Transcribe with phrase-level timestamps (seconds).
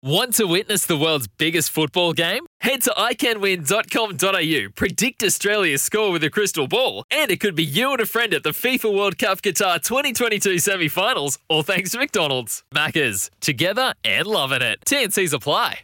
[0.00, 2.46] Want to witness the world's biggest football game?
[2.60, 7.90] Head to iCanWin.com.au, predict Australia's score with a crystal ball, and it could be you
[7.90, 11.98] and a friend at the FIFA World Cup Qatar 2022 semi finals, all thanks to
[11.98, 12.62] McDonald's.
[12.72, 14.78] Maccas, together and loving it.
[14.86, 15.80] TNC's apply.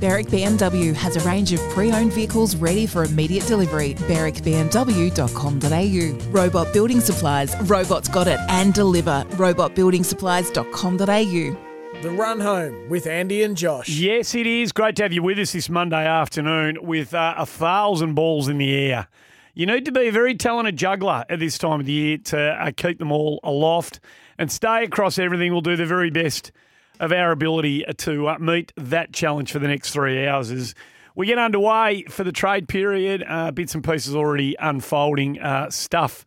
[0.00, 3.92] Berwick BMW has a range of pre-owned vehicles ready for immediate delivery.
[3.94, 6.30] BerwickBMW.com.au.
[6.30, 7.54] Robot Building Supplies.
[7.68, 9.22] Robots got it and deliver.
[9.32, 11.63] RobotBuildingSupplies.com.au.
[12.04, 13.88] The run home with Andy and Josh.
[13.88, 14.72] Yes, it is.
[14.72, 18.58] Great to have you with us this Monday afternoon with uh, a thousand balls in
[18.58, 19.08] the air.
[19.54, 22.38] You need to be a very talented juggler at this time of the year to
[22.38, 24.00] uh, keep them all aloft
[24.36, 25.50] and stay across everything.
[25.50, 26.52] We'll do the very best
[27.00, 30.74] of our ability to uh, meet that challenge for the next three hours as
[31.14, 33.24] we get underway for the trade period.
[33.26, 36.26] Uh, bits and pieces already unfolding uh, stuff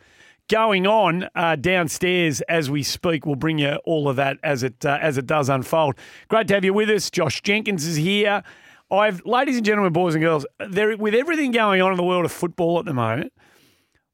[0.49, 3.25] going on uh, downstairs as we speak.
[3.25, 5.95] We'll bring you all of that as it uh, as it does unfold.
[6.29, 7.09] Great to have you with us.
[7.09, 8.43] Josh Jenkins is here.
[8.89, 12.23] I've, ladies and gentlemen, boys and girls, there with everything going on in the world
[12.23, 13.33] of football at the moment,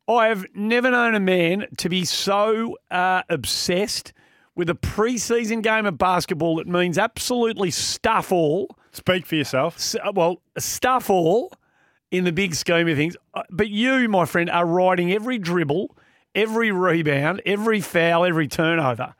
[0.08, 4.14] I have never known a man to be so uh, obsessed
[4.56, 8.76] with a preseason game of basketball that means absolutely stuff all.
[8.92, 9.76] Speak for yourself.
[9.78, 11.52] S- well, stuff all
[12.12, 13.16] in the big scheme of things.
[13.34, 15.96] Uh, But you, my friend, are riding every dribble,
[16.36, 19.16] every rebound, every foul, every turnover.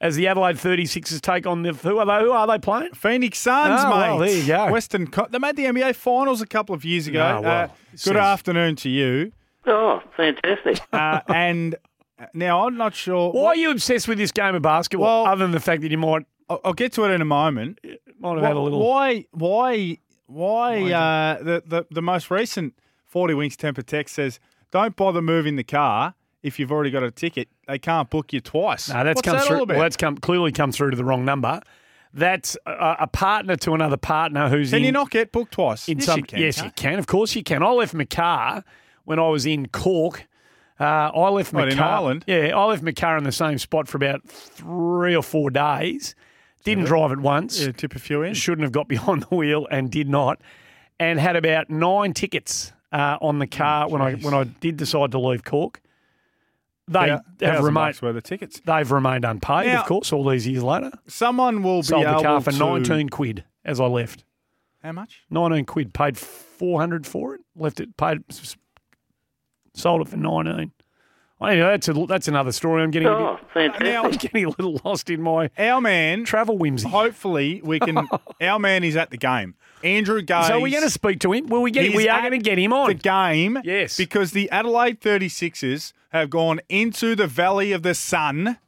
[0.00, 2.20] As the Adelaide 36ers take on the who are they?
[2.24, 2.92] Who are they playing?
[2.94, 3.96] Phoenix Suns, Oh, mate.
[4.08, 4.70] well, there you go.
[4.70, 7.38] Western, Co- they made the NBA Finals a couple of years ago.
[7.38, 7.68] Oh, well, Uh,
[8.04, 9.32] good is- afternoon to you.
[9.66, 10.80] Oh, fantastic.
[10.92, 11.74] Uh, and
[12.32, 13.32] now I'm not sure.
[13.32, 15.24] Why are you obsessed with this game of basketball?
[15.24, 17.24] Well- other than the fact that you might I'll, I'll get to it in a
[17.26, 17.78] moment.
[18.20, 18.78] might have had a little.
[18.88, 19.26] Why?
[19.32, 19.98] Why?
[20.26, 20.92] Why?
[20.92, 22.74] Uh, the, the the most recent
[23.04, 24.38] Forty Winks temper text says,
[24.70, 27.48] "Don't bother moving the car if you've already got a ticket.
[27.66, 29.64] They can't book you twice." No, that's What's come that through.
[29.66, 31.60] Well, that's come clearly come through to the wrong number.
[32.14, 34.84] That's a, a partner to another partner who's Can in.
[34.86, 35.88] you not get booked twice?
[35.88, 36.38] In yes, some, you can.
[36.40, 36.98] yes, can't you can.
[36.98, 37.62] Of course, you can.
[37.62, 38.64] I left my car
[39.04, 40.26] when I was in Cork.
[40.80, 41.78] Uh, I left my What, in.
[41.80, 42.24] Ireland?
[42.26, 46.14] Yeah, I left my car in the same spot for about three or four days.
[46.64, 47.60] Didn't drive it once.
[47.60, 48.34] Yeah, tip a few in.
[48.34, 50.40] Shouldn't have got behind the wheel and did not.
[51.00, 55.12] And had about nine tickets uh, on the car when I when I did decide
[55.12, 55.80] to leave Cork.
[56.88, 58.00] They Yeah, have remained.
[58.00, 58.60] worth of tickets.
[58.64, 60.90] They've remained unpaid, Now- of course, all these years later.
[61.06, 64.24] Someone will Sold be the able car for to 19 quid as I left.
[64.82, 65.22] How much?
[65.30, 68.18] 19 quid, paid 400 for it, left it, paid,
[69.74, 70.72] sold it for 19.
[71.40, 72.82] Anyway, that's, a, that's another story.
[72.82, 76.24] I'm getting, a Oh, bit, now I'm getting a little lost in my Our man.
[76.24, 76.88] travel whimsy.
[76.88, 78.08] Hopefully, we can.
[78.40, 79.54] our man is at the game.
[79.82, 80.46] Andrew Gaze.
[80.46, 81.46] So we're going to speak to him.
[81.46, 82.88] Will we, get, we are going to get him on.
[82.88, 83.58] the game.
[83.64, 83.96] Yes.
[83.96, 88.58] Because the Adelaide 36ers have gone into the Valley of the Sun.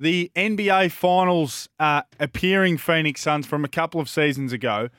[0.00, 4.90] The NBA Finals uh, appearing Phoenix Suns from a couple of seasons ago.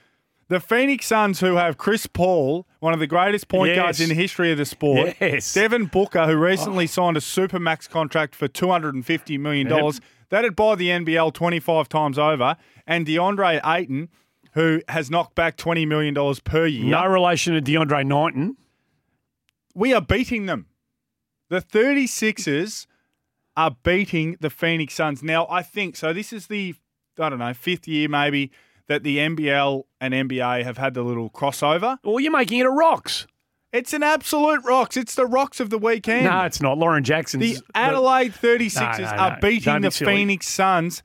[0.49, 4.15] The Phoenix Suns, who have Chris Paul, one of the greatest point guards in the
[4.15, 5.15] history of the sport.
[5.21, 5.53] Yes.
[5.53, 9.67] Devin Booker, who recently signed a supermax contract for $250 million.
[9.69, 9.95] Yep.
[10.29, 12.57] That'd buy the NBL 25 times over.
[12.88, 14.09] And DeAndre Ayton,
[14.59, 16.83] who has knocked back $20 million per year.
[16.83, 18.57] No relation to DeAndre Knighton.
[19.73, 20.65] We are beating them.
[21.47, 22.85] The 36ers
[23.55, 25.23] are beating the Phoenix Suns.
[25.23, 26.11] Now, I think so.
[26.11, 26.75] This is the,
[27.17, 28.51] I don't know, fifth year maybe
[28.87, 31.97] that the NBL and NBA have had the little crossover.
[32.03, 33.27] Well, you're making it a rocks.
[33.71, 34.97] It's an absolute rocks.
[34.97, 36.25] It's the rocks of the weekend.
[36.25, 36.77] No, it's not.
[36.77, 37.61] Lauren Jackson's.
[37.61, 40.15] the Adelaide 36ers No, no, are beating the silly.
[40.17, 41.01] Phoenix Suns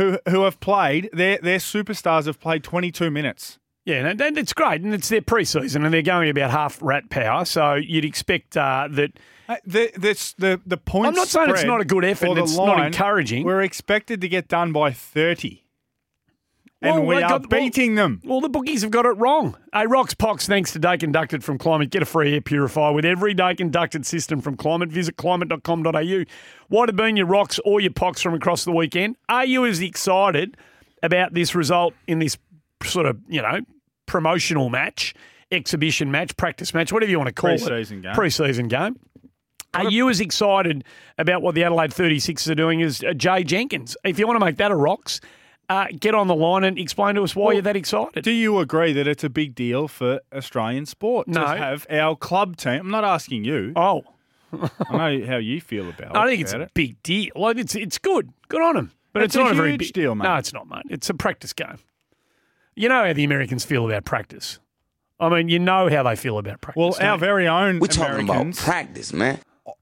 [0.00, 3.58] who who have played, their their superstars have played 22 minutes.
[3.84, 7.44] Yeah, and it's great, and it's their preseason, and they're going about half rat power.
[7.44, 9.12] So you'd expect uh, that.
[9.48, 12.28] Uh, The, this, the, the points I'm not saying it's not a good effort or
[12.30, 13.44] and the it's not encouraging.
[13.44, 15.64] We're expected to get done by 30.
[16.82, 18.20] And Well, we are got- well- beating them.
[18.24, 19.54] Well, the bookies have got it wrong.
[19.74, 21.90] A Rocks Pox, thanks to Daikin ducted from Climate.
[21.90, 24.88] Get a free air purifier with every Daikin ducted system from Climate.
[24.90, 26.24] Visit climate.com.au.
[26.68, 29.16] What have been your rocks or your pox from across the weekend?
[29.28, 30.56] Are you as excited
[31.02, 32.38] about this result in this
[32.82, 33.60] sort of, you know,
[34.06, 35.14] promotional match,
[35.52, 38.02] exhibition match, practice match, whatever you want to call Pre-season it?
[38.04, 38.14] game.
[38.14, 38.98] Pre-season game.
[39.74, 40.82] Are you as excited
[41.18, 43.96] about what the Adelaide 36ers are doing as uh, Jay Jenkins?
[44.02, 45.20] If you want to make that a rocks,
[45.70, 48.24] uh, get on the line and explain to us why you're that excited.
[48.24, 51.40] Do you agree that it's a big deal for Australian sport No.
[51.42, 52.80] to have our club team?
[52.80, 53.72] I'm not asking you.
[53.76, 54.02] oh,
[54.90, 56.16] I know how you feel about it.
[56.16, 56.74] I think it's a it.
[56.74, 57.30] big deal.
[57.36, 58.92] Like it's it's good, good on them.
[59.12, 60.24] But It's it's, a not a very huge big deal, mate.
[60.24, 60.82] No, it's not, mate.
[60.90, 61.78] It's a practice game.
[62.76, 64.58] You know how the Americans feel about practice.
[65.18, 66.80] I mean, you know how they feel about practice.
[66.80, 67.20] Well, our you?
[67.20, 69.38] very own We're talking about practice, man.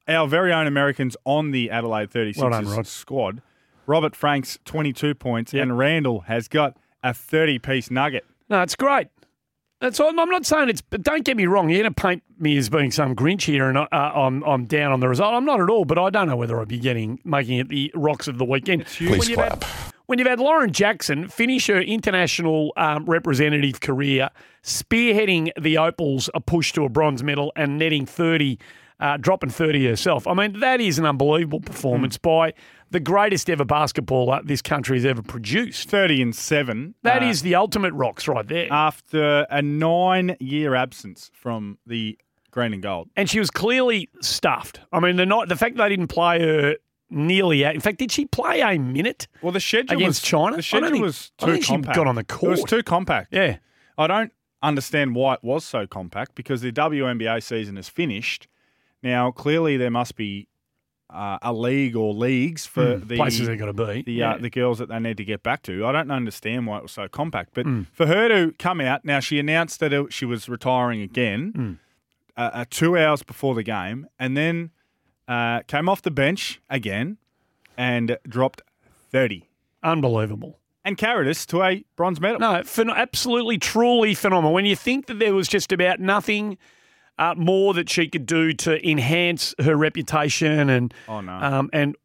[0.08, 3.42] our very own Americans on the Adelaide 36ers Well done, squad.
[3.88, 5.62] Robert Franks 22 points Yep.
[5.62, 8.24] and Randall has got a 30 piece nugget.
[8.48, 9.08] No, it's great.
[9.80, 10.08] That's all.
[10.18, 10.80] I'm not saying it's.
[10.80, 11.70] But don't get me wrong.
[11.70, 14.90] You're going to paint me as being some Grinch here, and uh, I'm I'm down
[14.90, 15.34] on the result.
[15.34, 15.84] I'm not at all.
[15.84, 18.86] But I don't know whether I'd be getting making it the rocks of the weekend.
[18.86, 19.62] Please when you've clap.
[19.62, 24.30] Had, when you've had Lauren Jackson finish her international um, representative career,
[24.64, 28.58] spearheading the Opals a push to a bronze medal and netting 30,
[28.98, 30.26] uh, dropping 30 herself.
[30.26, 32.52] I mean, that is an unbelievable performance by
[32.90, 35.88] the greatest ever basketballer this country has ever produced.
[35.90, 36.94] 30 and 7.
[37.02, 38.68] That uh, is the ultimate rocks right there.
[38.72, 42.18] after a nine year absence from the
[42.50, 43.08] green and gold.
[43.16, 44.80] and she was clearly stuffed.
[44.92, 46.76] I mean, the not the fact they didn't play her
[47.10, 47.74] nearly out.
[47.74, 49.28] In fact, did she play a minute?
[49.42, 50.52] Well, the schedule Against was, China?
[50.52, 51.96] I The schedule think- was I too think she compact.
[51.96, 52.44] got on the court.
[52.44, 53.28] It was too compact.
[53.32, 53.58] Yeah.
[53.96, 54.32] I don't
[54.62, 58.48] understand why it was so compact because the WNBA season is finished.
[59.02, 60.48] Now, clearly, there must be
[61.10, 63.16] uh, a league or leagues for the Hmm.
[63.16, 64.02] places they've got to be.
[64.02, 64.32] the yeah.
[64.34, 65.86] uh, the girls that they need to get back to.
[65.86, 67.82] I don't understand why it was so compact, but Hmm.
[67.92, 71.78] for her to come out now, she announced that it, she was retiring again
[72.36, 74.70] uh, uh, two hours before the game, and then
[75.26, 77.16] uh, came off the bench again
[77.76, 78.62] and dropped
[79.10, 79.48] thirty
[79.82, 80.58] Unbelievable.
[80.84, 82.38] and carried us to a bronze medal.
[82.40, 84.52] No, phen- absolutely, truly phenomenal.
[84.52, 86.58] When you think that there was just about nothing
[87.18, 91.32] uh, more that she could do to enhance her reputation and Oh, no.
[91.32, 91.96] um, and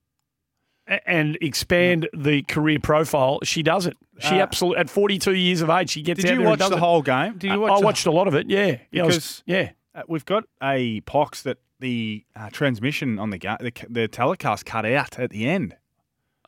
[1.05, 3.95] and expand the career profile, she does it.
[4.19, 6.69] She Uh, absolutely at 42 years of age, she gets Did out you watch does
[6.71, 6.79] the it.
[6.79, 7.33] whole game?
[7.37, 7.81] Did you I- watch?
[7.81, 8.49] I watched a lot of it.
[8.49, 9.69] Yeah, yeah, I was- Because- yeah.
[9.95, 14.65] Uh, we've got a pox that the uh, transmission on the, ga- the the telecast
[14.65, 15.75] cut out at the end.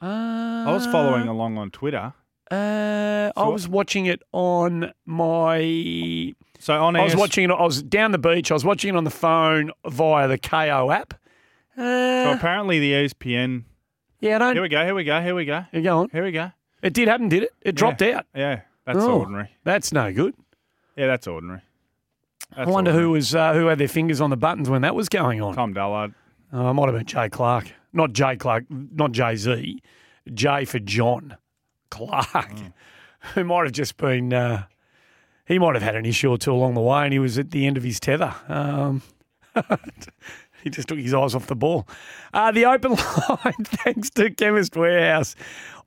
[0.01, 2.13] I was following along on Twitter.
[2.51, 6.33] Uh, I So- was watching it on my.
[6.59, 7.51] So on I was AS watching it.
[7.53, 8.49] I was down the beach.
[8.51, 11.13] I was watching it on the phone via the Kayo app.
[11.75, 13.63] So Uh, apparently the ESPN.
[14.19, 14.53] yeah, I don't.
[14.55, 14.83] Here we go.
[14.85, 15.21] Here we go.
[15.21, 15.65] Here we go.
[15.73, 16.09] you go on.
[16.11, 16.51] Here we go.
[16.81, 17.51] It did happen, did it?
[17.61, 18.25] It dropped out.
[18.35, 19.49] Yeah, that's Oh, ordinary.
[19.63, 20.35] That's no good.
[20.95, 21.61] Yeah, that's ordinary.
[22.55, 24.95] That's I wonder who was uh, who had their fingers on the buttons when that
[24.95, 25.55] was going on.
[25.55, 26.13] Tom Dallard.
[26.53, 29.81] Oh, it might have been Jay Clark, not Jay Clark, not Jay Z,
[30.33, 31.35] J for John
[31.89, 32.67] Clark, Hmm.
[33.33, 34.31] who might have just been.
[34.31, 34.63] Uh,
[35.45, 37.51] he might have had an issue or two along the way, and he was at
[37.51, 38.33] the end of his tether.
[38.47, 39.01] Um,
[40.63, 41.87] he just took his eyes off the ball.
[42.33, 42.91] Uh, the open
[43.29, 45.35] line, thanks to Chemist Warehouse.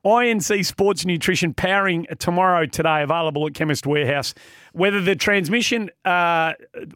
[0.05, 4.33] INC Sports Nutrition powering tomorrow, today, available at Chemist Warehouse.
[4.71, 6.53] Whether the transmission uh,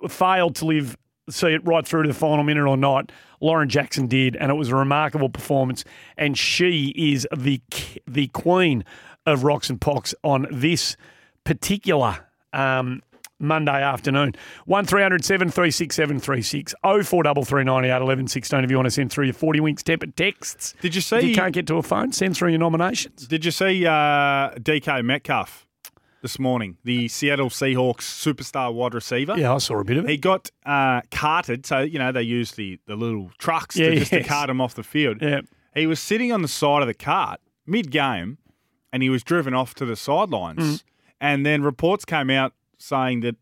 [0.07, 0.97] failed to live,
[1.29, 3.11] see it right through to the final minute or not,
[3.41, 5.83] Lauren Jackson did, and it was a remarkable performance.
[6.17, 7.61] And she is the
[8.07, 8.85] the queen
[9.25, 10.95] of rocks and pox on this
[11.43, 13.01] particular um,
[13.39, 14.33] Monday afternoon.
[14.65, 19.59] 1300 736 736 0433 98 11 16 if you want to send through your 40
[19.59, 20.73] winks tempered texts.
[20.81, 21.17] Did you see?
[21.17, 23.27] If you can't get to a phone, send through your nominations.
[23.27, 25.67] Did you see uh, DK Metcalf
[26.21, 26.77] this morning?
[26.83, 29.37] The Seattle Seahawks superstar wide receiver.
[29.37, 30.11] Yeah, I saw a bit of it.
[30.11, 33.95] He got uh, carted, so you know they use the, the little trucks Yeah, to
[33.97, 35.21] just to cart him off the field.
[35.21, 35.41] Yeah.
[35.75, 38.37] He was sitting on the side of the cart mid game,
[38.91, 40.59] and he was driven off to the sidelines.
[40.59, 40.83] Mm.
[41.23, 43.37] And then reports came out saying that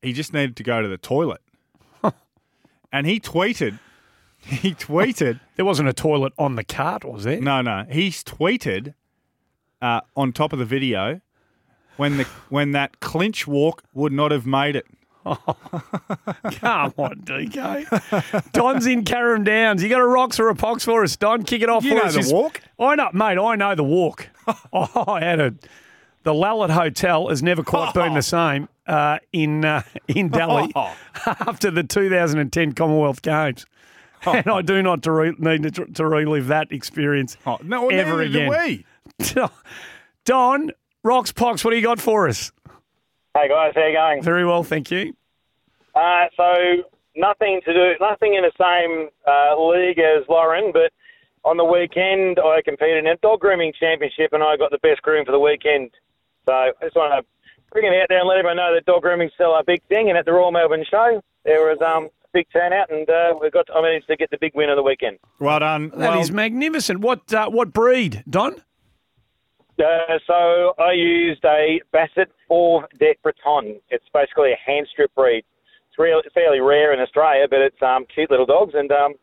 [0.00, 1.42] he just needed to go to the toilet.
[2.92, 3.78] and he tweeted,
[4.38, 7.38] he tweeted, There wasn't a toilet on the cart, was there?
[7.38, 8.94] no, no, he's tweeted
[9.82, 11.20] uh, on top of the video
[11.98, 14.86] when the when that clinch walk would not have made it.
[15.26, 18.52] Come on, DK.
[18.52, 19.82] Don's in Carrum Downs.
[19.82, 21.42] You got a rocks or a pox for us, Don?
[21.42, 22.28] Kick it off You for know us.
[22.28, 22.62] the walk?
[22.78, 23.36] I know, mate.
[23.38, 24.28] I know the walk.
[24.72, 25.54] oh, I had a.
[26.22, 30.94] The Lalit Hotel has never quite been the same uh, in uh, in Delhi Oh.
[31.26, 33.64] after the 2010 Commonwealth Games,
[34.26, 38.18] and I do not to re- need to, to relive that experience Oh, no, ever
[38.18, 38.84] neither did again.
[39.28, 39.46] we.
[40.24, 40.70] Don,
[41.02, 41.64] rocks, pox.
[41.64, 42.52] What do you got for us?
[43.34, 44.22] Hey guys, how you going?
[44.22, 45.14] Very well, thank you.
[45.94, 46.54] Uh, so
[47.16, 50.92] nothing to do, nothing in the same uh, league as Lauren, but
[51.44, 55.00] on the weekend I competed in a dog grooming championship and I got the best
[55.02, 55.90] groom for the weekend.
[56.46, 57.26] So I just want to
[57.72, 60.08] bring it out there and let everyone know that dog grooming's still a big thing.
[60.08, 63.50] And at the Royal Melbourne Show, there was um, a big turnout, and uh, we
[63.50, 65.18] got I managed to get the big win of the weekend.
[65.38, 65.90] Well done.
[65.96, 67.00] That is well, magnificent.
[67.00, 68.62] What uh, what breed, Don?
[69.78, 73.80] Uh, so I used a Basset Fauve de Bretagne.
[73.88, 75.42] It's basically a hand strip breed.
[75.88, 79.14] It's real, fairly rare in Australia, but it's um, cute little dogs, and um,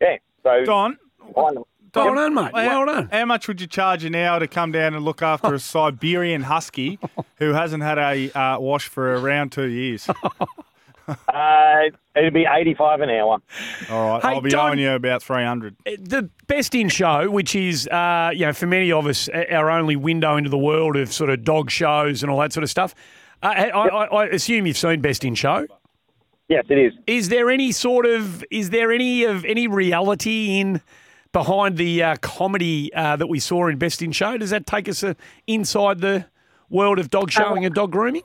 [0.00, 0.16] yeah.
[0.44, 0.96] So Don,
[1.34, 1.56] Fine.
[1.96, 2.50] Well done, mate.
[2.52, 3.08] how, Well done.
[3.10, 6.42] How much would you charge an hour to come down and look after a Siberian
[6.42, 6.98] husky
[7.36, 10.08] who hasn't had a uh, wash for around two years?
[11.08, 11.82] Uh,
[12.16, 13.38] it'd be 85 an hour.
[13.90, 15.76] All right, Hey, I'll be Don- owing you about 300.
[16.00, 19.70] the best in show, which is, uh, you know, for many of us, uh, our
[19.70, 22.70] only window into the world of sort of dog shows and all that sort of
[22.70, 22.92] stuff.
[23.40, 25.68] Uh, I, I, I assume you've seen Best in Show.
[26.48, 26.92] Yes, it is.
[27.06, 30.80] Is there any sort of, is there any of any reality in
[31.36, 34.38] behind the uh, comedy uh, that we saw in Best in Show?
[34.38, 35.12] Does that take us uh,
[35.46, 36.24] inside the
[36.70, 38.22] world of dog showing and dog grooming?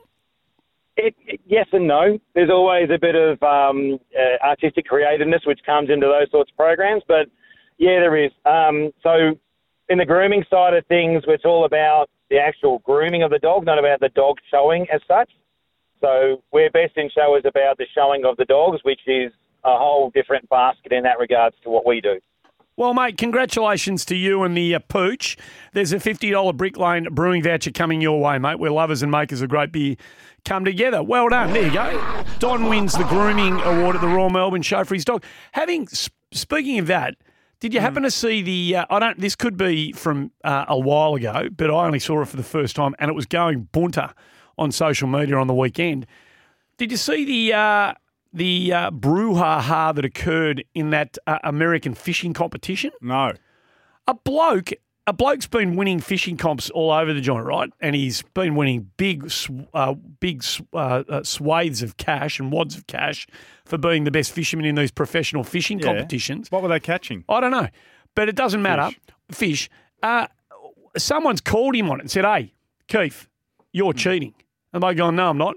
[0.96, 2.18] It, it- yes and no.
[2.36, 6.56] There's always a bit of um, uh, artistic creativeness which comes into those sorts of
[6.56, 7.28] programs, but
[7.78, 8.32] yeah, there is.
[8.46, 9.38] Um, so,
[9.90, 13.66] in the grooming side of things, it's all about the actual grooming of the dog,
[13.66, 15.30] not about the dog showing as such.
[16.00, 19.34] So, where Best in Show is about the showing of the dogs, which is
[19.66, 22.22] a whole different basket in that regards to what we do.
[22.82, 25.38] Well, mate, congratulations to you and the uh, pooch.
[25.74, 29.40] There's a $50 Brick Lane brewing voucher coming your way, mate, where lovers and makers
[29.44, 29.98] of great beer
[30.46, 31.04] come together.
[31.04, 31.54] Well done.
[31.54, 32.24] There you go.
[32.40, 35.24] Don wins the grooming award at the Royal Melbourne Show for his dog.
[35.52, 35.90] Having
[36.32, 37.18] Speaking of that,
[37.60, 38.78] did you happen to see the?
[38.78, 39.20] Uh, I don't.
[39.20, 42.42] This could be from uh, a while ago, but I only saw it for the
[42.42, 44.12] first time, and it was going bunter
[44.58, 46.08] on social media on the weekend.
[46.80, 47.94] Did you see the uh,
[48.34, 52.92] the uh, brouhaha that occurred in that uh, American fishing competition?
[53.02, 53.34] No.
[54.08, 54.72] a bloke
[55.08, 57.70] a bloke's been winning fishing comps all over the joint, right?
[57.82, 59.30] And he's been winning big,
[59.74, 63.26] uh, big uh, uh, swathes of cash and wads of cash
[63.66, 65.88] for being the best fisherman in these professional fishing Yeah.
[65.88, 66.52] competitions.
[66.52, 67.26] What were they catching?
[67.28, 67.68] I don't know,
[68.16, 68.96] but it doesn't matter.
[69.32, 69.70] Fish.
[70.04, 70.28] Uh,
[70.96, 72.54] someone's called him on it and said, "Hey,
[72.88, 73.28] Keith,
[73.74, 74.36] you're cheating."
[74.72, 75.56] And they going, "No, I'm not."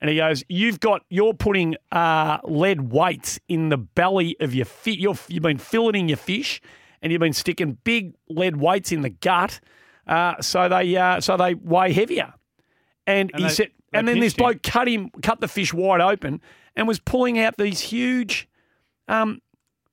[0.00, 4.64] And he goes, "You've got you're putting uh, lead weights in the belly of your
[4.64, 4.96] fish.
[4.96, 6.60] You've been filleting your fish,
[7.02, 9.60] and you've been sticking big lead weights in the gut,
[10.06, 12.32] uh, so they uh, so they weigh heavier."
[13.06, 14.44] And, And he they- said, they and then this pinched him.
[14.44, 16.40] bloke cut him, cut the fish wide open,
[16.76, 18.48] and was pulling out these huge,
[19.08, 19.40] um,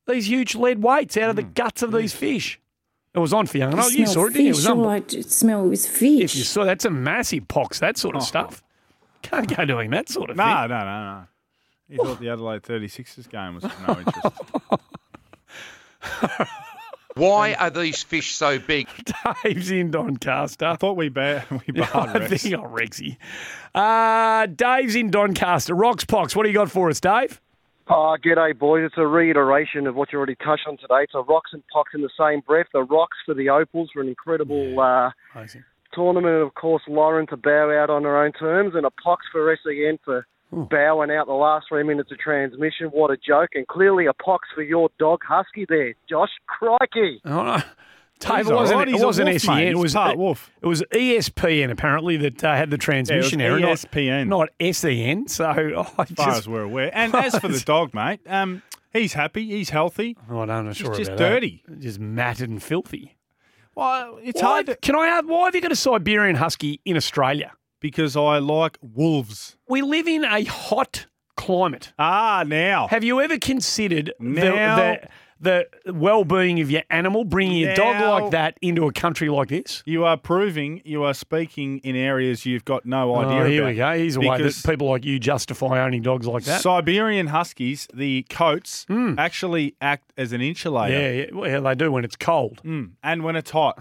[0.07, 1.51] these huge lead weights out of the Hmm.
[1.53, 2.59] guts of these fish.
[3.15, 3.75] It was on Fiona.
[3.75, 3.83] young.
[3.83, 4.51] Oh, you smell saw it, didn't you?
[4.51, 4.89] It was all on.
[4.93, 6.21] I just smell is fish.
[6.33, 7.79] If you saw, that's a massive pox.
[7.79, 7.99] That Oh.
[7.99, 8.61] sort of stuff.
[9.31, 10.53] Can't go doing that sort of No, thing.
[10.69, 11.23] no, no, no.
[11.89, 14.41] He thought the Adelaide 36ers game was of no interest.
[17.15, 18.87] Why are these fish so big?
[19.43, 20.65] Dave's in Doncaster.
[20.67, 22.43] I thought we ba- we barred I Rex.
[22.43, 23.17] think oh, Rexy.
[23.73, 25.73] Uh, Dave's in Doncaster.
[25.73, 27.41] Rocks Pox, what do you got for us, Dave?
[27.89, 28.83] Oh, g'day, boys.
[28.85, 31.07] It's a reiteration of what you already touched on today.
[31.11, 32.67] So rocks and pox in the same breath.
[32.73, 35.63] The rocks for the Opals were an incredible uh, Amazing.
[35.93, 36.43] Tournament.
[36.43, 38.73] Of course, Lauren to bow out on her own terms.
[38.75, 42.87] And a pox for SEN for bowing out the last three minutes of transmission.
[42.91, 43.49] What a joke.
[43.55, 45.93] And clearly a pox for your dog Husky there.
[46.09, 47.21] Josh, crikey.
[47.25, 47.61] Oh, no.
[48.19, 48.87] Dave, it wasn't, right.
[48.87, 49.55] it He's a wasn't wolf, SEN.
[49.55, 49.67] mate.
[49.67, 50.49] It was, part it, wolf.
[50.59, 53.69] it was ESPN, apparently, that uh, had the transmission Yeah, it error.
[53.69, 54.27] was ESPN.
[54.27, 55.27] Not, not SEN.
[55.27, 55.45] So
[55.99, 56.89] I as far just, as we're aware.
[56.97, 59.45] And as for the dog, mate, um, he's happy.
[59.45, 60.17] He's healthy.
[60.31, 61.29] Oh, I'm not sure just about that.
[61.29, 61.63] dirty.
[61.77, 63.16] Just matted and filthy.
[63.77, 66.81] Well, it's Why, hard to, can I have, why have you got a Siberian Husky
[66.83, 67.53] in Australia?
[67.79, 69.55] because I like wolves.
[69.67, 71.05] We live in a hot
[71.35, 71.93] climate.
[71.99, 72.87] Ah, now.
[72.87, 75.09] Have you ever considered the, Now- the, the
[75.41, 79.83] well-being of your animal, bringing a dog Now- like that into a country like this?
[79.85, 83.69] You are proving you are speaking in areas you've got no idea Oh, here about.
[83.69, 83.97] we go.
[83.97, 86.61] Here's a way that Because people like you justify owning dogs like that.
[86.61, 88.85] Siberian Huskies, the coats
[89.17, 90.93] actually act as an insulator.
[90.93, 92.61] yeah, yeah, well, they do when it's cold.
[92.63, 93.77] Mm, and when it's hot.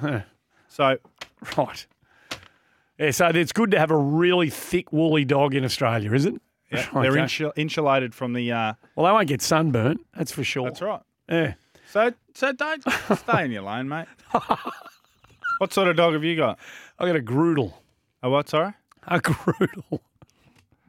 [0.69, 0.99] so
[1.57, 1.87] Right.
[2.99, 6.35] Yeah, so it's good to have a really thick, woolly dog in Australia, is it?
[6.73, 8.51] yeah, they're insul- insulated from the.
[8.51, 10.65] Uh, well, they won't get sunburnt, that's for sure.
[10.65, 11.03] that's right.
[11.29, 11.55] Yeah.
[11.91, 12.83] So so don't
[13.17, 14.07] stay in your lane, mate.
[15.59, 16.59] what sort of dog have you got?
[16.99, 17.83] I got a Groodle.
[18.23, 18.49] A what?
[18.49, 18.73] Sorry,
[19.07, 20.01] A Groodle.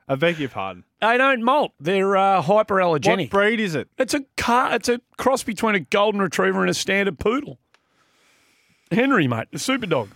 [0.09, 0.85] I beg your pardon.
[1.01, 1.73] They don't molt.
[1.79, 3.23] They're uh, hyperallergenic.
[3.25, 3.89] What breed is it?
[3.97, 4.73] It's a car.
[4.73, 7.59] It's a cross between a golden retriever and a standard poodle.
[8.89, 10.09] Henry, mate, the super dog,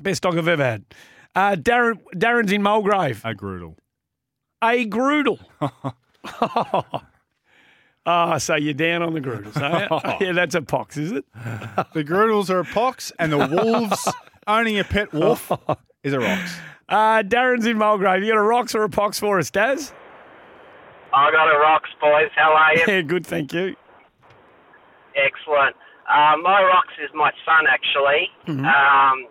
[0.00, 0.84] best dog I've ever had.
[1.34, 3.24] Uh, Darren, Darren's in Mulgrave.
[3.24, 3.76] A Groodle.
[4.62, 5.40] A Groodle.
[8.06, 10.00] Ah, so you're down on the Groodles, are you?
[10.26, 11.24] yeah, that's a pox, is it?
[11.94, 14.08] The Groodles are a pox, and the wolves
[14.46, 15.50] owning a pet wolf
[16.02, 16.56] is a rocks.
[16.88, 18.22] Uh, Darren's in Mulgrave.
[18.22, 19.92] You got a rocks or a pox for us, Daz?
[21.14, 22.28] I got a rocks, boys.
[22.36, 22.84] How are you?
[22.86, 23.74] Yeah, good, thank you.
[25.16, 25.76] Excellent.
[26.04, 28.28] Uh, my rocks is my son, actually.
[28.48, 29.26] Um,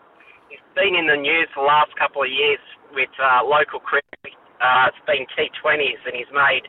[0.50, 2.60] he's been in the news the last couple of years
[2.94, 4.34] with uh, local cricket.
[4.60, 6.65] Uh, it's been T20s, and he's made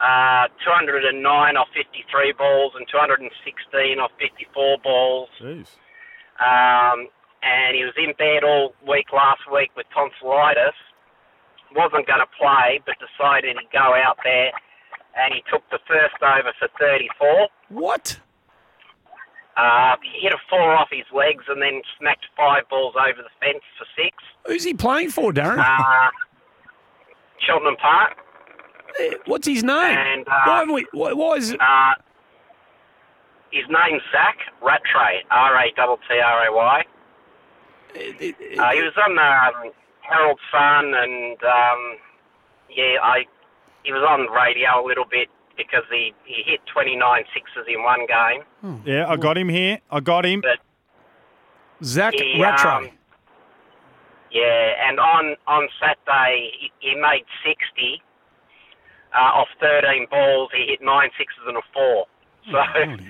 [0.00, 1.22] uh, 209
[1.56, 3.30] off 53 balls and 216
[4.00, 5.28] off 54 balls.
[5.40, 5.70] Jeez.
[6.42, 7.08] Um,
[7.42, 10.74] and he was in bed all week last week with tonsillitis.
[11.76, 14.50] wasn't going to play, but decided he'd go out there,
[15.14, 17.48] and he took the first over for 34.
[17.68, 18.18] What?
[19.56, 23.30] Uh, he hit a four off his legs and then smacked five balls over the
[23.38, 24.16] fence for six.
[24.46, 25.58] Who's he playing for, Darren?
[25.62, 26.10] Uh,
[27.38, 28.18] Cheltenham Park.
[29.26, 29.96] What's his name?
[29.98, 31.60] And, uh, why, haven't we, why, why is it?
[31.60, 31.94] Uh,
[33.50, 36.84] his name's Zach Rattray, R A T T R A Y.
[37.94, 41.98] Uh, he was on um, Herald Sun, and um,
[42.68, 43.24] yeah, I
[43.84, 48.06] he was on radio a little bit because he, he hit 29 sixes in one
[48.06, 48.82] game.
[48.84, 49.78] Yeah, I got him here.
[49.90, 50.40] I got him.
[50.40, 50.58] But
[51.84, 52.70] Zach he, Rattray.
[52.70, 52.90] um,
[54.32, 58.02] yeah, and on on Saturday he, he made 60
[59.14, 60.50] uh, off 13 balls.
[60.56, 62.06] He hit nine sixes and a four.
[62.50, 62.58] So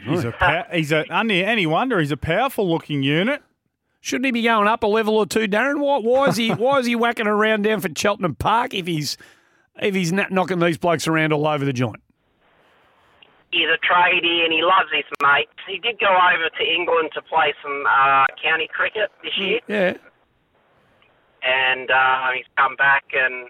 [0.11, 3.43] He's a pa- he's a any any wonder he's a powerful looking unit.
[4.01, 5.81] Shouldn't he be going up a level or two, Darren?
[5.81, 9.17] Why, why is he why is he whacking around down for Cheltenham Park if he's
[9.81, 12.01] if he's not knocking these blokes around all over the joint?
[13.51, 15.51] he's a tradie and he loves his mates.
[15.69, 19.95] He did go over to England to play some uh, county cricket this year, Yeah.
[21.43, 23.49] and uh, he's come back and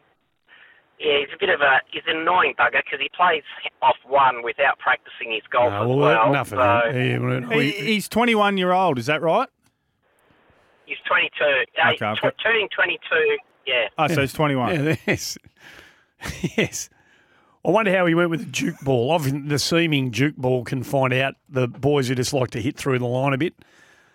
[1.01, 3.43] yeah, he's a bit of a he's an annoying bugger because he plays
[3.83, 6.31] off one without practicing his golf as well, well.
[6.31, 6.95] enough so that.
[6.95, 8.99] Yeah, well, He, he's 21 year old.
[8.99, 9.49] Is that right?
[10.87, 11.45] He's 22.
[11.45, 13.37] Uh, Okay, I've tw- got- turning 22.
[13.67, 13.89] Yeah.
[13.97, 14.85] Oh, so he's 21.
[14.85, 15.39] Yeah, yes.
[16.57, 16.91] yes.
[17.67, 19.11] I wonder how he went with the Duke ball.
[19.11, 22.77] Often the seeming Duke ball can find out the boys who just like to hit
[22.77, 23.55] through the line a bit.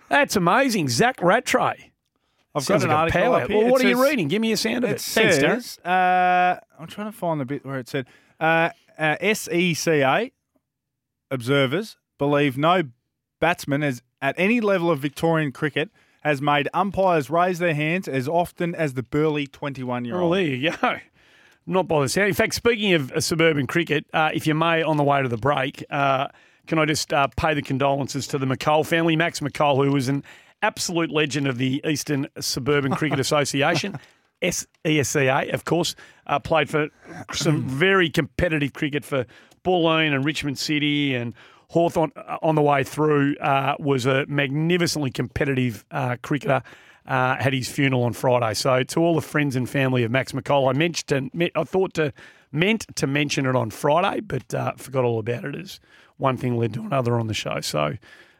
[0.07, 0.89] That's amazing.
[0.89, 1.88] Zach Rattray.
[2.55, 3.57] I've Sounds got an like article up here.
[3.57, 4.27] Well, It what are you reading?
[4.27, 4.95] Give me a sound of it.
[4.95, 5.85] It Thanks, Darren.
[5.85, 8.07] uh, I'm trying to find the bit where it said
[8.39, 10.31] uh, uh, SECA
[11.31, 12.83] observers believe no
[13.39, 15.89] batsman has, at any level of Victorian cricket
[16.21, 20.31] has made umpires raise their hands as often as the burly 21 year old.
[20.31, 20.97] Well, there you go.
[21.65, 22.27] Not by the sound.
[22.29, 25.27] In fact, speaking of uh, suburban cricket, uh, if you may, on the way to
[25.29, 26.27] the break, uh,
[26.65, 29.15] can I just uh, pay the condolences to the McCall family?
[29.15, 30.23] Max McCall, who was an
[30.61, 33.99] absolute legend of the Eastern Suburban Cricket Association,
[34.41, 35.95] SESCA, of course,
[36.27, 36.87] uh, played for
[37.33, 39.25] some very competitive cricket for
[39.63, 41.33] Bulleen and Richmond City and
[41.69, 46.63] Hawthorn on the way through, uh, was a magnificently competitive uh, cricketer
[47.09, 48.53] uh, had his funeral on Friday.
[48.53, 52.13] So to all the friends and family of Max McCall, I mentioned, I thought to
[52.51, 55.79] meant to mention it on Friday, but uh, forgot all about it as
[56.17, 57.61] one thing led to another on the show.
[57.61, 57.95] So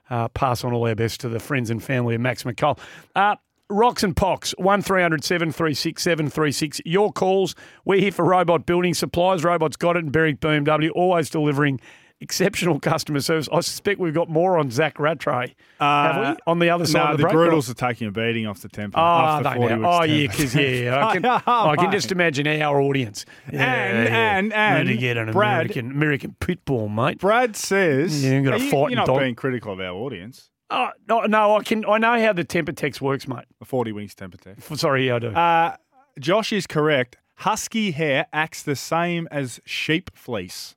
[0.09, 2.77] uh, pass on all our best to the friends and family of Max McCall.
[3.15, 3.35] Uh,
[3.71, 6.81] Rocks and Pox, 1300 736 736.
[6.85, 7.53] Your calls.
[7.85, 9.43] We're here for Robot Building Supplies.
[9.43, 11.79] Robot's got it in Berwick BMW, always delivering
[12.21, 13.47] exceptional customer service.
[13.51, 16.41] I suspect we've got more on Zach Rattray, have we?
[16.47, 17.29] On the other side Uh, no, of the the?
[17.33, 18.97] Brutals are taking a beating off the temper.
[18.99, 19.79] Oh, off the they 40 now.
[19.79, 23.25] weeks Oh, yeah, because yeah, I can, I can just imagine our audience.
[23.51, 27.19] Yeah, And- and- and Need to get an Brad- American American pit bull, mate.
[27.19, 29.19] Brad says, Yeah, you got a Are you, fighting You're not dog.
[29.19, 30.49] being critical of our audience.
[30.69, 31.83] Oh, no, no, I can.
[31.85, 33.45] I know how the temper text works, mate.
[33.59, 34.77] The 40 winks temper text.
[34.77, 35.27] Sorry, yeah, I do.
[35.29, 35.75] Uh,
[36.19, 37.17] Josh is correct.
[37.37, 40.75] Husky hair acts the same as sheep fleece.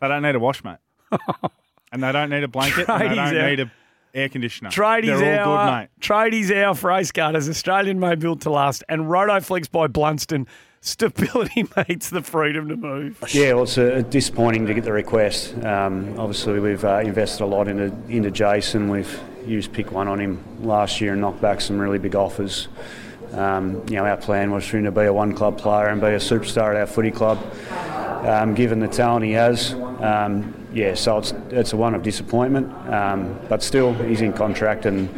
[0.00, 0.78] They don't need a wash, mate.
[1.92, 2.88] and they don't need a blanket.
[2.88, 3.50] and they don't out.
[3.50, 3.70] need a
[4.14, 4.70] air conditioner.
[4.70, 5.88] Tradies They're all hour, good, mate.
[6.00, 10.46] Tradies hour for race guarders, Australian made built to last, and Rotoflex by Blundstone.
[10.82, 13.22] Stability meets the freedom to move.
[13.32, 15.54] Yeah, well, it's uh, disappointing to get the request.
[15.62, 18.88] Um, obviously, we've uh, invested a lot into, into Jason.
[18.88, 22.68] We've used pick one on him last year and knocked back some really big offers.
[23.32, 26.00] Um, you know, our plan was for him to be a one club player and
[26.00, 27.38] be a superstar at our footy club.
[28.26, 32.70] Um, given the talent he has, um, yeah, so it's it's a one of disappointment.
[32.88, 35.08] Um, but still, he's in contract, and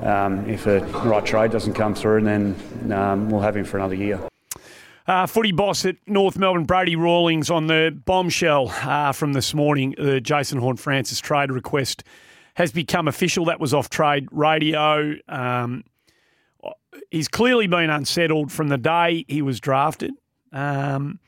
[0.00, 2.56] um, if a right trade doesn't come through, then
[2.90, 4.18] um, we'll have him for another year.
[5.06, 9.94] Uh, footy boss at North Melbourne, Brady Rawlings, on the bombshell uh, from this morning.
[9.98, 12.04] The Jason Horne-Francis trade request
[12.54, 13.44] has become official.
[13.46, 15.14] That was off trade radio.
[15.28, 15.84] Um,
[17.12, 20.12] he's clearly been unsettled from the day he was drafted.
[20.50, 21.20] Um,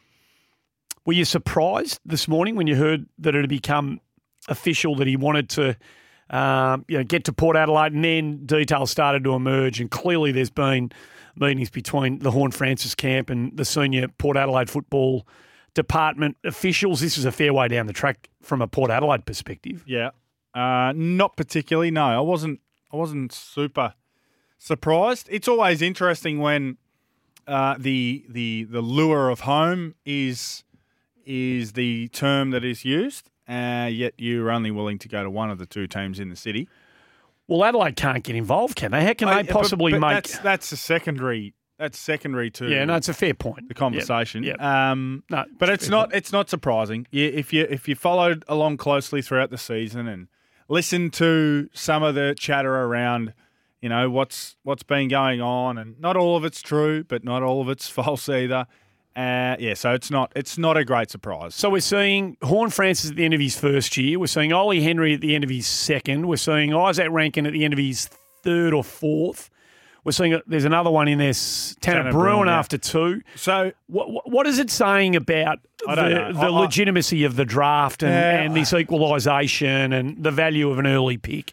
[1.05, 4.01] were you surprised this morning when you heard that it had become
[4.49, 5.77] official that he wanted to
[6.31, 10.33] um, you know, get to Port Adelaide and then details started to emerge and clearly
[10.33, 10.90] there's been
[11.37, 15.27] meetings between the Horne-Francis camp and the senior Port Adelaide football
[15.75, 17.01] department officials.
[17.01, 19.85] This is a fair way down the track from a Port Adelaide perspective.
[19.87, 20.11] Yeah.
[20.55, 21.90] Uh, not particularly.
[21.90, 22.61] No, I wasn't.
[22.92, 23.94] I wasn't super
[24.64, 25.29] surprised.
[25.31, 26.79] It's always interesting when
[27.46, 30.64] uh, the the the lure of home is
[31.24, 33.31] is the term that is used.
[33.46, 36.37] Uh, yet you're only willing to go to one of the two teams in the
[36.37, 36.66] city.
[37.46, 39.05] Well, Adelaide can't get involved, can they?
[39.05, 40.11] How can they possibly but make?
[40.14, 43.68] that's that's a secondary that's secondary to Yeah, no, it's a fair point.
[43.68, 44.44] the conversation.
[44.44, 44.62] Yep.
[44.62, 47.07] Um, No, but it's it's not it's not surprising.
[47.11, 50.29] You, if you if you followed along closely throughout the season and
[50.68, 53.35] listened to some of the chatter around,
[53.85, 57.42] you know what's what's been going on, and not all of it's true, but not
[57.42, 58.66] all of it's false either.
[59.14, 61.55] Uh, yeah, so it's not it's not a great surprise.
[61.55, 64.18] So we're seeing Horne-Francis at the end of his first year.
[64.18, 66.27] We're seeing Ollie Henry at the end of his second.
[66.27, 68.07] We're seeing Isaac Rankine at the end of his
[68.42, 69.51] third or fourth.
[70.03, 71.33] We're seeing there's another one in there,
[71.81, 72.59] Tanner, Tanner Bruhn, Bruhn, yeah.
[72.59, 73.23] after two.
[73.37, 76.01] So What, what- is it saying about the, the
[76.40, 80.79] I- I- legitimacy of the draft and, Yeah, and this equalisation and the value of
[80.79, 81.53] an early pick?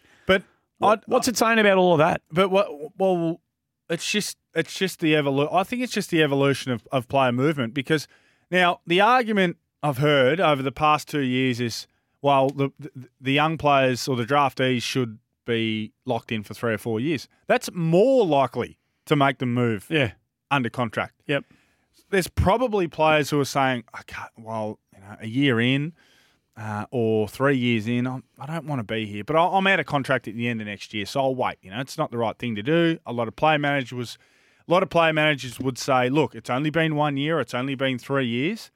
[0.82, 2.22] I- what's it saying about all of that?
[2.30, 2.68] But what?
[2.98, 3.40] Well,
[3.88, 5.54] it's just it's just the evolution.
[5.54, 8.06] I think it's just the evolution of, of player movement because
[8.50, 11.86] now the argument I've heard over the past two years is
[12.20, 12.90] well the the,
[13.20, 17.26] the young players or the draftees should be locked in for three or four years.
[17.48, 20.12] That's more likely to make them move Yeah.
[20.52, 21.14] under contract.
[21.26, 21.44] Yep.
[22.10, 25.94] There's probably players who are saying, I can't, well, you know, a year in
[26.56, 29.66] uh, or three years in, I'm, I don't want to be here, but I'll, I'm
[29.66, 31.56] out of contract at the end of next year, so I'll wait.
[31.62, 32.98] You know, it's not the right thing to do.
[33.06, 34.18] A lot of player managers was,
[34.68, 37.74] a lot of player managers would say, look, it's only been one year, it's only
[37.74, 38.70] been three years.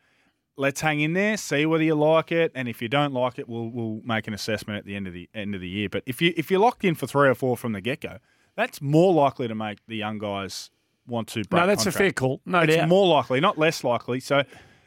[0.58, 3.46] Let's hang in there, see whether you like it, and if you don't like it,
[3.46, 5.90] we'll we'll make an assessment at the end of the end of the year.
[5.90, 8.16] But if you if you're locked in for three or four from the get go,
[8.54, 10.70] that's more likely to make the young guys
[11.06, 11.44] want to.
[11.44, 12.40] Break No, that's a fair call.
[12.46, 12.88] No it's doubt.
[12.88, 14.18] more likely, not less likely.
[14.18, 14.44] So,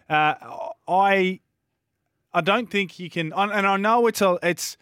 [0.09, 0.33] uh,
[0.87, 1.39] I,
[2.33, 3.33] I don't think you can.
[3.35, 4.77] And I know it's a, it's,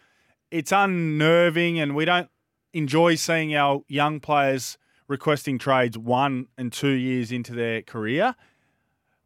[0.50, 2.28] it's unnerving, and we don't
[2.72, 8.34] enjoy seeing our young players requesting trades one and two years into their career.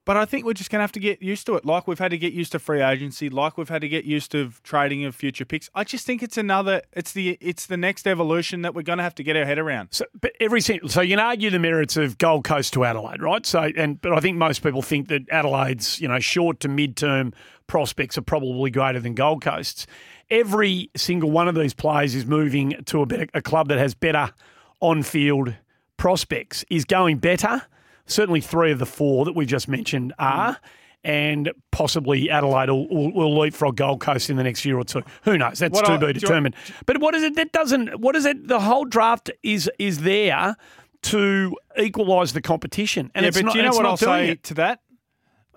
[0.05, 1.99] But I think we're just going to have to get used to it, like we've
[1.99, 5.05] had to get used to free agency, like we've had to get used to trading
[5.05, 5.71] of future picks.
[5.77, 9.05] I just think it's another, it's the, it's the next evolution that we're going to
[9.05, 9.91] have to get our head around.
[9.93, 13.47] So, but every so you can argue the merits of Gold Coast to Adelaide, right?
[13.47, 17.33] So, and but I think most people think that Adelaide's, you know, short to mid-term
[17.69, 19.87] prospects are probably greater than Gold Coast's.
[20.31, 23.95] Every single one of these players is moving to a better, a club that has
[23.95, 24.33] better
[24.81, 25.55] on-field
[25.97, 26.65] prospects.
[26.71, 27.63] Is going better.
[28.07, 30.59] Certainly, three of the four that we just mentioned are.
[31.05, 35.03] And possibly Adelaide will, will, will leapfrog Gold Coast in the next year or two.
[35.25, 35.59] Who knows?
[35.59, 36.55] That's What to I- be determined.
[36.87, 37.99] But what is it that doesn't?
[38.01, 38.47] What is it?
[38.47, 40.55] The whole draft is is there
[41.03, 43.53] to equalise the competition, and yeah, it's but not.
[43.55, 44.45] do you know what I'll say it.
[44.45, 44.79] to that?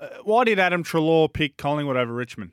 [0.02, 2.52] Uh, why did Adam Treloar pick Collingwood over Richmond?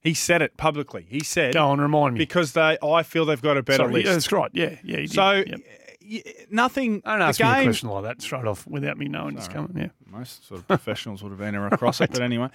[0.00, 1.06] He said it publicly.
[1.08, 2.18] He said Go on, remind me.
[2.18, 4.06] because they, I feel they've got a better Sorry, list.
[4.06, 4.50] That's right.
[4.54, 5.06] Yeah, yeah.
[5.06, 5.60] so Yep.
[6.08, 7.00] Y- nothing.
[7.04, 9.76] don't the ask me a question like that straight off without me knowing it's coming.
[9.76, 9.88] Yeah.
[10.06, 12.48] Most sort of professionals would have been across it, but anyway,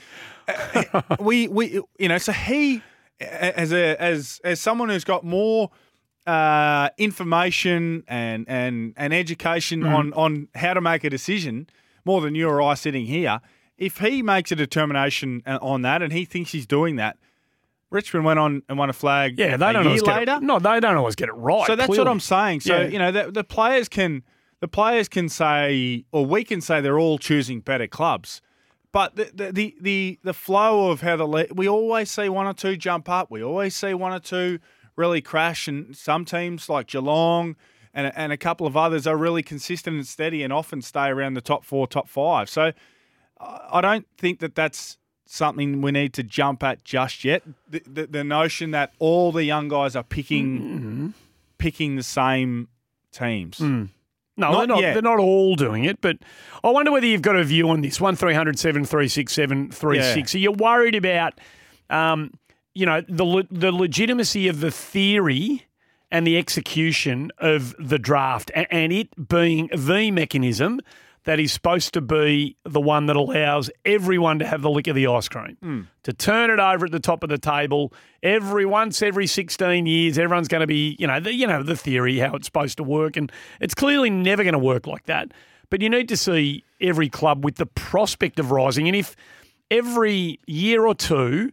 [0.47, 2.81] Uh, we we you know so he
[3.21, 5.69] as a as as someone who's got more
[6.25, 9.93] uh, information and and and education Mm.
[9.95, 11.67] on on how to make a decision
[12.05, 13.39] more than you or I sitting here.
[13.77, 17.17] If he makes a determination uh, on that and he thinks he's doing that,
[17.93, 19.37] Richmond went on and won a flag.
[19.37, 20.41] Yeah, they a don't year always get it.
[20.41, 21.67] No, they don't always get it right.
[21.67, 22.05] So that's clearly.
[22.05, 22.61] what I'm saying.
[22.61, 22.87] So Yeah.
[22.87, 24.23] you know, the, the players can
[24.59, 28.41] the players can say, or we can say, they're all choosing better clubs.
[28.91, 32.47] But the the the the, the flow of how the le- we always see one
[32.47, 33.29] or two jump up.
[33.31, 34.59] We always see one or two
[34.95, 37.55] really crash, and some teams like Geelong
[37.93, 41.33] and and a couple of others are really consistent and steady, and often stay around
[41.35, 42.49] the top four, top five.
[42.49, 42.71] So
[43.39, 44.97] I don't think that that's
[45.33, 47.43] something we need to jump at just yet.
[47.67, 51.13] The, the, the notion that all the young guys are picking
[51.57, 52.67] picking the same
[53.11, 53.59] teams.
[53.59, 53.87] No,
[54.37, 54.81] Not they're not.
[54.81, 54.93] yet.
[54.93, 56.17] They're not all doing it, but
[56.63, 58.01] I wonder whether you've got a view on this.
[58.01, 61.39] One 736 Are you worried about,
[61.89, 62.31] um,
[62.73, 65.65] you know, the le- the legitimacy of the theory
[66.11, 70.79] and the execution of the draft, and, and it being the mechanism
[71.25, 74.95] that is supposed to be the one that allows everyone to have the lick of
[74.95, 75.81] the ice cream, hmm.
[76.03, 80.17] to turn it over at the top of the table every once every 16 years.
[80.17, 82.83] Everyone's going to be, you know, the, you know the theory how it's supposed to
[82.83, 83.31] work, and
[83.61, 85.31] it's clearly never going to work like that.
[85.69, 89.15] But you need to see every club with the prospect of rising, and if
[89.71, 91.51] every year or two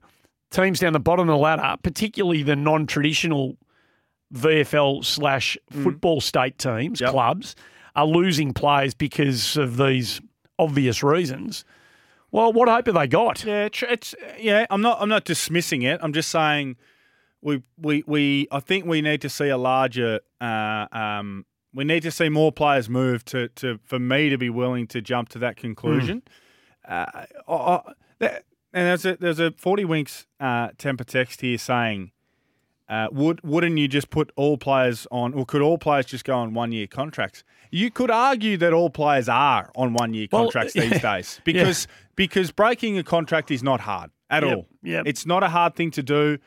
[0.51, 3.57] teams down the bottom of the ladder, particularly the non-traditional
[4.35, 5.85] VFL slash hmm.
[5.85, 7.11] football state teams, Yep.
[7.11, 7.55] clubs,
[7.97, 10.21] are losing players because of these
[10.59, 11.65] obvious reasons.
[12.33, 13.45] Well, what hope have they got?
[13.45, 14.67] Yeah, it's yeah.
[14.71, 14.99] I'm not.
[15.01, 15.99] I'm not dismissing it.
[16.03, 16.77] I'm just saying
[17.43, 18.47] we we we.
[18.53, 20.21] I think we need to see a larger.
[20.41, 24.49] Uh, um, we need to see more players move to to for me to be
[24.51, 26.23] willing to jump to that conclusion.
[26.89, 27.07] Uh,
[27.49, 32.13] I, I, that, and there's a there's a forty winks uh, temper text here saying.
[32.89, 36.37] Uh, would wouldn't you just put all players on, or could all players just go
[36.37, 37.45] on one year contracts?
[37.71, 40.87] You could argue that all players are on one year Well, contracts yeah.
[40.89, 44.67] these days because because breaking a contract is not hard at Yep, all.
[44.83, 45.05] yep.
[45.07, 46.39] It's not a hard thing to do.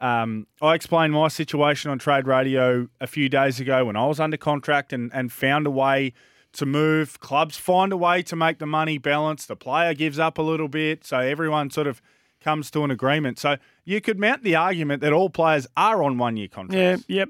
[0.00, 4.20] Um, I explained my situation on trade radio a few days ago when I was
[4.20, 6.12] under contract and, and found a way
[6.52, 7.18] to move.
[7.20, 9.44] Clubs find a way to make the money balance.
[9.46, 12.00] The player gives up a little bit, so everyone sort of
[12.40, 13.38] comes to an agreement.
[13.40, 17.04] So you could mount the argument that all players are on one year contracts.
[17.08, 17.28] Yeah, yep.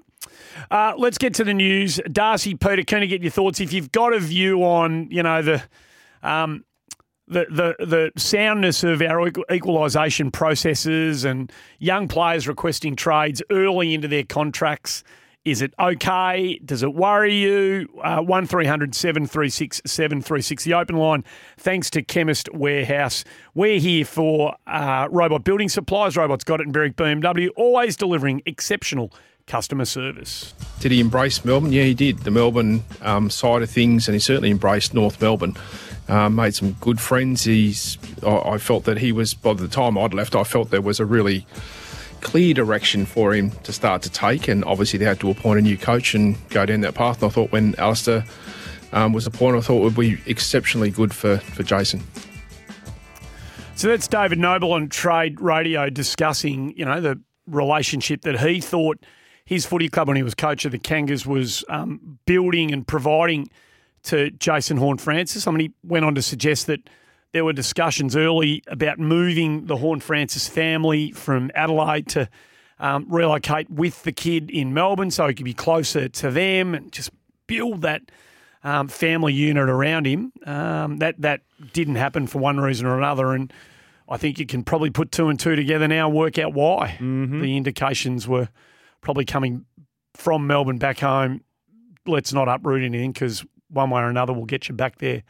[0.71, 2.01] Uh, let's get to the news.
[2.11, 3.61] Darcy, Peter, can I get your thoughts?
[3.61, 5.63] If you've got a view on, you know, the
[6.23, 6.65] um,
[7.29, 14.09] the, the the soundness of our equalisation processes and young players requesting trades early into
[14.09, 15.05] their contracts.
[15.45, 16.59] Is it okay?
[16.63, 17.89] Does it worry you?
[18.03, 21.25] Uh, 1300 736 736, the open line.
[21.57, 23.25] Thanks to Chemist Warehouse.
[23.55, 26.19] We're here for uh, Robot Building Supplies.
[26.19, 29.11] Robots got it in Berwick BMW, always delivering exceptional
[29.49, 30.55] customer service.
[30.79, 31.73] Did he embrace Melbourne?
[31.73, 32.21] Yeah, he did.
[32.21, 35.57] The Melbourne um, side of things, and he certainly embraced North Melbourne.
[36.09, 37.45] Um, made some good friends.
[37.45, 37.99] He's.
[38.25, 39.35] I, I felt that he was.
[39.35, 41.47] By the time I'd left, I felt there was a really
[42.21, 45.63] clear direction for him to start to take, and obviously they had to appoint a
[45.63, 47.23] new coach and go down that path.
[47.23, 48.25] And I thought when Alistair
[48.93, 52.03] um, was appointed, I thought it would be exceptionally good for for Jason.
[53.75, 58.99] So that's David Noble on Trade Radio discussing, you know, the relationship that he thought
[59.49, 63.49] his footy club when he was coach of the Kangas was um, building and providing
[64.03, 65.47] to Jason Horne-Francis.
[65.47, 66.81] I mean, he went on to suggest that
[67.33, 72.29] there were discussions early about moving the Horne-Francis family from Adelaide to
[72.79, 76.93] um, relocate with the kid in Melbourne so he could be closer to them and
[76.93, 77.11] just
[77.47, 78.03] build that
[78.63, 80.31] um, family unit around him.
[80.45, 81.41] Um, that that
[81.73, 83.51] didn't happen for one reason or another, and
[84.11, 86.99] I think you can probably put two and two together now and work out why.
[87.41, 88.51] The indications were
[89.01, 89.65] probably coming
[90.15, 91.43] from Melbourne back home.
[92.07, 95.23] Let's not uproot anything because one way or another we'll get you back there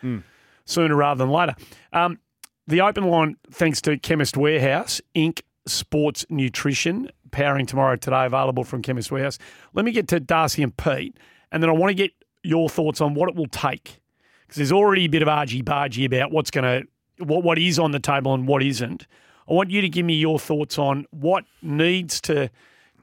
[0.64, 1.54] sooner rather than later.
[1.92, 2.18] Um,
[2.66, 5.40] the open line, thanks to Chemist Warehouse, Inc.
[5.66, 9.38] Sports Nutrition, powering tomorrow today, available from Chemist Warehouse.
[9.74, 11.16] Let me get to Darcy and Pete,
[11.52, 14.00] and then I want to get your thoughts on what it will take
[14.42, 17.78] because there's already a bit of argy bargy about what's going to what what is
[17.78, 19.06] on the table and what isn't.
[19.48, 22.50] I want you to give me your thoughts on what needs to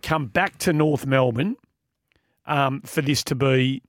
[0.05, 1.57] come back to North Melbourne
[2.45, 3.81] um, for this to be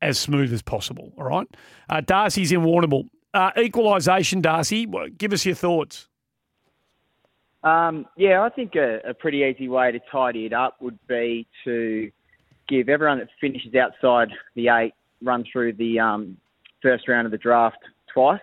[0.00, 1.12] as smooth as possible.
[1.18, 1.48] All right,
[1.90, 3.08] uh, Darcy's in Warrnambool.
[3.34, 4.86] Uh, equalisation, Darcy.
[5.18, 6.08] Give us your thoughts.
[7.62, 11.46] Um, yeah, I think a, a pretty easy way to tidy it up would be
[11.64, 12.10] to
[12.68, 16.36] give everyone that finishes outside the eight run through the um,
[16.80, 17.78] first round of the draft
[18.12, 18.40] twice.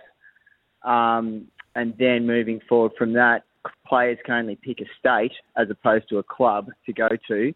[0.82, 3.44] Um, and then moving forward from that,
[3.86, 7.54] players can only pick a state as opposed to a club to go to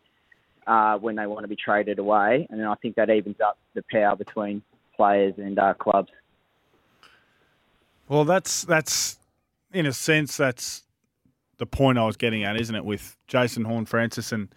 [0.66, 2.46] uh, when they want to be traded away.
[2.50, 4.62] And I think that evens up the power between
[4.96, 6.10] players and uh, clubs.
[8.08, 9.18] Well, that's that's
[9.72, 10.82] in a sense that's
[11.58, 12.84] the point I was getting at, isn't it?
[12.84, 14.48] With Jason Horne-Francis and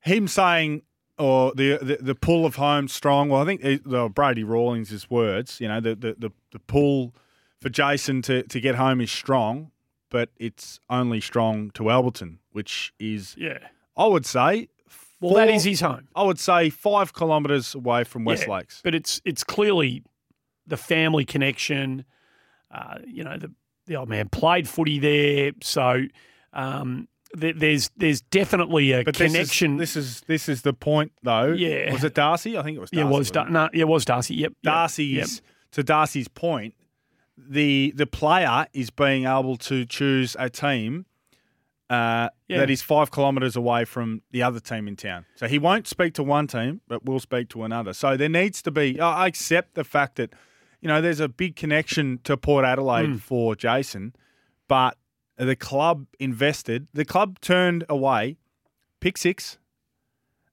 [0.00, 0.82] him saying,
[1.18, 3.30] or the the, the pull of home strong.
[3.30, 5.60] Well, I think the, the Brady Rawlings' words.
[5.60, 7.14] You know, the, the the the pull
[7.60, 9.70] for Jason to to get home is strong,
[10.10, 13.58] but it's only strong to Alberton, which is Yeah.
[13.96, 14.68] I would say.
[15.20, 16.08] Well, that is his home.
[16.14, 18.80] I would say five kilometres away from West Yeah, Lakes.
[18.84, 20.02] But it's it's clearly
[20.66, 22.04] the family connection.
[22.70, 23.50] Uh, you know, the
[23.86, 26.02] the old man played footy there, so
[26.52, 29.76] um, there, there's there's definitely a But this is- connection.
[29.78, 31.52] This is, this is the point, though.
[31.52, 31.92] Yeah.
[31.92, 32.58] Was it Darcy?
[32.58, 32.90] I think it was.
[32.92, 34.34] yeah, it was Dar- no, yeah, it was Darcy.
[34.34, 35.28] Yep, yep, Darcy's yep.
[35.72, 36.74] to Darcy's point,
[37.36, 41.06] the the player is being able to choose a team
[41.90, 42.58] uh, Yeah.
[42.58, 45.24] that is five kilometres away from the other team in town.
[45.36, 47.92] So he won't speak to one team, but will speak to another.
[47.92, 48.98] So there needs to be.
[49.00, 50.32] I accept the fact that
[50.80, 53.20] you know there's a big connection to Port Adelaide Mm.
[53.20, 54.14] for Jason,
[54.66, 54.96] but
[55.36, 56.88] the club invested.
[56.94, 58.36] The club turned away
[59.00, 59.58] pick six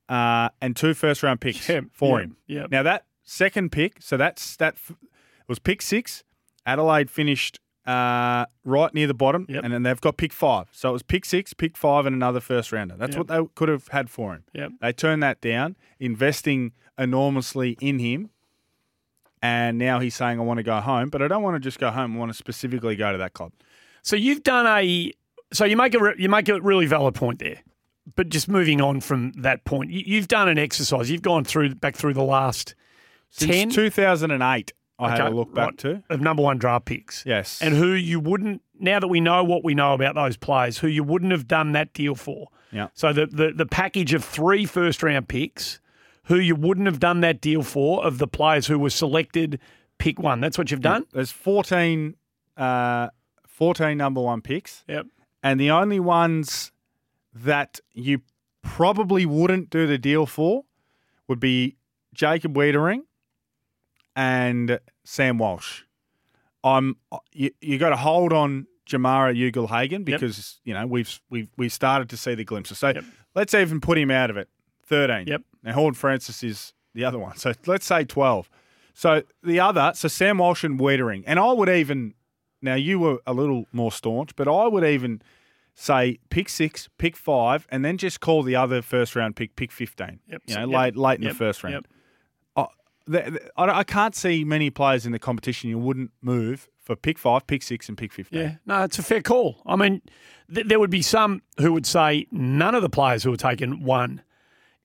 [0.09, 2.37] uh, and two first round picks Yeah, for yeah, him.
[2.45, 2.65] yeah.
[2.69, 4.91] Now that second pick, so that's that f-
[5.47, 6.23] was pick six.
[6.65, 10.67] Adelaide finished uh, right near the bottom, and then they've got pick five.
[10.71, 12.95] So it was pick six, pick five, and another first rounder.
[12.97, 13.17] That's Yep.
[13.17, 14.43] what they could have had for him.
[14.53, 14.71] Yep.
[14.81, 18.29] They turned that down, investing enormously in him.
[19.41, 21.77] And now he's saying, I want to go home, but I don't want to just
[21.77, 22.15] go home.
[22.15, 23.51] I want to specifically go to that club.
[24.01, 25.11] So you've done a
[25.51, 27.61] so you make a re- you make a really valid point there,
[28.15, 31.11] but just moving on from that point, you, you've done an exercise.
[31.11, 32.73] You've gone through back through the last
[33.29, 36.03] Since ten 2008, I had a look back right, to.
[36.09, 37.25] of number one draft picks.
[37.25, 37.61] Yes.
[37.61, 40.87] and who you wouldn't now that we know what we know about those players, who
[40.87, 42.49] you wouldn't have done that deal for.
[42.71, 42.89] Yeah.
[42.93, 45.79] So the the, the package of three first round picks
[46.25, 49.59] who you wouldn't have done that deal for of the players who were selected.
[49.97, 50.41] Pick one.
[50.41, 51.05] That's what you've done.
[51.13, 52.15] There's 14,
[52.57, 53.09] uh,
[53.47, 54.83] 14 number one picks.
[54.87, 55.07] Yep.
[55.43, 56.71] And the only ones
[57.33, 58.21] that you
[58.61, 60.63] probably wouldn't do the deal for
[61.27, 61.75] would be
[62.13, 63.01] Jacob Weitering
[64.15, 65.81] and Sam Walsh.
[66.63, 71.49] I'm uh, you, you got to hold on Jamarra Ugle-Hagan because you know we've we've
[71.57, 72.79] we started to see the glimpses.
[72.79, 72.93] So
[73.35, 74.49] let's even put him out of it.
[74.85, 75.27] Thirteen.
[75.27, 75.41] Yep.
[75.63, 77.35] Now Horne-Francis is the other one.
[77.37, 78.49] So let's say twelve.
[78.93, 82.13] So the other, so Sam Walsh and Weitering, and I would even
[82.61, 85.21] now you were a little more staunch, but I would even
[85.73, 89.71] say pick six, pick five, and then just call the other first round pick pick
[89.71, 90.19] fifteen.
[90.29, 90.41] Yep.
[90.45, 90.69] You know, Yep.
[90.69, 91.31] late late in Yep.
[91.33, 91.87] the first round.
[93.07, 96.67] I, the- the- I I can't see many players in the competition you wouldn't move
[96.81, 98.39] for pick five, pick six, and pick fifteen.
[98.39, 99.61] Yeah, no, it's a fair call.
[99.65, 100.01] I mean,
[100.53, 103.83] th- there would be some who would say none of the players who were taken
[103.83, 104.21] one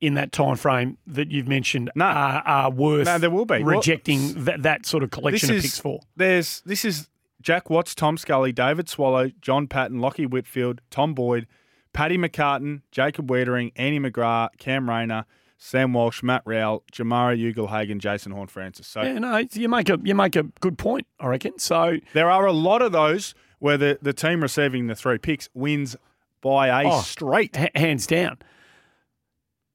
[0.01, 3.65] in that time frame that you've mentioned are, are worth No, there will be.
[3.65, 6.01] Well, rejecting that, that sort of collection This of is- picks for.
[6.17, 7.09] There's this is
[7.43, 11.47] Jack Watts, Tom Scully, David Swallow, John Patton, Lachie Whitfield, Tom Boyd,
[11.93, 15.25] Paddy McCartan, Jacob Weitering, Andy McGrath, Cam Rayner,
[15.61, 18.87] Sam Walsh, Matt Rowell, Jamarra Ugle-Hagan, Jason Horne-Francis.
[18.87, 21.07] So Yeah, no, you make a you make a good point.
[21.19, 21.59] I reckon.
[21.59, 25.49] So there are a lot of those where the, the team receiving the three picks
[25.55, 25.97] wins
[26.41, 27.59] by a Oh, straight.
[27.59, 28.39] h- hands down.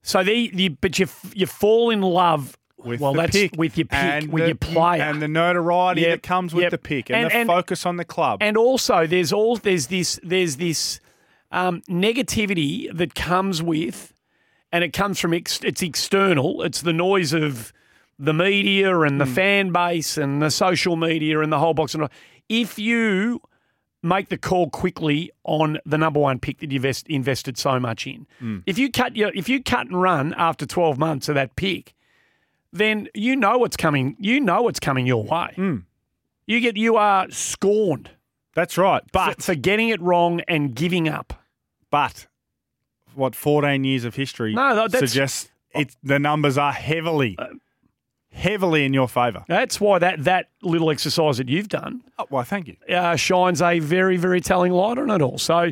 [0.02, 3.78] So the, the but you you fall in love with well the that's pick with
[3.78, 6.72] your pick and with the- your player and the notoriety Yep, that comes with yep.
[6.72, 8.40] the pick and, And- the and- focus on the club.
[8.42, 11.00] And also, there's all there's this there's this
[11.52, 14.13] um, negativity that comes with,
[14.74, 16.64] and it comes from ex, it's external.
[16.64, 17.72] It's the noise of
[18.18, 19.34] the media and the hmm.
[19.34, 21.94] fan base and the social media and the whole box.
[21.94, 22.10] And all.
[22.50, 23.40] if you
[24.02, 28.26] make the call quickly on the number one pick that you've invested so much in,
[28.40, 28.60] hmm.
[28.66, 31.94] if you cut your if you cut and run after twelve months of that pick,
[32.74, 34.18] then you know what's coming.
[34.20, 35.52] You know what's coming your way.
[35.56, 35.78] Hmm.
[36.48, 38.10] You get you are scorned.
[38.56, 39.04] That's right.
[39.12, 41.34] But for getting it wrong and giving up.
[41.92, 42.26] But
[43.16, 47.38] what 14 years of history No, suggests it, the numbers are heavily,
[48.32, 49.44] heavily in your favour.
[49.48, 52.76] That's why that that little exercise that you've done Oh, well, thank you.
[52.96, 55.38] uh, shines a very, very telling light on it all.
[55.38, 55.72] So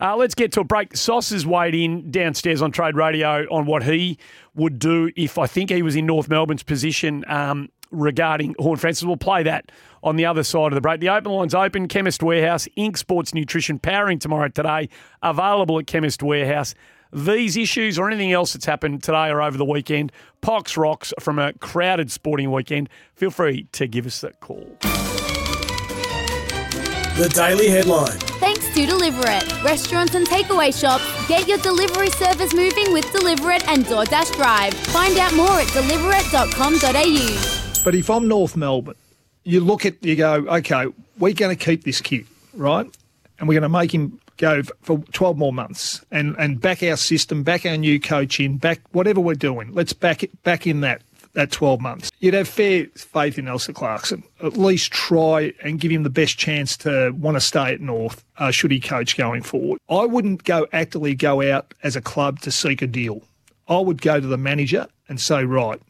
[0.00, 0.96] uh, let's get to a break.
[0.96, 4.18] Sauce has weighed in downstairs on Trade Radio on what he
[4.54, 9.04] would do if I think he was in North Melbourne's position um, regarding Horne-Francis.
[9.04, 9.70] We'll play that
[10.02, 11.00] on the other side of the break.
[11.00, 11.88] The open line's open.
[11.88, 12.96] Chemist Warehouse, Inc.
[12.96, 14.88] Sports Nutrition, powering tomorrow today.
[15.22, 16.74] Available at Chemist Warehouse.
[17.12, 21.38] These issues or anything else that's happened today or over the weekend, Pox Rocks from
[21.38, 24.78] a crowded sporting weekend, feel free to give us a call.
[27.16, 28.18] The Daily Headline.
[28.40, 29.62] Thanks to Deliver It.
[29.62, 34.72] Restaurants and takeaway shops, get your delivery service moving with Deliver It and DoorDash Drive.
[34.72, 37.82] Find out more at deliverit.com.au.
[37.84, 38.94] But if I'm North Melbourne,
[39.44, 40.86] you look at you go, okay,
[41.18, 42.86] we're going to keep this kid, right?
[43.38, 46.96] And we're going to make him go for 12 more months and, and back our
[46.96, 49.72] system, back our new coach in, back whatever we're doing.
[49.72, 51.02] Let's back it back in that
[51.34, 52.10] that 12 months.
[52.20, 54.22] You'd have fair faith in Elsa Clarkson.
[54.42, 58.22] At least try and give him the best chance to want to stay at North,
[58.36, 59.80] uh, should he coach going forward.
[59.88, 63.22] I wouldn't go actively go out as a club to seek a deal.
[63.68, 65.80] I would go to the manager and say, right,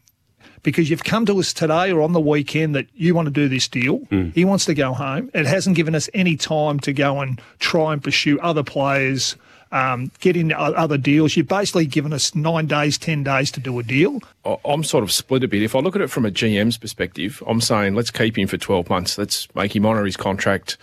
[0.63, 3.47] because you've come to us today or on the weekend that you want to do
[3.47, 4.01] this deal.
[4.33, 5.29] He wants to go home.
[5.33, 9.35] It hasn't given us any time to go and try and pursue other players,
[9.71, 11.35] um, get in other deals.
[11.35, 14.19] You've basically given us nine days, 10 days to do a deal.
[14.65, 15.63] I'm sort of split a bit.
[15.63, 18.57] If I look at it from a GM's perspective, I'm saying let's keep him for
[18.57, 19.17] 12 months.
[19.17, 20.77] Let's make him honour his contract.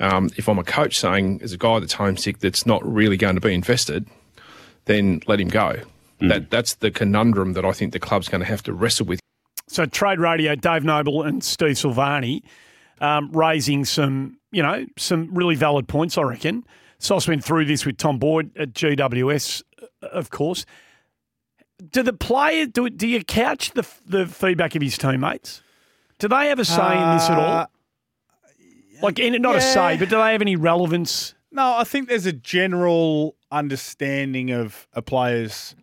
[0.00, 3.34] Um, if I'm a coach saying, as a guy that's homesick that's not really going
[3.34, 4.06] to be invested,
[4.86, 5.76] then let him go.
[6.20, 9.20] That That's the conundrum that I think the club's going to have to wrestle with.
[9.68, 12.42] So Trade Radio, Dave Noble and Steve Silvagni
[13.00, 16.64] um, raising some, you know, some really valid points, I reckon.
[16.98, 20.66] Sauce went through this with Tom Boyd at GWS, uh, of course.
[21.92, 25.62] Do the player do do you couch the the feedback of his teammates?
[26.18, 27.58] Do they have a say in this at all?
[27.60, 27.66] Uh,
[29.02, 31.34] Like, in, not a say, but do they have any relevance?
[31.50, 35.74] No, I think there's a general understanding of a player's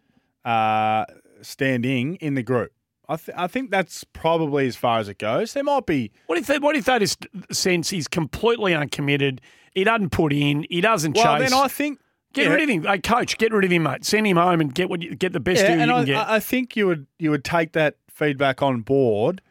[0.48, 1.06] uh,
[1.42, 2.72] standing in the group.
[3.10, 5.54] I, th- I think that's probably as far as it goes.
[5.54, 6.12] There might be.
[6.26, 7.18] What if that, what if that is
[7.52, 9.42] sense he's completely uncommitted?
[9.74, 10.66] He doesn't put in.
[10.70, 11.50] He doesn't Well, chase.
[11.50, 12.00] then I think
[12.34, 12.54] Get yeah.
[12.54, 13.38] rid of him, hey coach.
[13.38, 14.04] Get rid of him, mate.
[14.06, 16.06] Send him home and get what you, get the best yeah, deal you and can
[16.06, 16.28] get.
[16.28, 19.42] I I think you would you would take that feedback on board,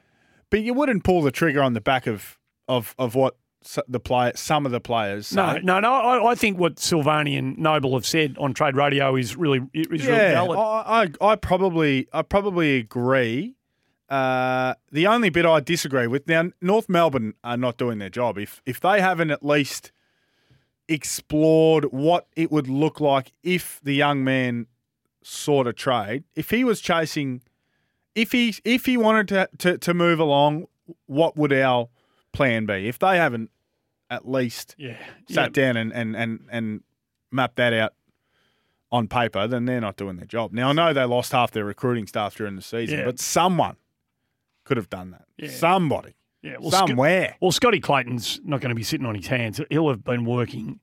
[0.51, 2.39] but you wouldn't pull the trigger on the back of
[2.69, 3.37] of of what
[3.89, 5.33] the play some of the players.
[5.33, 5.61] No, say.
[5.63, 5.93] no, no.
[5.93, 9.89] I, I think what Silvagni and Noble have said on Trade Radio is really is
[9.89, 10.59] really valid.
[10.59, 13.55] I, I, I probably, I probably agree.
[14.09, 18.39] Uh, the only bit I disagree with now, North Melbourne are not doing their job.
[18.39, 19.91] If if they haven't at least
[20.89, 24.67] explored what it would look like if the young man
[25.23, 27.43] sought a trade, if he was chasing,
[28.15, 30.67] if he if he wanted to to, to move along,
[31.07, 31.89] what would our
[32.33, 32.87] plan be?
[32.87, 33.51] If they haven't
[34.11, 34.97] at least yeah,
[35.29, 35.63] sat yeah.
[35.65, 36.81] down and, and, and, and
[37.31, 37.93] mapped that out
[38.93, 40.53] on paper, then they're not doing their job.
[40.53, 43.05] Now I know they lost half their recruiting staff during the season, Yeah.
[43.05, 43.77] but someone
[44.65, 45.25] could have done that.
[45.37, 45.51] Yeah.
[45.51, 46.15] Somebody.
[46.43, 47.37] Yeah, well, Sc- somewhere.
[47.41, 49.61] well, Scotty Clayton's not going to be sitting on his hands.
[49.71, 50.79] He'll have been working,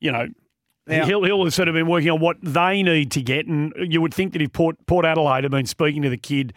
[0.00, 0.28] you know.
[0.86, 3.72] Now- he'll, he'll have sort of been working on what they need to get, and
[3.78, 6.54] you would think that if Port, Port Adelaide had been speaking to the kid,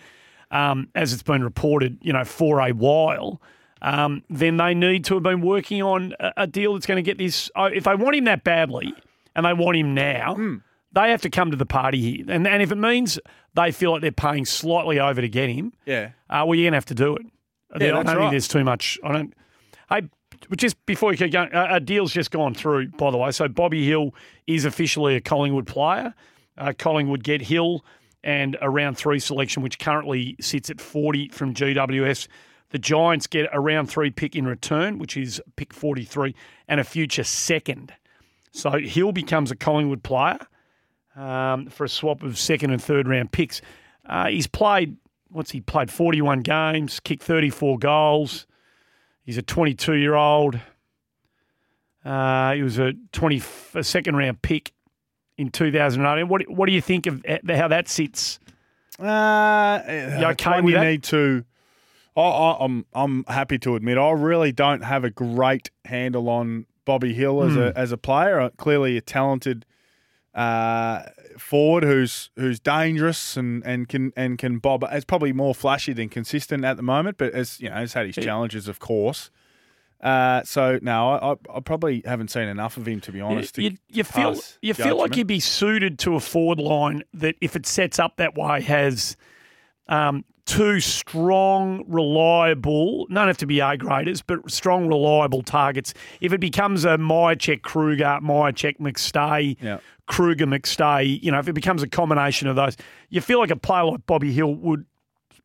[0.51, 3.41] um, as it's been reported, you know, for a while,
[3.81, 7.01] um, then they need to have been working on a, a deal that's going to
[7.03, 7.49] get this.
[7.55, 8.93] uh, If they want him that badly,
[9.35, 10.55] and they want him now, Hmm.
[10.93, 12.25] they have to come to the party here.
[12.27, 13.19] And, and if it means
[13.53, 16.09] they feel like they're paying slightly over to get him, Yeah.
[16.29, 17.21] uh, well, you're going to have to do it.
[17.71, 18.31] I Yeah, don't that's think right.
[18.31, 18.97] there's too much.
[19.03, 19.33] I don't.
[19.89, 20.01] Hey,
[20.55, 23.31] just before you keep going, a, a deal's just gone through, by the way.
[23.31, 24.13] So Bobby Hill
[24.47, 26.13] is officially a Collingwood player.
[26.57, 27.85] Uh, Collingwood get Hill
[28.23, 32.27] and a round three selection, which currently sits at 40 from GWS.
[32.71, 36.35] The Giants get a round three pick in return, which is pick 43,
[36.67, 37.93] and a future second.
[38.51, 40.39] So Hill becomes a Collingwood player
[41.15, 43.61] um, for a swap of second and third round picks.
[44.05, 44.97] Uh, he's played,
[45.29, 45.89] what's he played?
[45.91, 48.47] 41 games, kicked 34 goals.
[49.23, 50.59] He's a 22 year old.
[52.05, 53.41] Uh, he was a 20
[53.75, 54.71] a second round pick
[55.37, 56.27] in 2018.
[56.29, 58.39] What what do you think of how that sits?
[58.99, 60.85] Uh, You okay it's one with you that?
[60.85, 61.43] need to.
[62.17, 66.65] I, I, I'm I'm happy to admit I really don't have a great handle on
[66.83, 67.59] Bobby Hill as Hmm.
[67.59, 68.49] a as a player.
[68.57, 69.65] Clearly a talented
[70.33, 71.03] uh,
[71.37, 74.83] forward who's who's dangerous and, and can and can bob.
[74.91, 78.05] It's probably more flashy than consistent at the moment, but as you know, has had
[78.05, 79.31] his challenges, of course.
[79.99, 83.55] Uh, so no, I, I, probably haven't seen enough of him to be honest.
[83.55, 85.15] to you, you feel you feel like judgment.
[85.15, 89.17] he'd be suited to a forward line that, if it sets up that way, has
[89.87, 93.05] um, two strong, reliable.
[93.07, 95.93] Don't have to be A graders, but strong, reliable targets.
[96.21, 99.77] If it becomes a Mihocek Kreuger, Mihocek McStay, Yeah.
[100.09, 102.77] Kreuger McStay, you know, if it becomes a combination of those,
[103.09, 104.85] you feel like a player like Bobby Hill would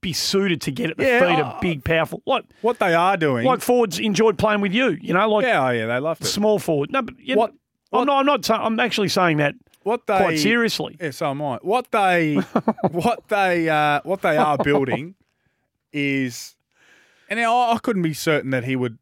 [0.01, 2.23] be suited to get at the Yeah, feet of big, powerful.
[2.27, 3.45] Like what they are doing.
[3.45, 4.97] like forwards enjoyed playing with you.
[5.01, 6.25] You know, like yeah, oh, yeah, they love it.
[6.27, 6.91] small forward.
[6.91, 7.53] No, but you What-
[7.93, 8.21] I'm not.
[8.21, 8.51] I'm not.
[8.51, 9.55] I'm actually saying that
[9.85, 10.97] what they quite seriously.
[11.01, 11.59] Yeah, so am I.
[11.63, 12.35] What they
[12.91, 15.15] what they uh, what they are building
[15.93, 16.57] is,
[17.29, 18.99] and I, I couldn't be certain that he would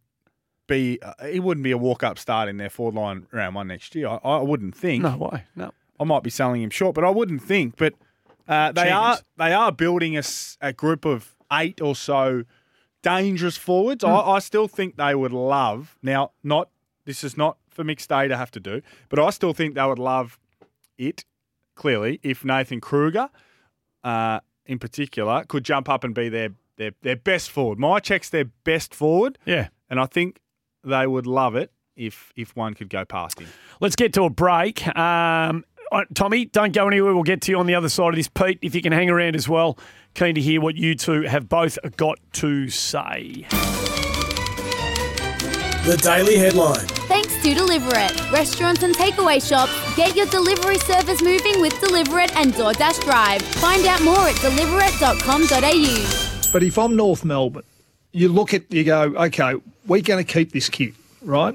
[0.66, 3.68] be uh, he wouldn't be a walk up start in their forward line round one
[3.68, 4.08] next year.
[4.08, 5.02] I, I wouldn't think.
[5.02, 5.44] No way.
[5.54, 5.72] No.
[5.98, 7.76] I might be selling him short, but I wouldn't think.
[7.76, 7.94] But
[8.48, 10.22] uh, they are they are building a,
[10.60, 12.44] a group of eight or so
[13.02, 14.02] dangerous forwards.
[14.04, 14.10] Hmm.
[14.10, 16.32] I, I still think they would love now.
[16.42, 16.70] Not
[17.04, 19.98] this is not for McStay to have to do, but I still think they would
[19.98, 20.38] love
[21.00, 21.24] it.
[21.74, 23.30] Clearly, if Nathan Kreuger,
[24.04, 27.78] uh, in particular, could jump up and be their their their best forward.
[27.78, 29.68] My check's their best forward, Yeah.
[29.88, 30.40] and I think
[30.84, 33.48] they would love it if if one could go past him.
[33.80, 34.86] Let's get to a break.
[34.96, 37.14] Um, uh, Tommy, don't go anywhere.
[37.14, 38.28] We'll get to you on the other side of this.
[38.28, 39.78] Pete, if you can hang around as well,
[40.14, 43.46] keen to hear what you two have both got to say.
[45.84, 46.86] The Daily Headline.
[47.08, 48.30] Thanks to Deliver It.
[48.30, 53.42] Restaurants and takeaway shops, get your delivery service moving with Deliver It and DoorDash Drive.
[53.42, 56.52] Find out more at deliverit.com.au.
[56.54, 57.64] But if I'm North Melbourne,
[58.12, 61.54] you look at you go, okay, we're going to keep this kid, right?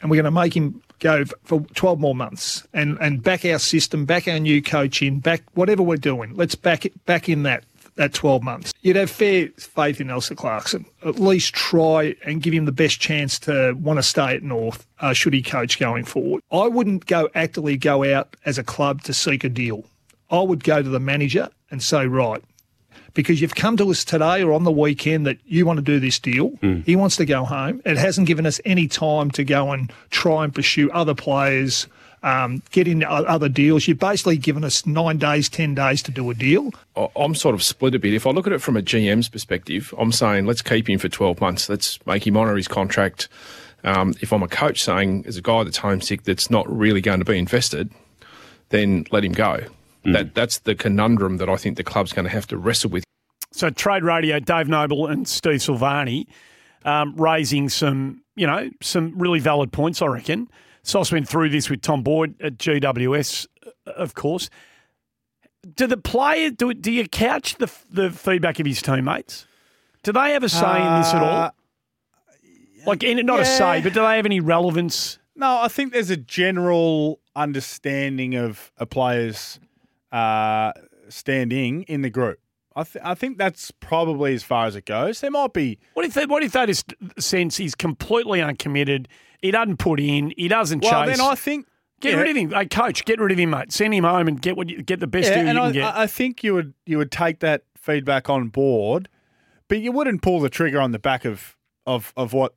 [0.00, 3.60] And we're going to make him go for 12 more months and, and back our
[3.60, 6.34] system, back our new coach in, back whatever we're doing.
[6.34, 7.62] Let's back it back in that
[7.96, 8.72] that 12 months.
[8.82, 10.84] You'd have fair faith in Elsa Clarkson.
[11.04, 14.86] At least try and give him the best chance to want to stay at North,
[15.00, 16.42] uh, should he coach going forward.
[16.50, 19.84] I wouldn't go actively go out as a club to seek a deal.
[20.30, 22.42] I would go to the manager and say, right,
[23.12, 26.00] because you've come to us today or on the weekend that you want to do
[26.00, 26.52] this deal.
[26.84, 27.80] He wants to go home.
[27.84, 31.86] It hasn't given us any time to go and try and pursue other players,
[32.24, 33.86] um, get in other deals.
[33.86, 36.70] You've basically given us nine days, 10 days to do a deal.
[36.96, 38.14] I- I'm sort of split a bit.
[38.14, 41.10] If I look at it from a GM's perspective, I'm saying let's keep him for
[41.10, 41.68] 12 months.
[41.68, 43.28] Let's make him honour his contract.
[43.84, 47.18] Um, if I'm a coach saying, as a guy that's homesick that's not really going
[47.18, 47.90] to be invested,
[48.70, 49.60] then let him go.
[50.04, 53.04] That That's the conundrum that I think the club's going to have to wrestle with.
[53.52, 56.26] So, Trade Radio, Dave Noble and Steve Silvagni
[56.84, 60.48] um, raising some you know, some really valid points, I reckon.
[60.84, 64.48] Sauce went through this with Tom Boyd at GWS, uh, of course.
[65.74, 66.72] Do the players do?
[66.74, 69.46] Do you couch the the feedback of his teammates?
[70.02, 71.28] Do they have a say in this at all?
[71.44, 71.50] Uh,
[72.86, 75.18] Like, in, not a say, but do they have any relevance?
[75.34, 79.58] No, I think there's a general understanding of a player's
[80.12, 80.72] uh,
[81.08, 82.38] standing in the group.
[82.76, 85.20] I, th- I think that's probably as far as it goes.
[85.22, 85.78] There might be.
[85.94, 86.84] What if they, what if that is
[87.18, 89.08] sense he's completely uncommitted?
[89.44, 90.32] He doesn't put in.
[90.38, 91.18] He doesn't Well, chase.
[91.18, 91.66] then I think
[92.00, 92.20] get yeah.
[92.20, 92.50] rid of him.
[92.50, 93.72] Hey, coach, get rid of him, mate.
[93.72, 95.66] Send him home and get what you, get the best yeah, deal you and can
[95.68, 95.84] I, get.
[95.96, 99.10] I I think you would you would take that feedback on board,
[99.68, 102.54] but you wouldn't pull the trigger on the back of of of what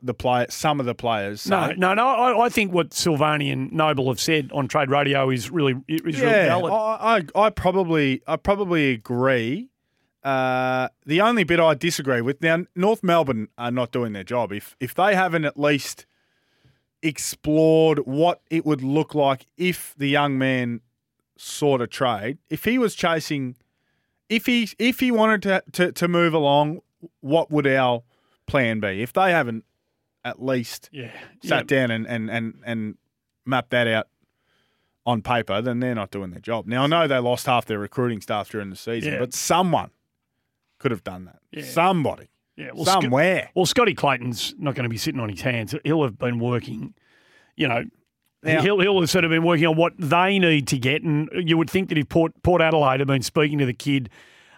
[0.00, 1.46] the play some of the players.
[1.46, 1.74] no, say.
[1.76, 2.06] no, no.
[2.06, 6.02] I, I think what Silvagni and Noble have said on Trade Radio is really is
[6.02, 6.72] really valid.
[6.72, 9.68] I, I I probably I probably agree.
[10.22, 14.52] Uh, the only bit I disagree with now, North Melbourne are not doing their job.
[14.52, 16.06] If if they haven't at least
[17.02, 20.80] explored what it would look like if the young man
[21.36, 23.56] sought a trade, if he was chasing,
[24.28, 26.80] if he if he wanted to to, to move along,
[27.20, 28.02] what would our
[28.46, 29.02] plan be?
[29.02, 29.64] If they haven't
[30.24, 31.10] at least Yeah,
[31.42, 31.78] sat yeah.
[31.78, 32.98] down and, and, and, and
[33.46, 34.06] mapped that out
[35.06, 36.66] on paper, then they're not doing their job.
[36.66, 39.18] Now I know they lost half their recruiting staff during the season, Yeah.
[39.20, 39.90] but someone
[40.78, 41.64] could have done that.
[41.64, 42.28] Somebody.
[42.56, 43.50] Yeah, well, Sc- somewhere.
[43.54, 45.74] well, Scotty Clayton's not going to be sitting on his hands.
[45.84, 46.94] He'll have been working,
[47.56, 47.84] you know.
[48.42, 51.28] Now- he'll, he'll have sort of been working on what they need to get, and
[51.34, 54.08] you would think that if Port, Port Adelaide have been speaking to the kid,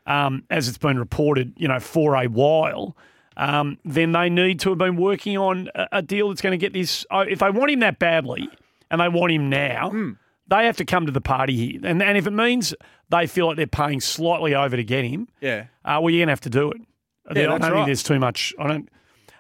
[0.07, 2.97] um, as it's been reported, you know, for a while,
[3.37, 6.59] um, then they need to have been working on a, a deal that's going to
[6.59, 7.05] get this.
[7.11, 8.49] oh, If they want him that badly,
[8.91, 10.11] and they want him now, Hmm.
[10.49, 11.81] they have to come to the party here.
[11.85, 12.75] And, and if it means
[13.11, 15.67] they feel like they're paying slightly over to get him, Yeah.
[15.85, 16.81] uh, well, you're going to have to do it.
[17.29, 17.87] I don't think right.
[17.87, 18.55] there's too much.
[18.59, 18.89] I don't.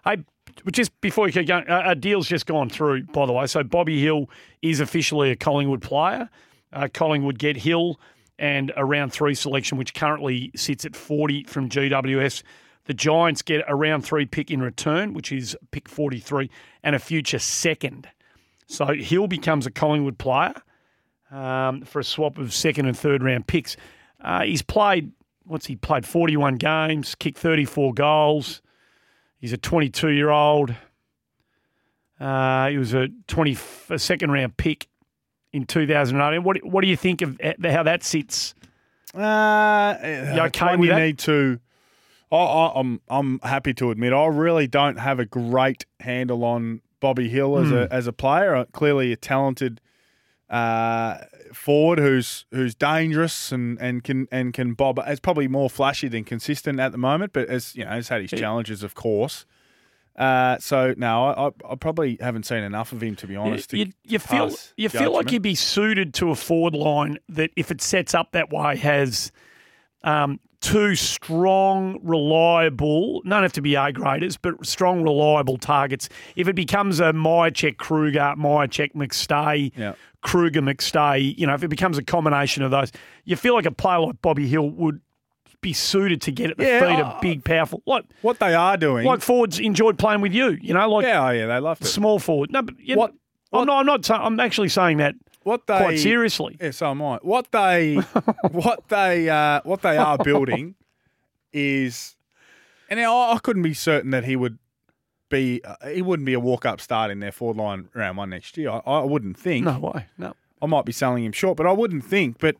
[0.04, 0.24] Hey,
[0.70, 3.46] just before you keep going, a, a deal's just gone through, by the way.
[3.46, 4.28] So Bobby Hill
[4.62, 6.28] is officially a Collingwood player.
[6.72, 8.00] Uh, Collingwood get Hill
[8.38, 12.42] and a round three selection, which currently sits at 40 from GWS.
[12.84, 16.50] The Giants get a round three pick in return, which is pick 43,
[16.82, 18.08] and a future second.
[18.66, 20.54] So Hill becomes a Collingwood player
[21.30, 23.76] um, for a swap of second and third round picks.
[24.20, 25.12] Uh, he's played,
[25.44, 26.04] what's he played?
[26.06, 28.62] 41 games, kicked 34 goals.
[29.38, 30.74] He's a 22 year old.
[32.20, 33.56] Uh, he was a 20
[33.90, 34.86] a second round pick
[35.52, 36.44] in 2018.
[36.44, 38.54] What what do you think of how that sits?
[39.14, 41.00] Uh, You okay with you that?
[41.00, 41.58] need to.
[42.30, 46.80] I, I, I'm I'm happy to admit I really don't have a great handle on
[47.00, 47.74] Bobby Hill as Hmm.
[47.74, 48.64] a as a player.
[48.72, 49.80] Clearly a talented
[50.48, 51.18] uh,
[51.52, 55.00] forward who's who's dangerous and, and can and can bob.
[55.06, 58.22] It's probably more flashy than consistent at the moment, but as you know, has had
[58.22, 59.46] his challenges, of course.
[60.16, 63.70] Uh, so no, I, I, probably haven't seen enough of him to be honest.
[63.70, 65.30] to you, you feel you feel like judgment.
[65.30, 69.32] he'd be suited to a forward line that, if it sets up that way, has
[70.04, 73.20] um, two strong, reliable.
[73.22, 76.08] Don't have to be A graders, but strong, reliable targets.
[76.36, 79.94] If it becomes a Mihocek Kreuger, Mihocek McStay, Yeah.
[80.24, 82.92] Kreuger McStay, you know, if it becomes a combination of those,
[83.24, 85.00] you feel like a player like Bobby Hill would
[85.60, 87.82] be suited to get at the Yeah, feet of big, powerful.
[87.86, 89.04] Like what they are doing.
[89.06, 90.58] like forwards enjoyed playing with you.
[90.60, 91.86] You know, like yeah, oh, yeah, they love it.
[91.86, 92.50] small forward.
[92.52, 93.12] No, but you What-
[93.52, 93.80] I'm not.
[93.80, 94.10] I'm not.
[94.10, 96.56] I'm actually saying that what they quite seriously.
[96.60, 97.18] Yeah, so am I.
[97.22, 97.96] What they
[98.50, 100.74] what they uh, what they are building
[101.52, 102.16] is,
[102.88, 104.58] and I, I couldn't be certain that he would
[105.28, 108.30] be uh, he wouldn't be a walk up start in their forward line round one
[108.30, 108.70] next year.
[108.70, 109.64] I, I wouldn't think.
[109.64, 110.06] No way.
[110.16, 110.34] No.
[110.60, 112.38] I might be selling him short, but I wouldn't think.
[112.38, 112.56] But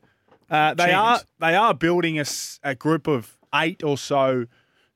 [0.51, 2.25] uh, they are they are building a,
[2.65, 4.47] a group of eight or so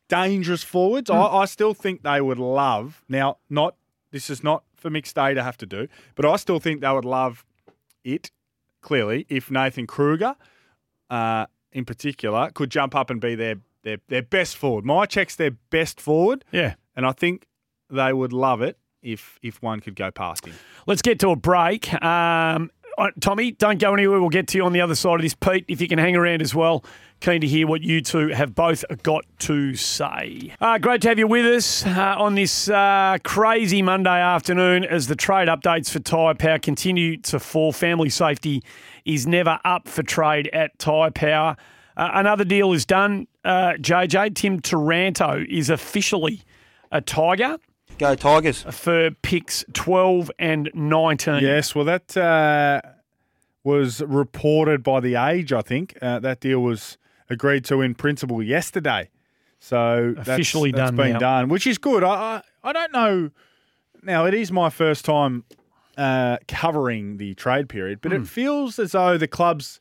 [0.08, 1.10] dangerous forwards.
[1.10, 1.16] Hmm.
[1.16, 3.38] I, I still think they would love now.
[3.48, 3.76] Not
[4.10, 7.04] this is not for McStay to have to do, but I still think they would
[7.04, 7.44] love
[8.06, 8.30] it.
[8.80, 10.36] Clearly, if Nathan Kreuger,
[11.10, 14.84] uh, in particular, could jump up and be their their their best forward.
[14.84, 16.74] My check's their best forward, Yeah.
[16.94, 17.46] and I think
[17.90, 20.54] they would love it if if one could go past him.
[20.86, 21.92] Let's get to a break.
[22.02, 22.70] Um,
[23.20, 24.20] Tommy, don't go anywhere.
[24.20, 25.34] We'll get to you on the other side of this.
[25.34, 26.84] Pete, if you can hang around as well.
[27.20, 30.52] Keen to hear what you two have both got to say.
[30.60, 35.06] Uh, great to have you with us uh, on this uh, crazy Monday afternoon as
[35.06, 37.72] the trade updates for Tyre Power continue to fall.
[37.72, 38.62] Family safety
[39.06, 41.56] is never up for trade at Tyre Power.
[41.96, 43.26] Uh, another deal is done.
[43.44, 46.42] Uh, JJ, Tim Taranto is officially
[46.92, 47.56] a Tiger.
[47.98, 48.62] Go Tigers.
[48.62, 51.40] For picks 12 and 19.
[51.42, 52.80] Yes, well, that uh,
[53.64, 55.52] was reported by the Age.
[55.52, 56.98] I think uh, that deal was
[57.30, 59.08] agreed to in principle yesterday.
[59.60, 61.18] So Officially that's done That's been now.
[61.18, 62.04] done, which is good.
[62.04, 63.30] I, I I don't know
[64.02, 65.44] now it is my first time
[65.96, 68.22] uh, covering the trade period, but Hmm.
[68.22, 69.80] it feels as though the clubs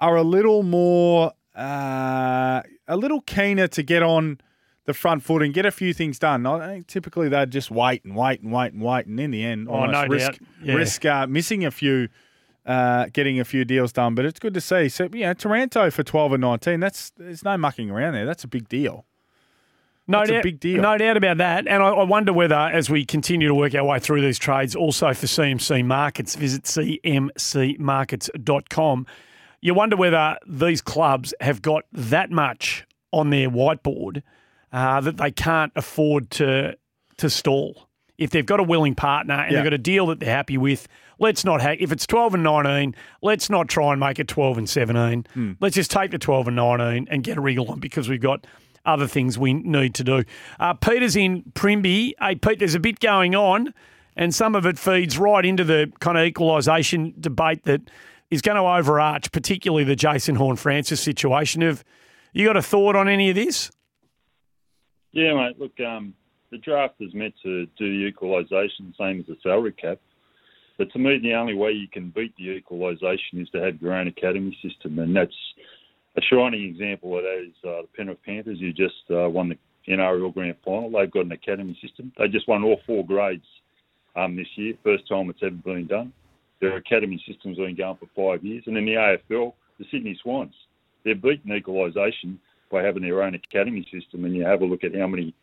[0.00, 4.38] are a little more, uh, a little keener to get on
[4.88, 6.44] the front foot and get a few things done.
[6.46, 9.44] I think typically they'd just wait and wait and wait and wait, and in the
[9.44, 10.38] end, Oh, no risk.
[10.62, 10.74] Yeah.
[10.74, 12.08] risk uh, missing a few.
[12.66, 14.90] Uh, getting a few deals done, but it's good to see.
[14.90, 16.80] So, know, Taranto for twelve and nineteen.
[16.80, 18.26] That's there's no mucking around there.
[18.26, 19.06] That's a big deal.
[20.06, 20.82] No That's doubt, big deal.
[20.82, 21.66] No doubt about that.
[21.66, 24.76] And I, I wonder whether, as we continue to work our way through these trades,
[24.76, 29.06] also for CMC Markets, visit cmcmarkets.com.
[29.60, 34.22] You wonder whether these clubs have got that much on their whiteboard
[34.72, 36.76] uh, that they can't afford to
[37.18, 37.88] to stall.
[38.16, 39.58] If they've got a willing partner and Yeah.
[39.58, 40.88] they've got a deal that they're happy with,
[41.20, 41.76] let's not have.
[41.80, 45.24] If it's twelve and nineteen, let's not try and make it twelve and seventeen.
[45.34, 45.52] Hmm.
[45.60, 48.46] Let's just take the twelve and nineteen and get a wriggle on because we've got
[48.84, 50.24] other things we need to do.
[50.58, 52.14] Uh, Peter's in Primby.
[52.20, 53.74] Hey, Pete, there's a bit going on,
[54.16, 57.82] and some of it feeds right into the kind of equalisation debate that
[58.30, 61.62] is going to overarch, particularly the Jason Horne-Francis situation.
[61.62, 61.84] Have
[62.32, 63.70] you got a thought on any of this?
[65.12, 65.58] Yeah, mate.
[65.58, 66.14] Look, um,
[66.50, 69.98] the draft is meant to do the equalisation, same as the salary cap.
[70.76, 73.94] But to me, the only way you can beat the equalisation is to have your
[73.94, 75.34] own academy system, and that's
[76.16, 79.58] a shining example of that is uh, the Penrith Panthers, who just uh, won the
[79.92, 80.90] NRL Grand Final.
[80.90, 82.12] They've got an academy system.
[82.16, 83.44] They just won all four grades
[84.14, 86.12] um, this year, first time it's ever been done.
[86.60, 90.54] Their academy system's been going for five years, and in the AFL, the Sydney Swans,
[91.04, 92.38] they've beaten equalisation
[92.70, 94.24] by having their own academy system.
[94.24, 95.34] And you have a look at how many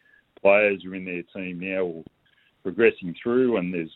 [0.42, 2.04] players are in their team now or
[2.64, 3.92] progressing through, and there's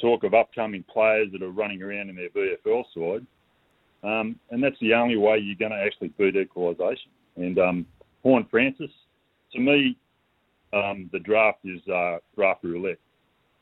[0.00, 3.26] talk of upcoming players that are running around in their VFL side.
[4.02, 7.10] Um, and that's the only way you're going to actually beat equalisation.
[7.36, 7.86] And um,
[8.22, 8.90] Horne-Francis,
[9.52, 9.96] to me,
[10.72, 12.98] um, the draft is uh, draft roulette.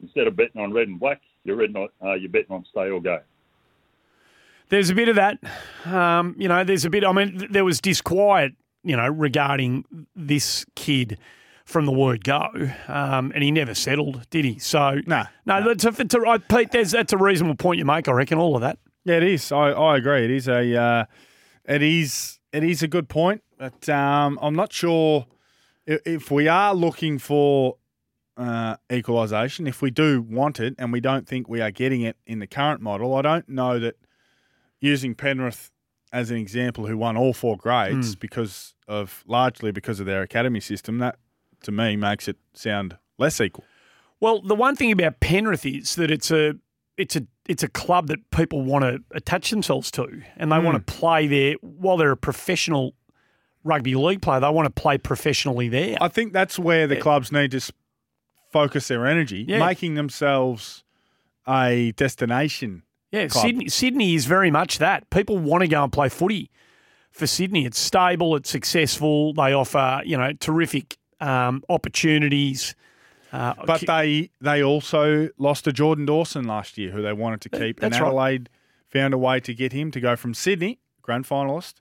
[0.00, 3.00] Instead of betting on red and black, you're, on, uh, you're betting on stay or
[3.00, 3.18] go.
[4.68, 5.38] There's a bit of that.
[5.86, 7.04] Um, you know, there's a bit.
[7.04, 8.52] I mean, there was disquiet,
[8.84, 11.18] you know, regarding this kid
[11.64, 12.48] from the word go,
[12.88, 14.58] um, and he never settled, did he?
[14.58, 15.62] So no, no.
[15.62, 18.08] That's a, it's a, I- Pete, there's, that's a reasonable point you make.
[18.08, 18.78] I reckon all of that.
[19.04, 19.52] Yeah, it is.
[19.52, 20.24] I, I agree.
[20.24, 21.04] It is a uh,
[21.66, 25.26] it is it is a good point, but um, I'm not sure
[25.86, 27.76] if, if we are looking for
[28.38, 29.66] uh, equalisation.
[29.66, 32.46] If we do want it, and we don't think we are getting it in the
[32.46, 33.96] current model, I don't know that
[34.80, 35.70] using Penrith
[36.12, 38.20] as an example, who won all four grades Mm.
[38.20, 41.16] because of largely because of their academy system, that
[41.62, 43.64] to me makes it sound less equal.
[44.20, 46.54] Well, the one thing about Penrith is that it's a
[46.96, 50.64] it's a it's a club that people want to attach themselves to, and they Mm.
[50.64, 52.94] want to play there while they're a professional
[53.64, 54.40] rugby league player.
[54.40, 55.96] They want to play professionally there.
[56.00, 57.60] I think that's where the clubs need to
[58.50, 59.58] focus their energy, Yeah.
[59.64, 60.84] making themselves
[61.46, 62.82] a destination.
[63.10, 63.44] Yeah, club.
[63.46, 65.08] Sydney, Sydney is very much that.
[65.10, 66.50] People want to go and play footy
[67.10, 67.64] for Sydney.
[67.64, 69.32] It's stable, it's successful.
[69.32, 72.74] They offer, you know, terrific um, opportunities.
[73.32, 77.48] Uh, But they they also lost to Jordan Dawson last year, who they wanted to
[77.50, 78.08] keep, and that's right.
[78.08, 78.48] Adelaide
[78.88, 81.74] found a way to get him to go from Sydney, grand finalist,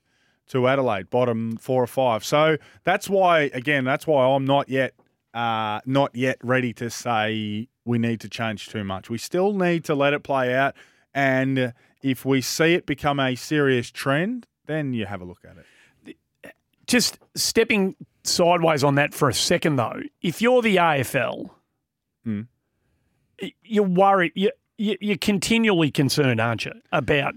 [0.48, 2.22] to Adelaide, bottom four or five.
[2.24, 4.92] So that's why, again, that's why I'm not yet
[5.32, 9.08] uh, not yet ready to say we need to change too much.
[9.08, 10.74] We still need to let it play out,
[11.18, 15.56] and if we see it become a serious trend, then you have a look at
[16.06, 16.54] it.
[16.86, 21.50] just stepping sideways on that for a second, though, if you're the AFL,
[22.26, 22.46] Mm.
[23.62, 24.32] you're worried.
[24.34, 27.34] You, you, you're continually concerned, aren't you, about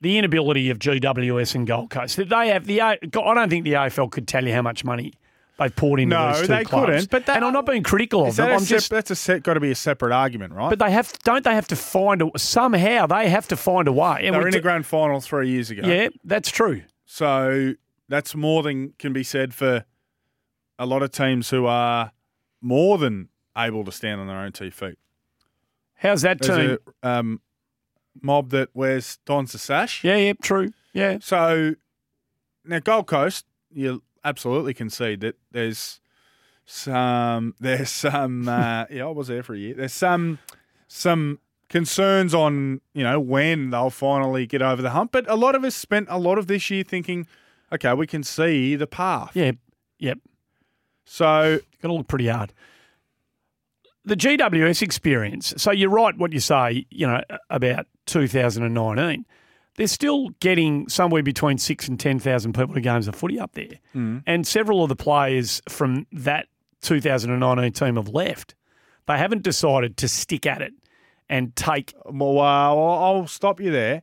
[0.00, 2.16] the inability of GWS and Gold Coast?
[2.16, 2.80] That they have the.
[2.82, 5.14] I don't think the AFL could tell you how much money
[5.58, 6.86] they've poured into No, these two they clubs.
[6.86, 8.50] couldn't, but that- and I'm not being critical of them.
[8.52, 8.90] I'm sep- just.
[8.90, 10.70] that's a set, got to be a separate argument, right?
[10.70, 13.92] But they have, don't they have to find a somehow they have to find a
[13.92, 14.18] way.
[14.22, 15.86] they And were in t- a grand final three years ago.
[15.86, 16.82] Yeah, that's true.
[17.04, 17.74] So
[18.08, 19.84] that's more than can be said for
[20.78, 22.12] a lot of teams who are
[22.60, 24.98] more than able to stand on their own two feet.
[25.94, 26.76] How's that team?
[27.02, 27.40] A um,
[28.20, 30.04] mob that wears Don's a sash.
[30.04, 30.72] Yeah, yeah, true.
[30.92, 31.18] Yeah.
[31.22, 31.74] So
[32.64, 36.00] now Gold Coast, you absolutely concede that there's
[36.66, 39.74] some there's some uh, yeah I was there for a year.
[39.74, 40.38] There's some
[40.88, 45.12] some concerns on you know when they'll finally get over the hump.
[45.12, 47.26] But a lot of us spent a lot of this year thinking,
[47.72, 49.30] okay, we can see the path.
[49.34, 49.52] Yeah.
[49.98, 50.18] Yep.
[51.04, 52.52] So going to look pretty hard.
[54.04, 55.54] The GWS experience.
[55.56, 56.86] So you're right what you say.
[56.90, 59.24] You know about 2019.
[59.76, 63.52] They're still getting somewhere between six and ten thousand people to games of footy up
[63.52, 64.22] there, Mm.
[64.26, 66.46] and several of the players from that
[66.82, 68.54] 2019 team have left.
[69.06, 70.72] They haven't decided to stick at it
[71.28, 71.92] and take.
[72.06, 74.02] Well, uh, I'll stop you there.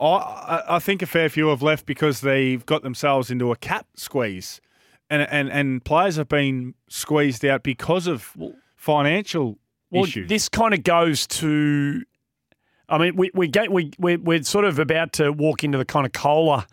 [0.00, 3.56] I- I, I think a fair few have left because they've got themselves into a
[3.56, 4.60] cap squeeze,
[5.08, 8.36] and and and players have been squeezed out because of
[8.76, 9.58] financial
[9.90, 10.28] Well, issues.
[10.28, 12.02] this kind of goes to.
[12.88, 15.84] I mean, we we get we we're, we're sort of about to walk into the
[15.84, 16.66] kind of COLA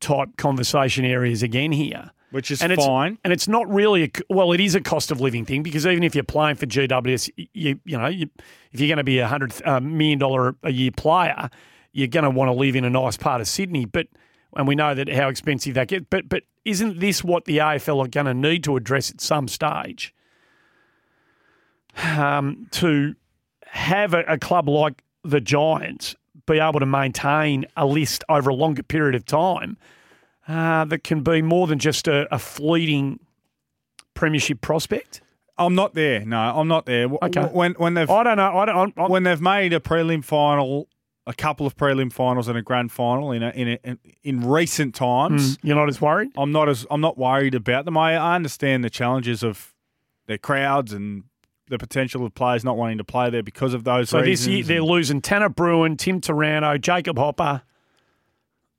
[0.00, 3.18] type conversation areas again here, which is and it's, fine.
[3.24, 6.02] And it's not really a well, it is a cost of living thing because even
[6.02, 8.28] if you're playing for GWS, you you know, you,
[8.72, 11.50] if you're going to be a hundred uh, million dollar a year player,
[11.92, 14.06] you're going to want to live in a nice part of Sydney, but.
[14.56, 18.06] And we know that how expensive that gets, but but isn't this what the AFL
[18.06, 20.14] are going to need to address at some stage?
[22.02, 23.14] um, to
[23.66, 26.14] have a, a club like the Giants
[26.46, 29.76] be able to maintain a list over a longer period of time
[30.46, 33.20] uh, that can be more than just a, a fleeting
[34.14, 35.20] premiership prospect.
[35.58, 36.24] I'm not there.
[36.24, 37.06] No, I'm not there.
[37.22, 37.42] Okay.
[37.42, 38.56] When when they've I don't know.
[38.58, 38.94] I don't.
[38.96, 40.88] I'm, when they've made a prelim final,
[41.26, 44.48] a couple of prelim finals and a grand final in a, in a, in, in
[44.48, 46.30] recent times, Mm, you're not as worried.
[46.38, 47.98] I'm not as I'm not worried about them.
[47.98, 49.74] I, I understand the challenges of
[50.26, 51.24] their crowds and
[51.68, 54.62] the potential of players not wanting to play there because of those So this year
[54.64, 57.62] they're losing Tanner Bruhn, Tim Taranto, Jacob Hopper.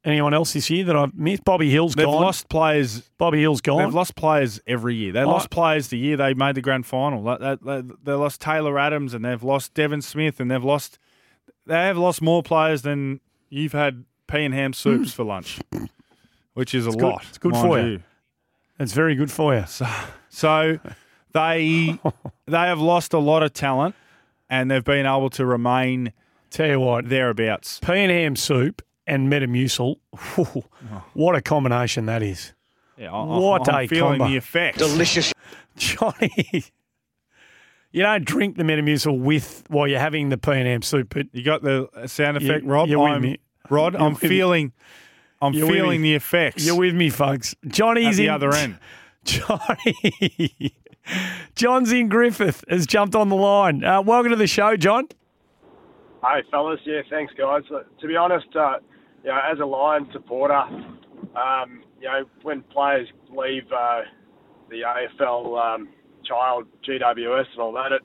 [0.06, 1.44] Anyone else this year that I've missed?
[1.44, 2.06] Bobby Hill's gone.
[2.06, 2.22] They've gone.
[2.22, 3.02] lost players.
[3.18, 3.84] Bobby Hill's gone.
[3.84, 5.12] They've lost players every year.
[5.12, 5.28] They Oh.
[5.30, 7.22] lost players the year they made the grand final.
[7.38, 11.00] They, they, they lost Taylor Adams and they've lost Devon Smith and they've lost.
[11.66, 13.20] They have lost more players than
[13.50, 15.60] you've had pea and ham soups for lunch,
[16.54, 16.98] which is a Hmm.
[16.98, 17.26] Good- lot.
[17.28, 18.00] it's good for you.
[18.80, 19.66] It's very good for you.
[19.68, 19.86] So,
[20.30, 20.80] so
[21.34, 21.99] they
[22.45, 23.95] they have lost a lot of talent,
[24.49, 26.13] and they've been able to remain.
[26.51, 27.80] Tell you what, thereabouts.
[27.80, 29.97] Pea and ham soup and Metamucil.
[30.36, 31.03] whew, oh.
[31.13, 32.53] What a combination that is.
[32.97, 34.27] Yeah, I- what I'm a feeling combo.
[34.30, 34.80] the effects.
[34.80, 35.32] Delicious.
[35.77, 36.65] Johnny,
[37.91, 41.13] you don't drink the Metamucil with while you're having the pea and ham soup.
[41.13, 42.89] But you got the sound You- effect, Rob.
[42.89, 43.38] You're with I'm- me.
[43.69, 44.30] Rod, You're I'm with me.
[44.30, 44.71] feeling.
[45.41, 46.09] I'm You're with feeling me.
[46.09, 46.65] the effects.
[46.65, 47.55] You're with me, folks.
[47.67, 48.80] Johnny's at the in other end.
[49.23, 50.75] Johnny.
[51.55, 53.84] John's in Griffith has jumped on the line.
[53.84, 55.07] Uh, welcome to the show, John.
[56.24, 56.80] Hey, fellas.
[56.86, 57.64] Yeah, thanks, guys.
[57.74, 58.76] Uh, To be honest, uh,
[59.24, 60.53] you know, as a Lion supporter,
[61.36, 64.01] um, you know, when players leave uh,
[64.70, 65.89] the AFL um,
[66.26, 68.01] child GWS and all that, it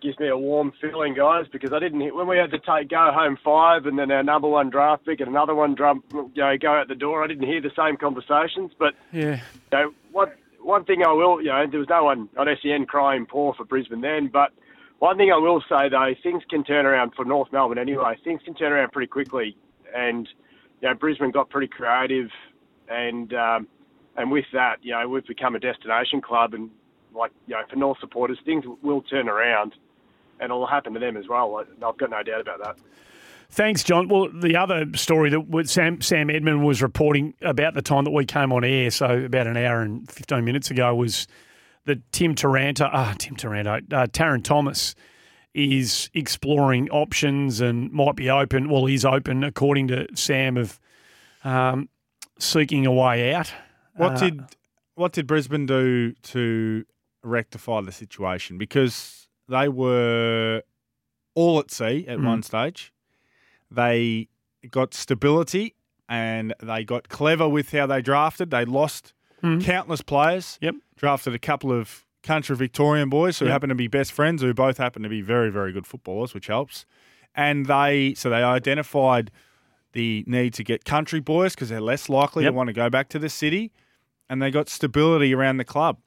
[0.00, 2.88] gives me a warm feeling, guys, because I didn't hear, when we had to take
[2.88, 6.30] go home five and then our number one draft pick and another one drum, you
[6.36, 7.22] know, go out the door.
[7.22, 9.36] I didn't hear the same conversations, but Yeah.
[9.36, 12.86] you know, what one thing I will, you know, there was no one on SEN
[12.86, 14.52] crying poor for Brisbane then, but
[14.98, 18.16] one thing I will say though, things can turn around for North Melbourne anyway.
[18.22, 19.56] Things can turn around pretty quickly,
[19.94, 20.28] and
[20.80, 22.28] you know, Brisbane got pretty creative,
[22.88, 23.68] and um,
[24.16, 26.70] and with that, you know, we've become a destination club, and
[27.14, 29.74] like you know, for North supporters, things will turn around,
[30.40, 31.56] and it'll happen to them as well.
[31.56, 32.76] I've got no doubt about that.
[33.52, 34.08] Thanks, John.
[34.08, 38.24] Well, the other story that Sam Sam Edmund was reporting about the time that we
[38.24, 41.26] came on air, so about an hour and fifteen minutes ago, was
[41.84, 44.06] that Tim Taranto, ah, Tim Taranto, uh,
[44.42, 44.94] Thomas
[45.52, 48.70] is exploring options and might be open.
[48.70, 50.80] Well, he's open, according to Sam, of
[51.44, 51.90] um,
[52.38, 53.52] seeking a way out.
[53.96, 54.42] What Uh, did
[54.94, 56.86] what did Brisbane do to
[57.22, 58.56] rectify the situation?
[58.56, 60.62] Because they were
[61.34, 62.24] all at sea at Mm.
[62.26, 62.92] one stage.
[63.74, 64.28] They
[64.70, 65.74] got stability
[66.08, 68.50] and they got clever with how they drafted.
[68.50, 69.60] They lost Mm.
[69.64, 70.58] countless players.
[70.60, 70.76] Yep.
[70.96, 73.52] Drafted a couple of country Victorian boys who Yep.
[73.52, 76.46] happen to be best friends, who both happen to be very, very good footballers, which
[76.46, 76.86] helps.
[77.34, 79.32] And they so they identified
[79.94, 82.52] the need to get country boys because they're less likely Yep.
[82.52, 83.72] to want to go back to the city,
[84.30, 85.98] and they got stability around the club.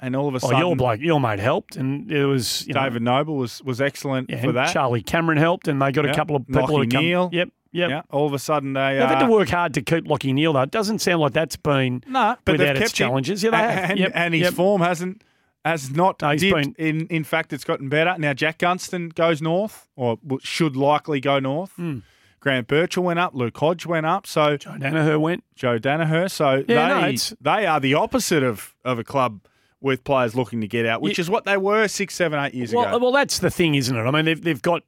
[0.00, 2.74] And all of a Oh, sudden, your bloke, your mate helped, and it was you
[2.74, 4.72] know, David Noble was was excellent yeah, for and that.
[4.72, 7.02] Charlie Cameron helped, and they got a couple of people Lachie who come.
[7.04, 7.30] Neale.
[7.32, 7.90] Yep, yep.
[7.90, 10.34] Yeah, all of a sudden they They've had uh, to work hard to keep Lachie
[10.34, 10.62] Neale though.
[10.62, 13.06] It doesn't sound like that's been No, but without they've its kept him.
[13.08, 13.42] challenges.
[13.42, 13.56] Yeah, they
[13.92, 14.52] and, Yep, and his yep.
[14.54, 15.22] form hasn't
[15.64, 16.54] has not No, dipped.
[16.54, 18.16] been- in in fact, it's gotten better.
[18.18, 21.70] Now Jack Gunston goes north, or should likely go north.
[21.76, 21.98] Hmm.
[22.40, 23.34] Grant Birchall went up.
[23.34, 24.26] Luke Hodge went up.
[24.26, 25.44] So Joe Daniher went.
[25.54, 26.30] Joe Daniher.
[26.30, 29.40] So Yeah, no, they it's- they are the opposite of of a club
[29.84, 32.72] with players looking to get out, which is what they were six, seven, eight years
[32.74, 32.98] Well, ago.
[32.98, 34.00] well, that's the thing, isn't it?
[34.00, 34.82] I mean, they've, they've got,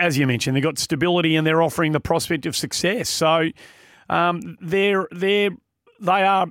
[0.00, 3.08] as you mentioned, they've got stability and they're offering the prospect of success.
[3.08, 3.50] So
[4.08, 5.50] um, they're they're
[6.00, 6.46] they are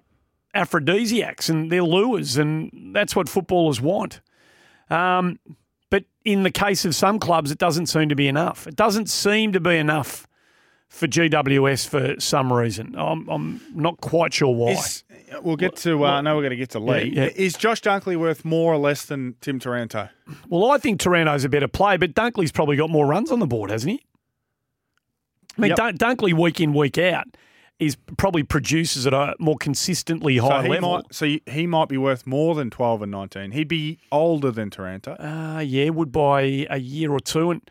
[0.53, 4.21] aphrodisiacs and they're lures, and that's what footballers want.
[4.89, 5.39] Um,
[5.89, 8.67] but in the case of some clubs, it doesn't seem to be enough.
[8.67, 10.27] It doesn't seem to be enough
[10.87, 12.95] for GWS for some reason.
[12.97, 14.71] I'm, I'm not quite sure why.
[14.71, 15.03] Is-
[15.41, 16.03] we'll get to.
[16.05, 17.11] Uh, no, we're going to get to Lee.
[17.13, 17.29] Yeah, yeah.
[17.35, 20.09] Is Josh Dunkley worth more or less than Tim Taranto?
[20.49, 23.47] Well, I think Taranto's a better play, but Dunkley's probably got more runs on the
[23.47, 24.05] board, hasn't he?
[25.57, 25.77] I mean, Yep.
[25.77, 27.25] Dun- Dunkley week in, week out
[27.79, 30.93] is probably produces at a more consistently high so he level.
[30.95, 31.13] might.
[31.13, 33.51] So he- he might be worth more than twelve and nineteen.
[33.51, 35.13] He'd be older than Taranto.
[35.13, 37.61] Uh, yeah, would by a year or two, and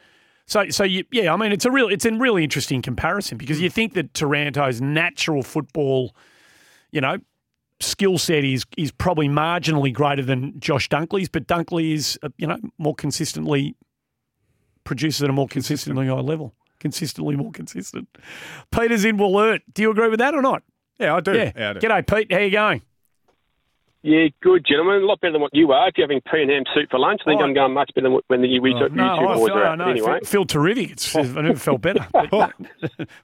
[0.47, 1.33] so so you, yeah.
[1.33, 4.81] I mean, it's a real it's a really interesting comparison because you think that Taranto's
[4.81, 6.15] natural football,
[6.91, 7.19] you know,
[7.81, 12.47] skill set is is probably marginally greater than Josh Dunkley's, but Dunkley is uh, you
[12.47, 13.77] know more consistently
[14.85, 18.09] produces at a more consistently high level, consistently more consistent.
[18.71, 19.61] Peter's in Wollert.
[19.75, 20.63] Do you agree with that or not?
[20.99, 21.35] Yeah, I do.
[21.35, 21.53] Yeah.
[21.57, 21.81] Yeah, I do.
[21.81, 22.33] G'day, Pete.
[22.33, 22.83] How you going?
[24.03, 25.03] Yeah, good, gentlemen.
[25.03, 25.89] A lot better than what you are.
[25.89, 27.45] If you're having pea and ham soup for lunch, I think Oh.
[27.45, 29.57] I'm going much better than when the you, Oh, you no, two I boys feel,
[29.59, 29.81] are I at.
[29.81, 30.91] anyway, feel, terrific.
[30.93, 32.07] It's, I never felt better.
[32.31, 32.53] But,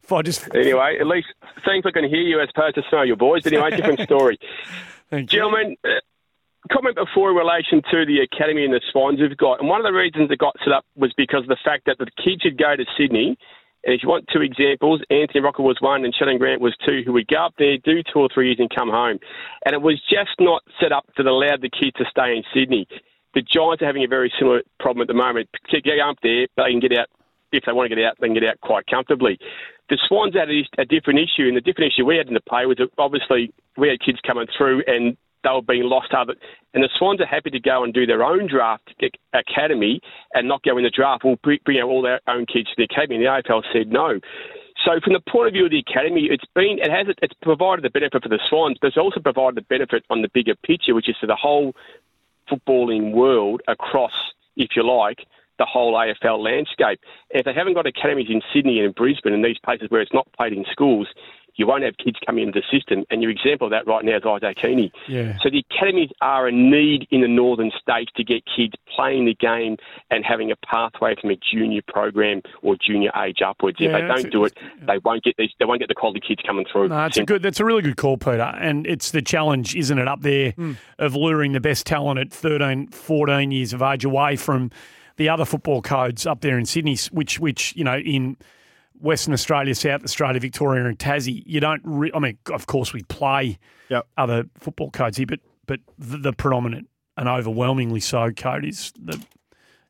[0.02, 1.28] if I just anyway, at least
[1.64, 3.42] things I can hear you as opposed to smell your boys.
[3.44, 4.38] But anyway, different story.
[5.26, 5.88] Gentlemen, uh,
[6.72, 9.60] comment before in relation to the academy and the Swans have got.
[9.60, 11.98] And one of the reasons it got set up was because of the fact that
[11.98, 13.38] the kids would go to Sydney.
[13.84, 17.02] And if you want two examples, Anthony Rocca was one and Shannon Grant was two,
[17.04, 19.18] who would go up there, do two or three years and come home.
[19.64, 22.88] And it was just not set up to allow the kids to stay in Sydney.
[23.34, 25.48] The Giants are having a very similar problem at the moment.
[25.70, 27.08] Get up there, they can get out
[27.52, 29.38] if they want to get out, they can get out quite comfortably.
[29.88, 32.66] The Swans had a, different issue, and the different issue we had in the play
[32.66, 36.30] was that obviously we had kids coming through and they were being lost out.
[36.72, 38.92] And the Swans are happy to go and do their own draft
[39.32, 40.00] academy
[40.32, 41.22] and not go in the draft.
[41.24, 43.16] We'll bring out all their own kids to the academy.
[43.16, 44.18] And the AFL said no.
[44.84, 47.84] So from the point of view of the academy, it's been it has it's provided
[47.84, 50.94] the benefit for the Swans, but it's also provided the benefit on the bigger picture,
[50.94, 51.74] which is for the whole
[52.50, 54.12] footballing world across,
[54.56, 55.26] if you like,
[55.58, 57.00] the whole AFL landscape.
[57.30, 60.12] If they haven't got academies in Sydney and in Brisbane and these places where it's
[60.12, 61.08] not played in schools,
[61.56, 63.04] you won't have kids coming into the system.
[63.10, 64.92] And your example of that right now is Isaac Heeney.
[65.08, 65.36] Yeah.
[65.42, 69.34] So the academies are a need in the northern states to get kids playing the
[69.34, 69.76] game
[70.10, 73.78] and having a pathway from a junior program or junior age upwards.
[73.80, 75.50] Yeah, if they don't do it, they won't get these.
[75.58, 76.88] They won't get the quality kids coming through.
[76.88, 77.42] No, it's a good.
[77.42, 78.42] That's a really good call, Peter.
[78.58, 80.72] And it's the challenge, isn't it, up there Hmm.
[80.98, 84.70] of luring the best talent at 13, 14 years of age away from
[85.16, 88.36] the other football codes up there in Sydney, which, which you know, in
[89.00, 91.82] Western Australia, South Australia, Victoria, and Tassie, you don't.
[91.84, 93.58] Re- I mean, of course, we play
[94.16, 99.22] other football codes here, but but the, the predominant and overwhelmingly so code is the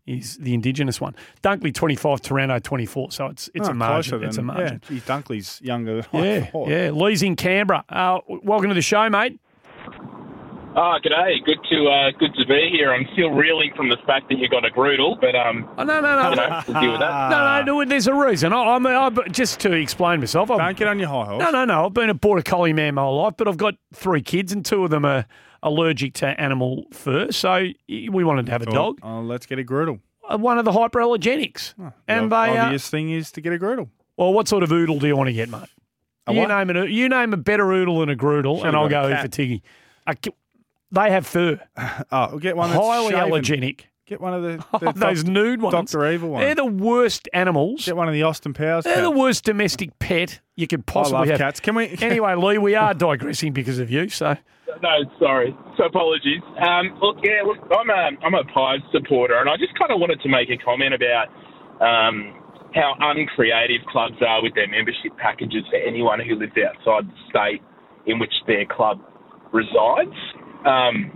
[0.06, 1.14] is the Indigenous one.
[1.42, 3.10] Dunkley twenty five, Taranto twenty four.
[3.12, 4.22] So it's it's Oh, a margin.
[4.24, 4.80] It's a margin.
[4.88, 6.68] Yeah, gee, Dunkley's younger than I Yeah, thought.
[6.68, 6.90] yeah.
[6.90, 7.84] Lee's in Canberra.
[7.88, 9.38] Uh, welcome to the show, mate.
[10.76, 11.44] Ah, g'day.
[11.44, 12.92] Good to uh, good to be here.
[12.92, 16.00] I'm still reeling from the fact that you got a Groodle, but um, oh, no,
[16.00, 17.30] no, no, you know, we'll deal with that.
[17.30, 18.52] No, no, no, there's a reason.
[18.52, 20.50] I, I'm, I, just to explain myself.
[20.50, 21.40] i Don't get on your high horse.
[21.40, 21.86] No, no, no.
[21.86, 24.64] I've been a border collie man my whole life, but I've got three kids, and
[24.64, 25.26] two of them are
[25.62, 27.30] allergic to animal fur.
[27.30, 28.98] So we wanted to have a Oh, dog.
[29.04, 30.00] Oh, let's get a Groodle.
[30.28, 31.74] Uh, One of the hyperallergenics,
[32.08, 32.58] and the they.
[32.58, 33.90] Uh, obvious thing is to get a Groodle.
[34.16, 35.68] well, what sort of oodle do you want to get, mate?
[36.26, 36.48] A you what?
[36.48, 36.90] name it.
[36.90, 39.28] You name a better oodle than a groodle, Should've and I'll got a go for
[39.28, 39.62] Tiggy.
[40.06, 40.32] A ki-
[40.94, 41.60] they have fur.
[42.10, 43.30] Oh, we'll get one that's highly shaven.
[43.30, 43.80] allergenic.
[44.06, 45.72] Get one of the, Oh, the those doc- nude ones.
[45.72, 46.44] Doctor Evil ones.
[46.44, 47.86] They're the worst animals.
[47.86, 48.84] Get one of the Austin Powers.
[48.84, 49.18] They're the cats.
[49.18, 51.38] worst domestic pet you could possibly love have.
[51.38, 51.60] cats.
[51.60, 54.08] Can we- anyway, Lee, we are digressing because of you.
[54.10, 54.36] So
[54.82, 55.56] No, sorry.
[55.78, 56.42] So apologies.
[56.60, 59.98] Um, look, yeah, look, I'm a I'm a Pies supporter, and I just kind of
[60.00, 61.28] wanted to make a comment about
[61.80, 62.34] um,
[62.74, 67.62] how uncreative clubs are with their membership packages for anyone who lives outside the state
[68.06, 69.00] in which their club
[69.52, 70.12] resides.
[70.64, 71.12] Um,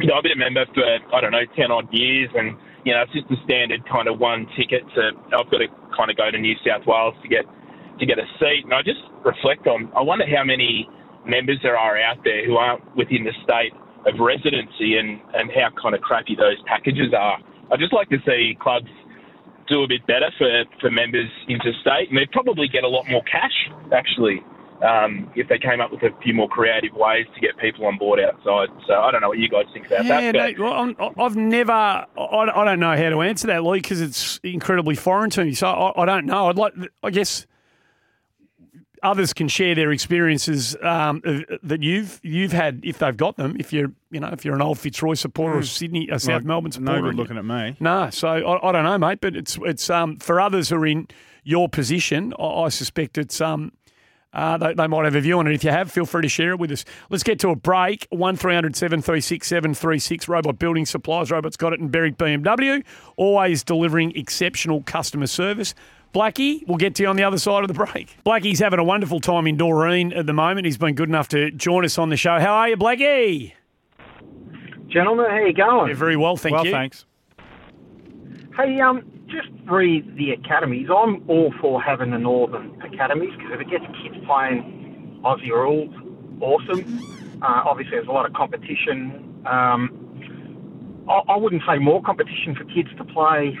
[0.00, 2.92] you know, I've been a member for I don't know ten odd years, and you
[2.92, 5.12] know, it's just a standard kind of one ticket to.
[5.36, 7.44] I've got to kind of go to New South Wales to get
[8.00, 9.90] to get a seat, and I just reflect on.
[9.96, 10.88] I wonder how many
[11.26, 13.72] members there are out there who aren't within the state
[14.06, 17.38] of residency, and and how kind of crappy those packages are.
[17.72, 18.90] I'd just like to see clubs
[19.68, 20.48] do a bit better for,
[20.80, 23.54] for members interstate, and they'd probably get a lot more cash
[23.94, 24.42] actually
[24.82, 27.96] um, if they came up with a few more creative ways to get people on
[27.98, 28.68] board outside.
[28.86, 30.56] So I don't know what you guys think about yeah, that.
[30.56, 31.72] but- no, well, I'm- I've never.
[31.72, 35.54] I, I don't know how to answer that, Lee, because it's incredibly foreign to me.
[35.54, 36.48] So I, I don't know.
[36.48, 36.74] I'd like.
[37.02, 37.46] I guess
[39.04, 41.20] others can share their experiences um,
[41.62, 43.56] that you've you've had if they've got them.
[43.58, 45.64] If you're you know if you're an old Fitzroy supporter or Hmm.
[45.64, 47.76] Sydney, a South Like, Melbourne no good looking at me.
[47.80, 49.20] No, so I, I don't know, mate.
[49.20, 51.08] But it's it's um, for others who are in
[51.44, 52.32] your position.
[52.38, 53.72] I, I suspect it's um.
[54.32, 55.54] Uh, they, they might have a view on it.
[55.54, 56.84] If you have, feel free to share it with us.
[57.10, 58.06] Let's get to a break.
[58.10, 60.28] 1300 736 736.
[60.28, 61.30] Robot Building Supplies.
[61.30, 62.82] Robot's got it in Berwick BMW.
[63.16, 65.74] Always delivering exceptional customer service.
[66.14, 68.16] Blackie, we'll get to you on the other side of the break.
[68.24, 70.66] Blackie's having a wonderful time in Doreen at the moment.
[70.66, 72.38] He's been good enough to join us on the show.
[72.38, 73.52] How are you, Blackie?
[74.88, 75.88] Gentlemen, how you going?
[75.88, 76.70] Yeah, very well, thank well, you.
[76.70, 77.06] thanks.
[78.56, 79.02] Hey, um,
[79.32, 80.88] just re the academies.
[80.94, 85.94] I'm all for having the Northern academies because if it gets kids playing Aussie rules,
[86.40, 87.40] awesome.
[87.42, 89.42] Uh, obviously, there's a lot of competition.
[89.46, 93.58] Um, I, I wouldn't say more competition for kids to play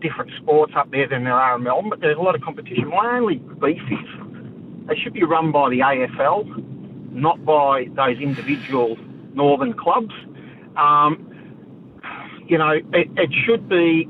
[0.00, 2.88] different sports up there than there are in Melbourne, but there's a lot of competition.
[2.88, 8.96] My only beef is they should be run by the AFL, not by those individual
[9.34, 10.12] Northern clubs.
[10.76, 11.26] Um,
[12.48, 14.08] you know, it, it should be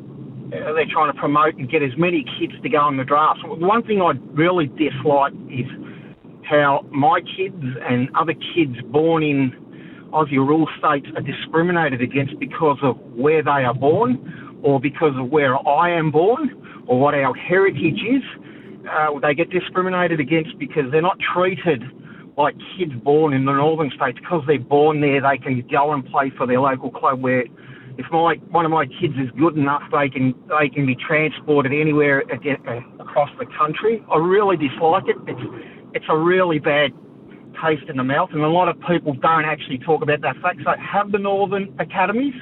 [0.55, 3.40] uh, they're trying to promote and get as many kids to go in the draft.
[3.44, 5.66] One thing I really dislike is
[6.48, 9.53] how my kids and other kids born in
[10.12, 15.30] Aussie rural states are discriminated against because of where they are born or because of
[15.30, 18.22] where I am born or what our heritage is.
[18.90, 21.82] Uh, they get discriminated against because they're not treated
[22.36, 25.20] like kids born in the northern states because they're born there.
[25.20, 27.20] They can go and play for their local club.
[27.20, 27.44] Where
[27.99, 31.72] if my one of my kids is good enough, they can they can be transported
[31.72, 32.20] anywhere
[33.01, 34.03] across the country.
[34.11, 35.16] I really dislike it.
[35.26, 35.41] It's
[35.95, 36.93] it's a really bad
[37.62, 40.61] taste in the mouth, and a lot of people don't actually talk about that fact.
[40.64, 42.34] So have the northern academies.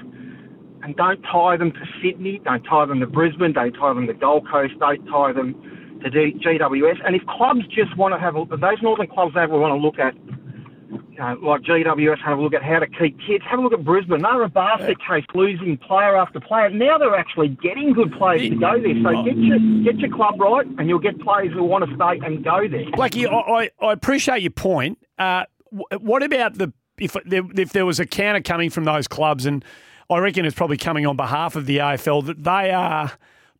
[0.80, 4.14] And don't tie them to Sydney, don't tie them to Brisbane, don't tie them to
[4.14, 5.54] Gold Coast, don't tie them
[6.02, 7.04] to GWS.
[7.04, 9.98] And if clubs just want to have a, those northern clubs they want to look
[9.98, 10.14] at,
[10.90, 13.44] you know, like GWS, have a look at how to keep kids.
[13.48, 14.22] Have a look at Brisbane.
[14.22, 16.70] They're a basket case, losing player after player.
[16.70, 18.94] Now they're actually getting good players to go there.
[19.02, 22.24] So get your get your club right, and you'll get players who want to stay
[22.24, 22.84] and go there.
[22.92, 24.98] Blackie, I, I, I appreciate your point.
[25.18, 25.44] Uh,
[25.98, 29.64] what about the if there, if there was a counter coming from those clubs, and
[30.10, 33.12] I reckon it's probably coming on behalf of the AFL that they are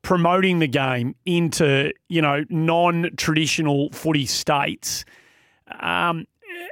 [0.02, 5.04] promoting the game into you know non-traditional footy states.
[5.80, 6.26] Um,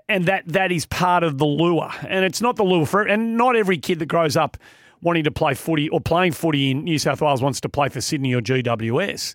[0.09, 3.37] and that that is part of the lure, and it's not the lure for and
[3.37, 4.57] not every kid that grows up
[5.03, 8.01] wanting to play footy or playing footy in New South Wales wants to play for
[8.01, 9.35] Sydney or GWS.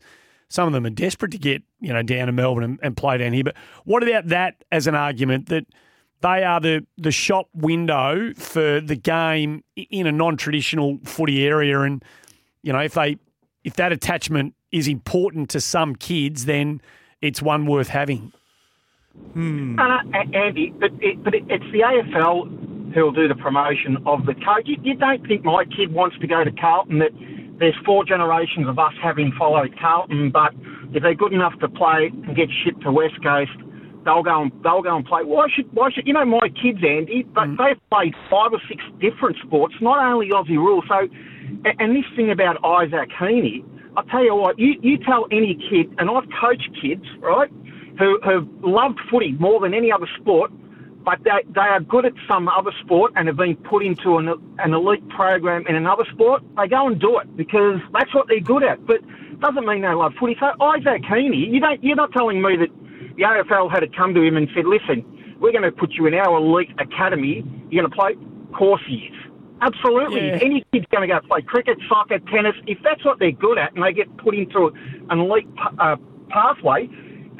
[0.50, 3.18] Some of them are desperate to get you know down to Melbourne and, and play
[3.18, 3.44] down here.
[3.44, 3.56] But
[3.86, 5.66] what about that as an argument that
[6.22, 11.82] they are the the shop window for the game in a non traditional footy area,
[11.82, 12.04] and
[12.64, 13.18] you know if they
[13.64, 16.82] if that attachment is important to some kids, then
[17.22, 18.32] it's one worth having.
[19.36, 19.84] No,
[20.14, 24.34] A- Andy, but, it, but it, it's the AFL who'll do the promotion of the
[24.34, 24.66] coach.
[24.66, 27.00] You, you don't think my kid wants to go to Carlton?
[27.00, 27.12] That
[27.60, 30.52] there's four generations of us having followed Carlton, but
[30.94, 33.56] if they're good enough to play and get shipped to West Coast,
[34.04, 35.24] they'll go and they'll go and play.
[35.24, 37.24] Why should why should you know my kids, Andy?
[37.24, 37.56] But hmm.
[37.56, 40.84] they've played five or six different sports, not only Aussie rules.
[40.88, 41.08] So,
[41.66, 43.64] a- and this thing about Isaac Heeney,
[43.96, 44.60] I'll tell you what.
[44.60, 47.50] You you tell any kid, and I've coached kids, right?
[48.00, 50.52] Who have loved footy more than any other sport,
[51.04, 54.30] but they, they are good at some other sport and have been put into an,
[54.60, 58.40] an elite program in another sport, they go and do it because that's what they're
[58.40, 58.86] good at.
[58.86, 59.00] But
[59.42, 60.36] doesn't mean they love footy.
[60.40, 62.70] So Isaac Heeney, you don't, you're not telling me that
[63.18, 65.04] the AFL had to come to him and said, listen,
[65.40, 67.44] we're going to put you in our elite academy.
[67.70, 68.16] You're going to play.
[68.56, 68.82] Course.
[69.62, 70.28] Absolutely.
[70.28, 70.40] Yeah.
[70.42, 72.56] Any kid's going to go play cricket, soccer, tennis.
[72.68, 74.72] If that's what they're good at and they get put into
[75.10, 75.48] an elite
[75.80, 75.96] uh,
[76.30, 76.90] pathway,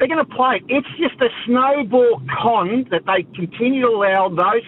[0.02, 0.60] they're going to play.
[0.68, 4.64] It's just a snowball con that they continue to allow those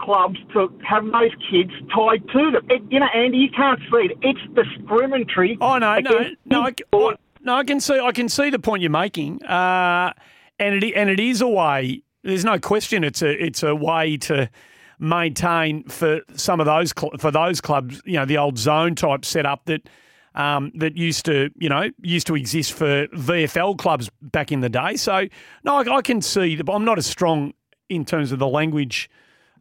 [0.00, 2.66] clubs to have those kids tied to them.
[2.68, 4.18] It, you know, Andy, you can't see it.
[4.22, 5.56] It's discriminatory.
[5.60, 6.72] Oh no, no, no, I.
[6.92, 7.54] I- no.
[7.56, 10.12] I can see, I can see the point you're making, uh,
[10.58, 12.02] and it and it is a way.
[12.24, 13.04] There's no question.
[13.04, 14.50] It's a it's a way to
[14.98, 18.02] maintain for some of those cl- for those clubs.
[18.04, 19.88] You know, the old zone type setup that.
[20.36, 24.68] Um, that used to, you know, used to exist for VFL clubs back in the
[24.68, 24.96] day.
[24.96, 25.28] So,
[25.62, 26.56] no, I, I can see.
[26.56, 27.54] that I'm not as strong
[27.88, 29.08] in terms of the language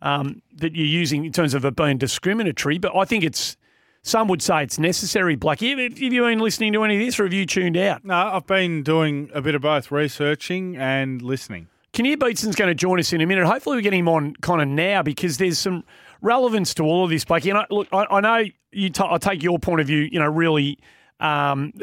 [0.02, 3.56] um, that you're using in terms of it being discriminatory, but I think it's
[4.04, 5.38] some would say it's necessary.
[5.38, 8.04] Blackie, have, have you been listening to any of this, or have you tuned out?
[8.04, 11.68] No, I've been doing a bit of both researching and listening.
[11.94, 13.46] Kinnear Beatson's going to join us in a minute.
[13.46, 15.84] Hopefully, we get him on kind of now because there's some
[16.24, 17.50] relevance to all of this, Blackie.
[17.50, 18.90] And I, look, I, I know you.
[18.90, 20.10] T- I take your point of view.
[20.12, 20.80] You know, really,
[21.20, 21.74] um,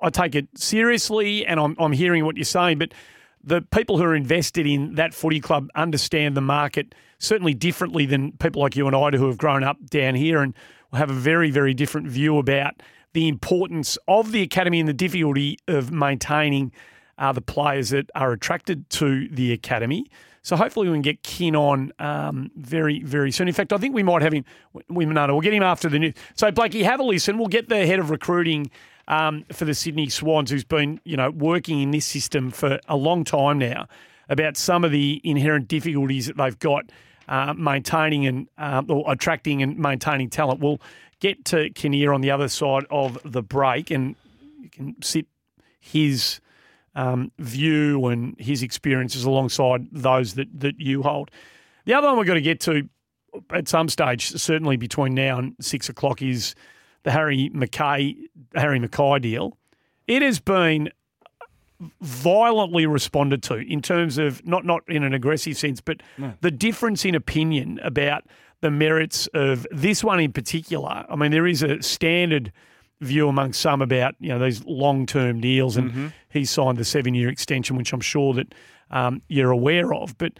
[0.00, 2.78] I take it seriously, and I'm, I'm hearing what you're saying.
[2.78, 2.94] But
[3.42, 8.32] the people who are invested in that footy club understand the market certainly differently than
[8.32, 10.54] people like you and I do, who have grown up down here and
[10.92, 12.74] have a very, very different view about
[13.12, 16.72] the importance of the academy and the difficulty of maintaining
[17.16, 20.06] uh, the players that are attracted to the academy.
[20.42, 23.48] So hopefully we can get Kin on um, very, very soon.
[23.48, 24.44] In fact, I think we might have him.
[24.88, 26.14] We no, no, we'll get him after the news.
[26.34, 27.38] So Blakey, have a listen.
[27.38, 28.70] We'll get the head of recruiting
[29.08, 32.96] um, for the Sydney Swans, who's been you know working in this system for a
[32.96, 33.88] long time now,
[34.28, 36.90] about some of the inherent difficulties that they've got
[37.28, 40.60] uh, maintaining and uh, or attracting and maintaining talent.
[40.60, 40.80] We'll
[41.20, 44.14] get to Kinnear on the other side of the break, and
[44.60, 45.26] you can sit
[45.80, 46.40] his
[46.98, 51.30] um, view and his experiences alongside those that that you hold.
[51.84, 52.88] The other one we've got to get to
[53.50, 56.54] at some stage, certainly between now and six o'clock, is
[57.04, 58.16] the Harry McKay
[58.54, 59.56] Harry McKay deal.
[60.06, 60.90] It has been
[62.00, 66.34] violently responded to in terms of not not in an aggressive sense, but No.
[66.40, 68.24] the difference in opinion about
[68.60, 71.04] the merits of this one in particular.
[71.08, 72.52] I mean, there is a standard
[73.00, 76.12] view among some about you know these long term deals, and Mhm.
[76.38, 78.54] He signed the seven year extension, which I'm sure that
[78.90, 80.32] um, you're aware of, but.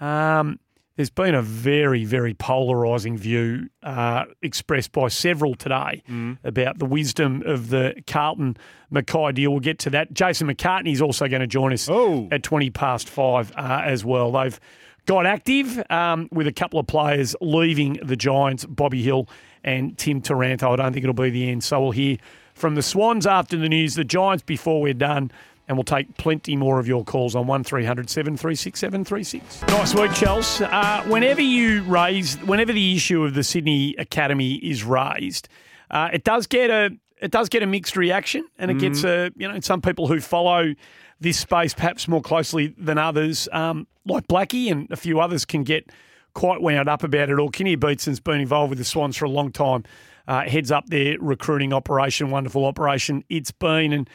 [0.00, 0.58] Um,
[0.96, 6.02] there's been a very, very polarising view uh, expressed by several today
[6.44, 8.56] about the wisdom of the Carlton
[8.92, 9.50] McKay deal.
[9.50, 10.12] We'll get to that.
[10.12, 11.88] Jason McCartney is also going to join us
[12.30, 14.30] at 20 past five uh, as well.
[14.30, 14.58] They've
[15.06, 19.28] got active um, with a couple of players leaving the Giants, Bobby Hill
[19.64, 20.72] and Tim Taranto.
[20.72, 21.64] I don't think it'll be the end.
[21.64, 22.18] So we'll hear
[22.54, 25.30] from the Swans after the news, the Giants before we're done.
[25.66, 29.62] And we'll take plenty more of your calls on 1300 736 736.
[29.62, 30.60] Nice work, Chels.
[30.60, 35.48] Uh, whenever you raise, whenever the issue of the Sydney Academy is raised,
[35.90, 36.90] uh, it does get a
[37.22, 40.20] it does get a mixed reaction, and it gets a you know some people who
[40.20, 40.74] follow
[41.20, 45.62] this space perhaps more closely than others, um, like Blackie and a few others, can
[45.62, 45.90] get
[46.34, 47.48] quite wound up about it all.
[47.48, 49.84] Kenny Beatson's been involved with the Swans for a long time.
[50.26, 54.10] Uh, heads up their recruiting operation, wonderful operation it's been, and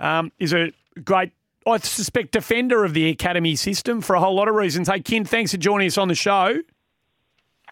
[0.00, 0.72] um, is a
[1.04, 1.30] great,
[1.66, 4.88] I suspect, defender of the academy system for a whole lot of reasons.
[4.88, 6.58] Hey, Kin, thanks for joining us on the show.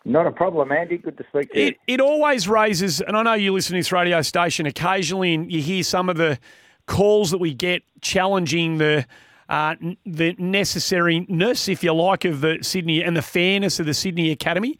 [0.04, 0.98] Not a problem, Andy.
[0.98, 1.66] Good to speak to you.
[1.66, 5.52] It, it always raises, and I know you listen to this radio station occasionally, and
[5.52, 6.38] you hear some of the
[6.86, 9.06] calls that we get challenging the
[9.48, 9.74] uh,
[10.06, 14.78] the necessariness, if you like, of the Sydney and the fairness of the Sydney Academy.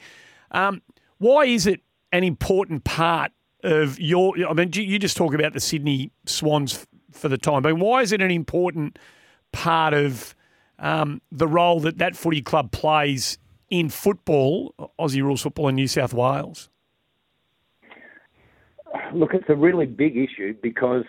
[0.53, 0.81] Um,
[1.19, 1.83] why is it
[2.13, 3.33] an important part
[3.63, 4.35] of your?
[4.49, 7.79] I mean, you just talk about the Sydney Swans for the time being.
[7.79, 8.99] Why is it an important
[9.53, 10.35] part of
[10.79, 13.39] um, the role that that footy club plays
[13.69, 16.69] in football, Aussie rules football in New South Wales?
[19.15, 21.05] Look, it's a really big issue because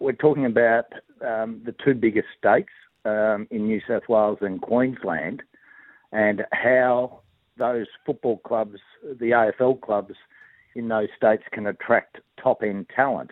[0.00, 0.86] we're talking about
[1.24, 2.70] um, the two biggest states
[3.04, 5.42] um, in New South Wales and Queensland,
[6.10, 7.20] and how
[7.56, 10.14] those football clubs, the AFL clubs
[10.74, 13.30] in those states, can attract top end talent.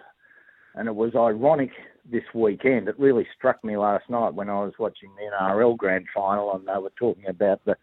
[0.74, 1.70] And it was ironic
[2.10, 2.88] this weekend.
[2.88, 6.66] It really struck me last night when I was watching the NRL Grand Final, and
[6.66, 7.76] they were talking about the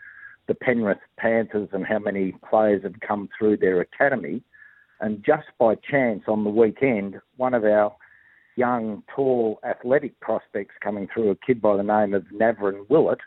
[0.48, 4.42] the Penrith Panthers and how many players had come through their academy.
[5.00, 7.94] And just by chance on the weekend, one of our
[8.56, 13.20] young, tall, athletic prospects coming through, a kid by the name of Navrin Willett,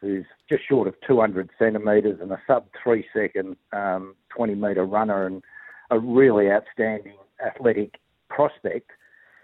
[0.00, 5.26] who's just short of 200 centimetres and a sub three second um, 20 metre runner
[5.26, 5.42] and
[5.90, 8.90] a really outstanding athletic prospect.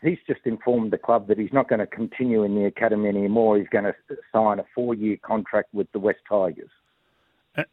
[0.03, 3.57] He's just informed the club that he's not going to continue in the academy anymore.
[3.59, 3.95] He's going to
[4.33, 6.71] sign a four year contract with the West Tigers.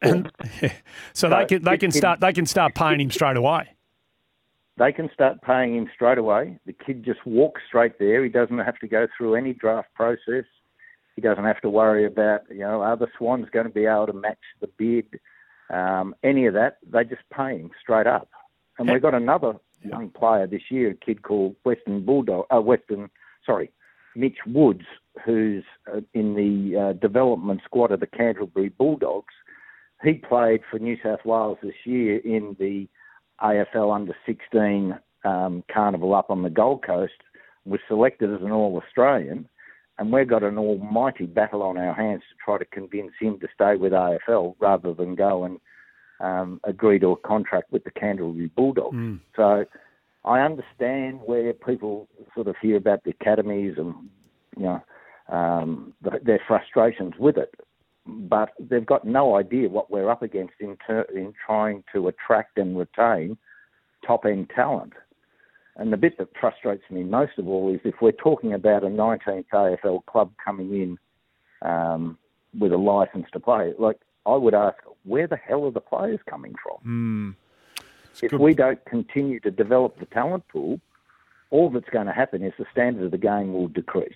[0.02, 0.32] And,
[1.14, 3.68] so they can they can start they can start paying him straight away.
[4.78, 6.60] they can start paying him straight away.
[6.66, 8.24] The kid just walks straight there.
[8.24, 10.46] He doesn't have to go through any draft process.
[11.16, 14.08] He doesn't have to worry about, you know, are the Swans going to be able
[14.08, 15.20] to match the bid,
[15.70, 16.78] um, any of that.
[16.90, 18.30] They just pay him straight up.
[18.82, 23.12] And we've got another young player this year, a kid called Western Bulldog, uh, Western,
[23.46, 23.70] sorry,
[24.16, 24.86] Mitch Woods,
[25.24, 29.36] who's uh, in the uh, development squad of the Canterbury Bulldogs.
[30.04, 32.88] He played for New South Wales this year in the
[33.40, 37.14] AFL under 16 um, carnival up on the Gold Coast,
[37.66, 39.48] was selected as an All Australian,
[40.00, 43.48] and we've got an almighty battle on our hands to try to convince him to
[43.54, 45.60] stay with AFL rather than go and
[46.22, 48.96] um, agree to a contract with the Canterbury Bulldogs.
[49.36, 49.66] So
[50.24, 53.94] I understand where people sort of hear about the academies and
[54.56, 54.82] you know
[55.30, 57.54] um, th- their frustrations with it,
[58.06, 62.58] but they've got no idea what we're up against in, ter- in trying to attract
[62.58, 63.38] and retain
[64.06, 64.94] top end talent.
[65.78, 68.88] And the bit that frustrates me most of all is if we're talking about a
[68.88, 72.18] 19th AFL club coming in um,
[72.60, 76.20] with a license to play, like I would ask, where the hell are the players
[76.30, 76.78] coming from?
[76.84, 77.30] Hmm.
[78.22, 80.80] if we don't continue to develop the talent pool,
[81.50, 84.14] all that's going to happen is the standard of the game will decrease.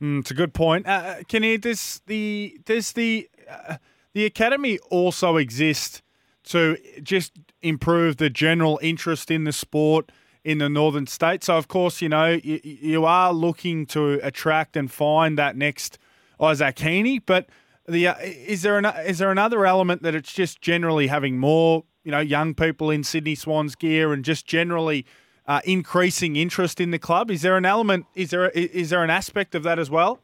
[0.00, 0.86] Mm, it's a good point.
[0.86, 3.76] Uh, Kenny, does the does the uh,
[4.12, 6.02] the academy also exist
[6.44, 7.32] to just
[7.62, 10.10] improve the general interest in the sport?
[10.44, 11.46] in the northern states.
[11.46, 15.98] So, of course, you know, you, you are looking to attract and find that next
[16.38, 17.18] Isaac Heeney.
[17.18, 17.48] But
[17.86, 21.84] the uh, is there an, is there another element that it's just generally having more,
[22.02, 25.04] you know, young people in Sydney Swans gear and just generally
[25.46, 27.30] uh, increasing interest in the club?
[27.30, 28.06] Is there an element?
[28.14, 30.20] Is there is there an aspect of that as well?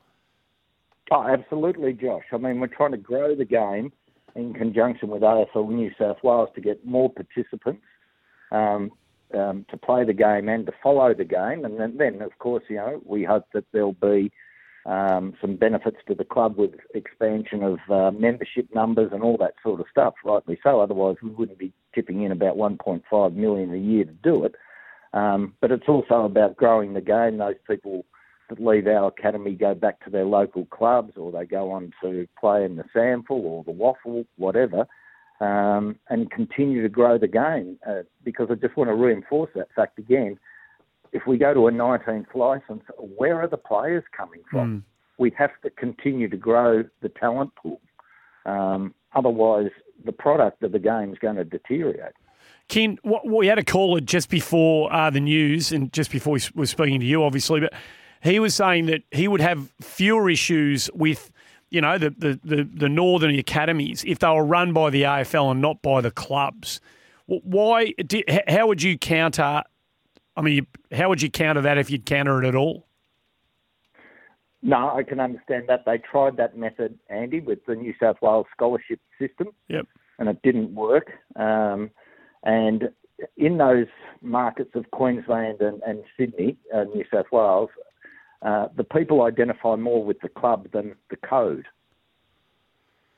[1.11, 2.25] Oh, absolutely, Josh.
[2.33, 3.93] I mean, we're trying to grow the game
[4.37, 7.83] in conjunction with AFL New South Wales to get more participants
[8.53, 8.93] um,
[9.35, 11.65] um, to play the game and to follow the game.
[11.65, 14.31] And then, then, of course, you know, we hope that there'll be
[14.91, 19.55] um, some benefits to the club with expansion of uh, membership numbers and all that
[19.63, 20.15] sort of stuff.
[20.25, 20.81] Rightly so.
[20.81, 24.57] Otherwise, we wouldn't be tipping in about 1.5 million a year to do it.
[25.13, 27.39] Um, but it's also about growing the game.
[27.39, 28.05] Those people
[28.49, 32.27] that leave our academy go back to their local clubs or they go on to
[32.39, 34.89] play in the SANFL or the WAFL, whatever,
[35.41, 37.79] um, and continue to grow the game.
[37.89, 40.37] Uh, because I just want to reinforce that fact again.
[41.13, 44.79] If we go to a 19th licence, where are the players coming from?
[44.79, 44.83] Mm.
[45.19, 47.81] We have to continue to grow the talent pool.
[48.47, 49.71] Um, otherwise,
[50.05, 52.15] the product of the game is going to deteriorate.
[52.69, 56.67] Ken, we had a caller just before uh, the news and just before we were
[56.67, 57.73] speaking to you, obviously, but
[58.23, 61.33] he was saying that he would have fewer issues with,
[61.71, 65.51] you know, the, the, the, the northern academies if they were run by the AFL
[65.51, 66.81] and not by the clubs.
[67.27, 67.95] Why?
[68.49, 69.63] How would you counter?
[70.37, 72.87] I mean, how would you counter that if you'd counter it at all?
[74.63, 75.85] No, I can understand that.
[75.87, 79.49] They tried that method, Andy, with the New South Wales scholarship system.
[79.69, 79.87] Yep.
[80.19, 81.11] And it didn't work.
[81.37, 81.91] Um,
[82.43, 82.91] and
[83.37, 83.87] in those
[84.21, 87.71] markets of Queensland and, and Sydney, uh, New South Wales,
[88.43, 91.67] uh, the people identify more with the club than the code.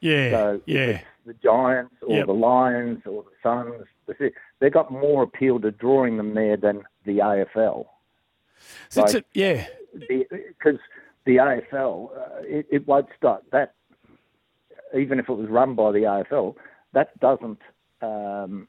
[0.01, 1.01] Yeah, so yeah.
[1.27, 2.27] the Giants or Yep.
[2.27, 6.83] the Lions or the Suns, the- they've got more appeal to drawing them there than
[7.05, 7.87] the AFL.
[8.91, 9.67] So it's a- yeah.
[10.09, 10.79] Because
[11.27, 13.75] the AFL, uh, it, it won't start that.
[14.95, 16.55] Even if it was run by the AFL,
[16.93, 17.61] that doesn't
[18.03, 18.69] um,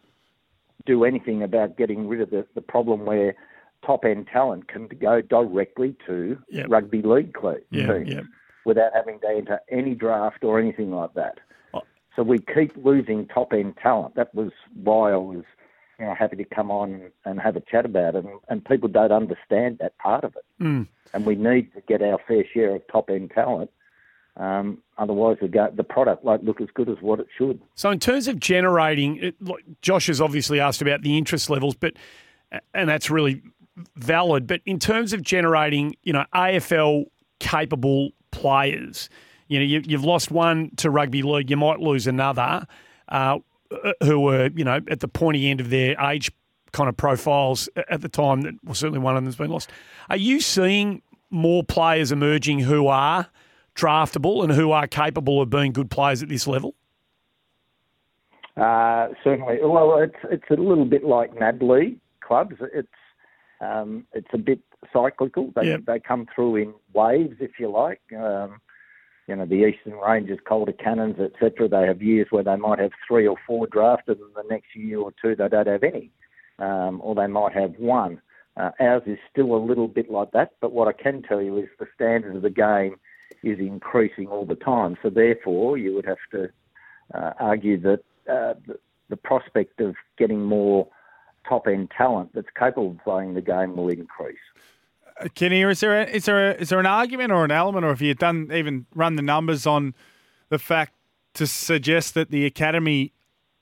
[0.86, 3.36] do anything about getting rid of the, the problem where
[3.86, 6.68] top end talent can go directly to Yep.
[6.70, 7.36] rugby league
[7.72, 8.22] Yeah, teams yeah.
[8.66, 11.40] without having to enter any draft or anything like that.
[12.16, 14.14] So we keep losing top end talent.
[14.16, 15.44] That was why I was
[16.00, 18.26] you know, happy to come on and have a chat about it.
[18.26, 20.64] And, and people don't understand that part of it.
[20.64, 20.88] Mm.
[21.14, 23.70] And we need to get our fair share of top end talent.
[24.36, 27.62] Um, otherwise, the, go, the product won't look as good as what it should.
[27.76, 31.76] So, in terms of generating, it, like Josh has obviously asked about the interest levels,
[31.76, 31.94] but
[32.74, 33.44] and that's really
[33.96, 34.48] valid.
[34.48, 37.06] But in terms of generating, you know, AFL
[37.40, 39.10] capable players,
[39.48, 42.66] you know, you, you've lost one to rugby league, you might lose another,
[43.10, 43.40] uh,
[44.04, 46.32] who were you know at the pointy end of their age
[46.72, 48.42] kind of profiles at the time.
[48.42, 49.70] That well, certainly one of them's been lost.
[50.10, 53.28] Are you seeing more players emerging who are
[53.76, 56.76] draftable and who are capable of being good players at this level?
[58.56, 59.58] Uh, certainly.
[59.64, 62.56] Well, it's it's a little bit like NAB league clubs.
[62.74, 62.88] It's
[63.62, 64.60] um, it's a bit
[64.92, 65.52] cyclical.
[65.56, 65.82] They Yep.
[65.88, 68.02] they come through in waves, if you like.
[68.16, 68.62] Um,
[69.28, 71.68] you know, the Eastern Ranges, Calder Cannons, etc.
[71.68, 75.00] They have years where they might have three or four drafted, and the next year
[75.00, 76.12] or two they don't have any,
[76.60, 78.22] um, or they might have one.
[78.56, 81.58] Uh, ours is still a little bit like that, but what I can tell you
[81.58, 82.98] is the standard of the game
[83.44, 84.98] is increasing all the time.
[85.02, 86.50] So therefore, you would have to
[87.14, 88.80] uh, argue that uh, the,
[89.10, 90.88] the prospect of getting more
[91.48, 94.38] top end talent that's capable of playing the game will increase.
[95.20, 97.86] Uh, Kenny, is there a, is there a, is there an argument or an element,
[97.86, 99.94] or have you done even run the numbers on
[100.50, 100.94] the fact
[101.36, 103.12] to suggest that the academy,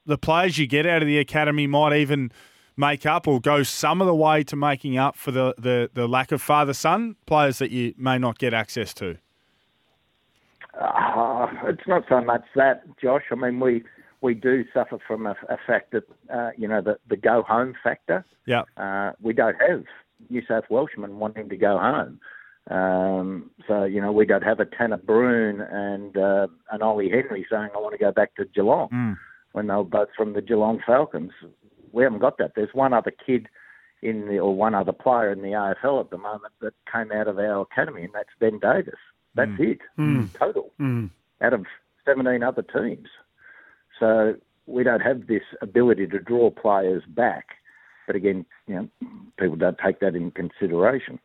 [0.05, 2.31] the players you get out of the academy, might even
[2.77, 6.07] make up or go some of the way to making up for the, the, the
[6.07, 9.17] lack of father son players that you may not get access to?
[10.79, 13.23] Uh, it's not so much that, Josh.
[13.31, 13.83] I mean, we
[14.21, 16.03] we do suffer from a, a fact that
[16.33, 18.25] uh, you know the the go home factor.
[18.45, 18.63] Yeah.
[18.77, 19.83] Uh, we don't have
[20.29, 22.19] New South Welshmen wanting to go home.
[22.69, 27.45] Um, so you know we don't have a Tanner Bruhn and uh, an Ollie Henry
[27.49, 28.89] saying I want to go back to Geelong
[29.53, 31.31] when they were both from the Geelong Falcons.
[31.91, 32.51] We haven't got that.
[32.55, 33.47] There's one other kid
[34.01, 37.27] in the or one other player in the AFL at the moment that came out
[37.27, 38.99] of our academy, and that's Ben Davis.
[39.35, 40.33] That's it, Mm.
[40.37, 41.09] total Mm.
[41.41, 41.65] out of
[42.05, 43.07] 17 other teams.
[43.99, 44.35] So
[44.65, 47.45] we don't have this ability to draw players back.
[48.11, 49.09] But again, you know,
[49.39, 51.17] people don't take that in consideration.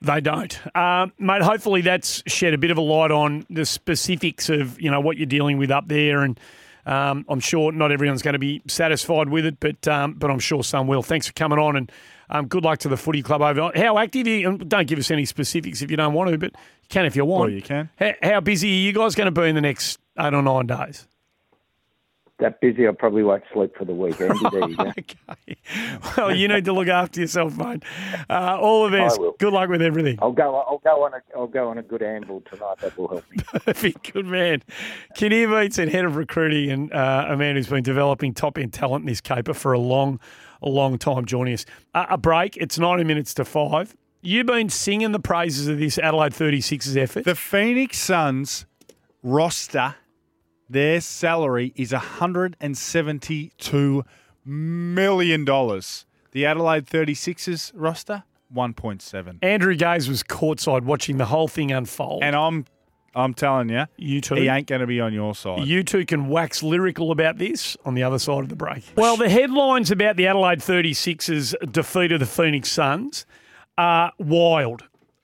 [0.00, 1.42] They don't, um, mate.
[1.42, 5.16] Hopefully, that's shed a bit of a light on the specifics of you know what
[5.16, 6.38] you're dealing with up there, and
[6.86, 10.38] um, I'm sure not everyone's going to be satisfied with it, but um, but I'm
[10.38, 11.02] sure some will.
[11.02, 11.90] Thanks for coming on and
[12.30, 13.70] Um, good luck to the footy club over.
[13.74, 14.58] How active are you?
[14.58, 17.24] Don't give us any specifics if you don't want to, but you can if you
[17.24, 17.50] want.
[17.50, 17.90] Well, you can.
[17.98, 20.66] How, how busy are you guys going to be in the next eight or nine
[20.66, 21.06] days?
[22.40, 24.20] That busy, I probably won't sleep for the week.
[24.20, 25.34] Andy, there you go.
[26.16, 27.82] Well, you need to look after yourself, mate.
[28.28, 29.20] Uh, all the best.
[29.38, 30.18] Good luck with everything.
[30.20, 30.56] I'll go.
[30.56, 31.22] I'll go on a.
[31.36, 32.78] I'll go on a good amble tonight.
[32.80, 33.38] That will help me.
[33.44, 34.12] Perfect.
[34.12, 34.62] Good man.
[35.16, 38.72] Kenny Kinnear and head of recruiting and uh, a man who's been developing top end
[38.72, 40.20] talent in this caper for a long,
[40.60, 41.64] a long time joining us.
[41.94, 42.56] Uh, a break.
[42.56, 43.96] It's 90 minutes to five.
[44.22, 47.24] You've been singing the praises of this Adelaide 36ers effort.
[47.24, 48.66] The Phoenix Suns
[49.22, 49.96] roster,
[50.68, 54.02] their salary is $172
[54.44, 55.44] million.
[55.44, 58.24] The Adelaide 36ers roster,
[58.54, 59.38] 1.7.
[59.42, 62.22] Andrew Gaze was courtside watching the whole thing unfold.
[62.22, 62.66] And I'm
[63.16, 65.66] I'm telling you, you two, he ain't going to be on your side.
[65.66, 68.82] You two can wax lyrical about this on the other side of the break.
[68.96, 73.24] Well, the headlines about the Adelaide 36ers defeat of the Phoenix Suns
[73.78, 74.82] are wild.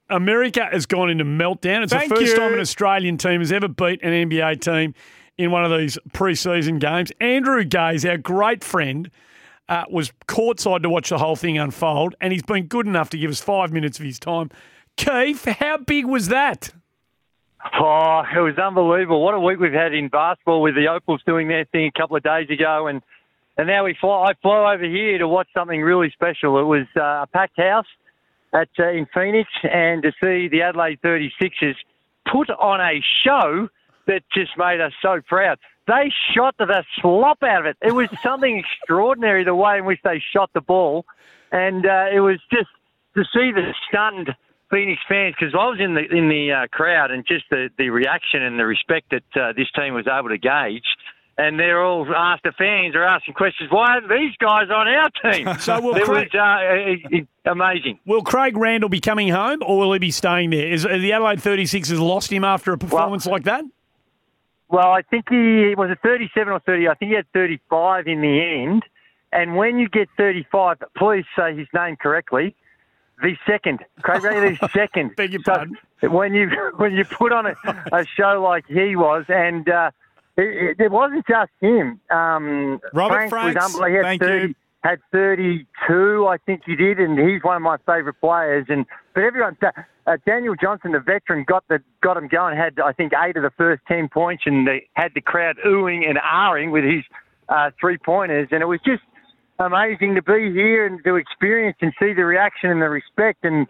[0.08, 1.82] America has gone into meltdown.
[1.82, 2.36] It's Thank the first you.
[2.36, 4.94] time an Australian team has ever beat an NBA team
[5.40, 7.10] in one of these preseason games.
[7.18, 9.10] Andrew Gaze, our great friend,
[9.70, 13.18] uh, was courtside to watch the whole thing unfold, and he's been good enough to
[13.18, 14.50] give us five minutes of his time.
[14.96, 16.74] Keith, how big was that?
[17.78, 19.22] Oh, it was unbelievable.
[19.22, 22.16] What a week we've had in basketball with the Opals doing their thing a couple
[22.16, 23.00] of days ago, and
[23.56, 24.30] and now we fly.
[24.30, 26.58] I fly over here to watch something really special.
[26.58, 27.86] It was uh, a packed house
[28.52, 31.76] at uh, in Phoenix, and to see the Adelaide 36ers
[32.30, 33.68] put on a show
[34.06, 35.58] that just made us so proud.
[35.86, 37.76] They shot the slop out of it.
[37.82, 41.04] It was something extraordinary the way in which they shot the ball,
[41.52, 42.68] and uh, it was just
[43.16, 44.34] to see the stunned
[44.70, 47.90] Phoenix fans because I was in the in the uh, crowd and just the, the
[47.90, 50.84] reaction and the respect that uh, this team was able to gauge.
[51.38, 53.70] And they're all asked the fans are asking questions.
[53.72, 55.48] Why aren't these guys on our team?
[55.60, 57.98] So will it Craig- was uh, amazing.
[58.04, 60.68] Will Craig Randall be coming home, or will he be staying there?
[60.70, 63.64] Is the Adelaide 36ers lost him after a performance like that?
[64.70, 66.88] Well, I think he was it 37 or 30.
[66.88, 68.84] I think he had 35 in the end.
[69.32, 72.54] And when you get 35, please say his name correctly.
[73.22, 74.22] The second, Craig
[74.72, 75.14] second.
[75.16, 75.76] Beg your pardon.
[76.02, 77.54] when you when you put on a,
[77.92, 79.90] a show like he was, and uh,
[80.38, 82.00] it, it, wasn't just him.
[82.10, 83.88] Um, Robert Frank Franks, was unbelievable.
[83.88, 84.54] He had thank 30, you.
[84.82, 88.64] Had 32, I think he did, and he's one of my favourite players.
[88.70, 92.56] And but everyone, uh, Daniel Johnson, the veteran, got the got him going.
[92.56, 96.08] Had I think eight of the first ten points, and they had the crowd oohing
[96.08, 97.02] and ahhing with his
[97.48, 99.02] uh, three pointers, and it was just
[99.58, 103.44] amazing to be here and to experience and see the reaction and the respect.
[103.44, 103.66] And,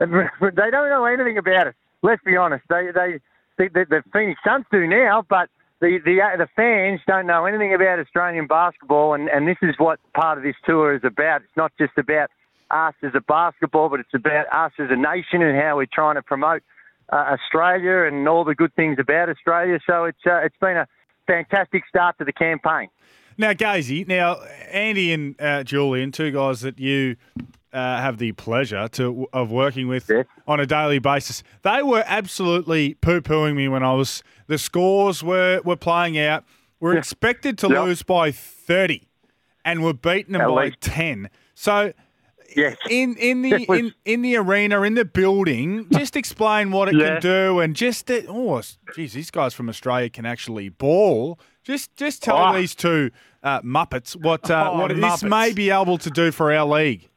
[0.00, 1.74] and they don't know anything about us.
[2.02, 2.64] Let's be honest.
[2.68, 3.20] They they
[3.58, 5.48] the, the, the Phoenix Suns do now, but
[5.80, 10.00] the, the the fans don't know anything about Australian basketball, and, and this is what
[10.14, 11.42] part of this tour is about.
[11.42, 12.30] It's not just about
[12.72, 16.14] us as a basketball, but it's about us as a nation and how we're trying
[16.16, 16.62] to promote
[17.12, 19.78] uh, Australia and all the good things about Australia.
[19.86, 20.86] So it's uh, it's been a
[21.26, 22.88] fantastic start to the campaign.
[23.38, 24.36] Now, Gazy, now
[24.70, 27.16] Andy and uh, Julian, two guys that you
[27.72, 30.10] uh, have the pleasure to of working with
[30.46, 34.22] on a daily basis, they were absolutely poo pooing me when I was.
[34.46, 36.44] The scores were were playing out.
[36.80, 37.82] We're expected to Yeah.
[37.82, 39.08] lose by thirty,
[39.64, 40.80] and we're beating them At by least.
[40.80, 41.28] ten.
[41.54, 41.92] So.
[42.56, 42.76] Yes.
[42.90, 46.94] In in the was- in, in the arena in the building, just explain what it
[46.96, 47.14] Yeah.
[47.14, 48.60] can do and just that, oh,
[48.94, 51.38] geez, these guys from Australia can actually ball.
[51.64, 52.52] Just just tell Oh.
[52.56, 53.10] these two
[53.42, 57.08] uh, muppets what uh, Oh, what this may be able to do for our league.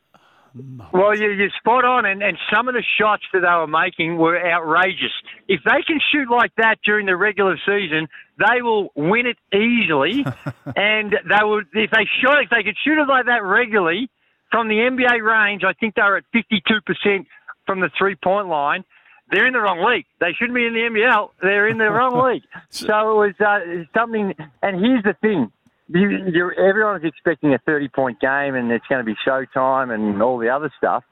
[0.94, 4.16] Well, you, you're spot on, and, and some of the shots that they were making
[4.18, 5.12] were outrageous.
[5.50, 8.08] If they can shoot like that during the regular season,
[8.40, 10.26] they will win it easily.
[10.78, 14.10] and they would, if they shot, if they could shoot it like that regularly
[14.56, 17.26] from the NBA range, I think they were at 52%
[17.66, 18.86] from the three point line.
[19.30, 20.06] They're in the wrong league.
[20.22, 21.32] They shouldn't be in the NBL.
[21.42, 22.44] They're in the wrong league.
[22.70, 24.34] So it was uh, something.
[24.62, 25.52] And here's the thing:
[25.90, 30.22] you, you're, everyone's expecting a 30 point game, and it's going to be showtime and
[30.22, 31.04] all the other stuff.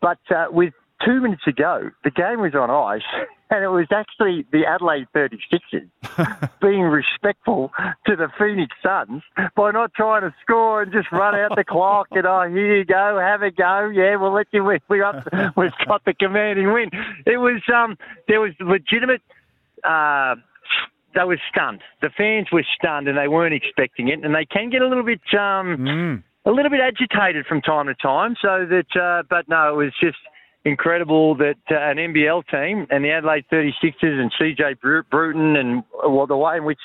[0.00, 3.02] But uh, with two minutes ago, the game was on ice,
[3.50, 7.72] and it was actually the Adelaide 36ers being respectful
[8.06, 9.22] to the Phoenix Suns
[9.56, 12.84] by not trying to score and just run out the clock and oh here you
[12.84, 14.80] go, have a go, yeah, we'll let you win.
[14.88, 15.24] We got
[15.56, 16.90] we've got the commanding win.
[17.26, 17.96] It was um
[18.28, 19.22] there was legitimate.
[19.82, 20.36] Uh,
[21.14, 21.80] they were stunned.
[22.02, 24.24] The fans were stunned, and they weren't expecting it.
[24.24, 27.94] And they can get a little bit um, a little bit agitated from time to
[27.94, 28.34] time.
[28.40, 30.18] So that, uh, but no, it was just
[30.64, 34.80] incredible that uh, an NBL team and the Adelaide 36ers and CJ
[35.10, 36.78] Bruton and well, the way in which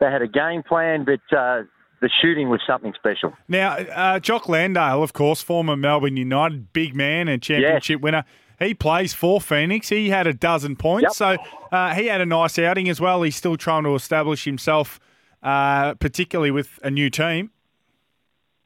[0.00, 1.62] they had a game plan, but uh,
[2.00, 3.32] the shooting was something special.
[3.48, 8.24] Now, uh, Jock Landale, of course, former Melbourne United big man and championship winner.
[8.58, 9.88] He plays for Phoenix.
[9.88, 11.12] He had a dozen points, Yep.
[11.12, 11.36] so
[11.72, 13.22] uh, he had a nice outing as well.
[13.22, 15.00] He's still trying to establish himself,
[15.42, 17.50] uh, particularly with a new team.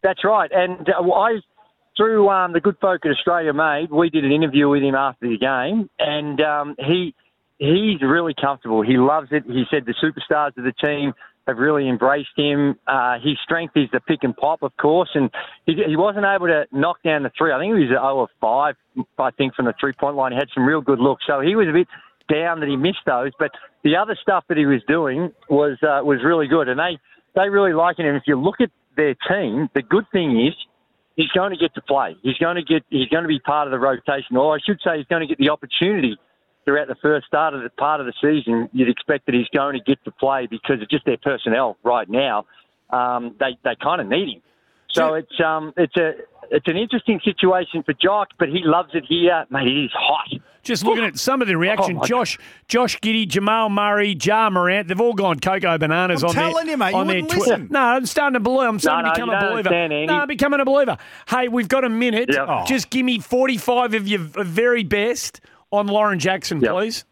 [0.02, 0.50] That's right.
[0.52, 1.40] And uh, I,
[1.98, 5.28] through um, the good folk at Australia Made, we did an interview with him after
[5.28, 7.14] the game, and um, he
[7.58, 8.82] he's really comfortable.
[8.82, 9.42] He loves it.
[9.46, 11.12] He said the superstars of the team
[11.48, 12.78] have really embraced him.
[12.86, 15.30] Uh, his strength is the pick and pop, of course, and
[15.66, 17.52] he, he wasn't able to knock down the three.
[17.52, 18.74] I think he was 0 of 5,
[19.18, 20.32] I think, from the three point line.
[20.32, 21.24] He had some real good looks.
[21.26, 21.88] So he was a bit
[22.32, 23.50] down that he missed those, but
[23.82, 26.98] the other stuff that he was doing was uh, was really good, and they
[27.34, 28.06] they really like him.
[28.06, 30.54] And if you look at their team, the good thing is
[31.18, 32.16] he's going to get to play.
[32.22, 34.78] He's going to get he's going to be part of the rotation, or I should
[34.82, 36.16] say, he's going to get the opportunity
[36.64, 38.70] throughout the first start of the part of the season.
[38.72, 42.08] You'd expect that he's going to get to play because of just their personnel right
[42.08, 42.46] now.
[42.90, 44.42] Um, they they kind of need him.
[44.90, 46.12] So it's um it's a
[46.50, 49.68] it's an interesting situation for Jock, but he loves it here, mate.
[49.68, 50.40] It is hot.
[50.62, 54.50] Just looking at some of the reaction, Oh, my Josh, Josh Giddey, Jamal Murray, Ja
[54.50, 57.16] Morant, they've all gone cocoa bananas I'm on their, telling you, mate, you on their
[57.16, 57.50] wouldn't Twitter.
[57.52, 57.68] listen.
[57.70, 58.68] No, I'm starting to believe.
[58.68, 59.68] I'm starting no, to become you a don't believer.
[59.68, 60.06] understand, Andy.
[60.06, 60.96] No, I'm becoming a believer.
[61.28, 62.30] Hey, we've got a minute.
[62.32, 62.66] Yep.
[62.66, 65.40] Just give me 45 of your very best
[65.72, 67.04] on Lauren Jackson, please.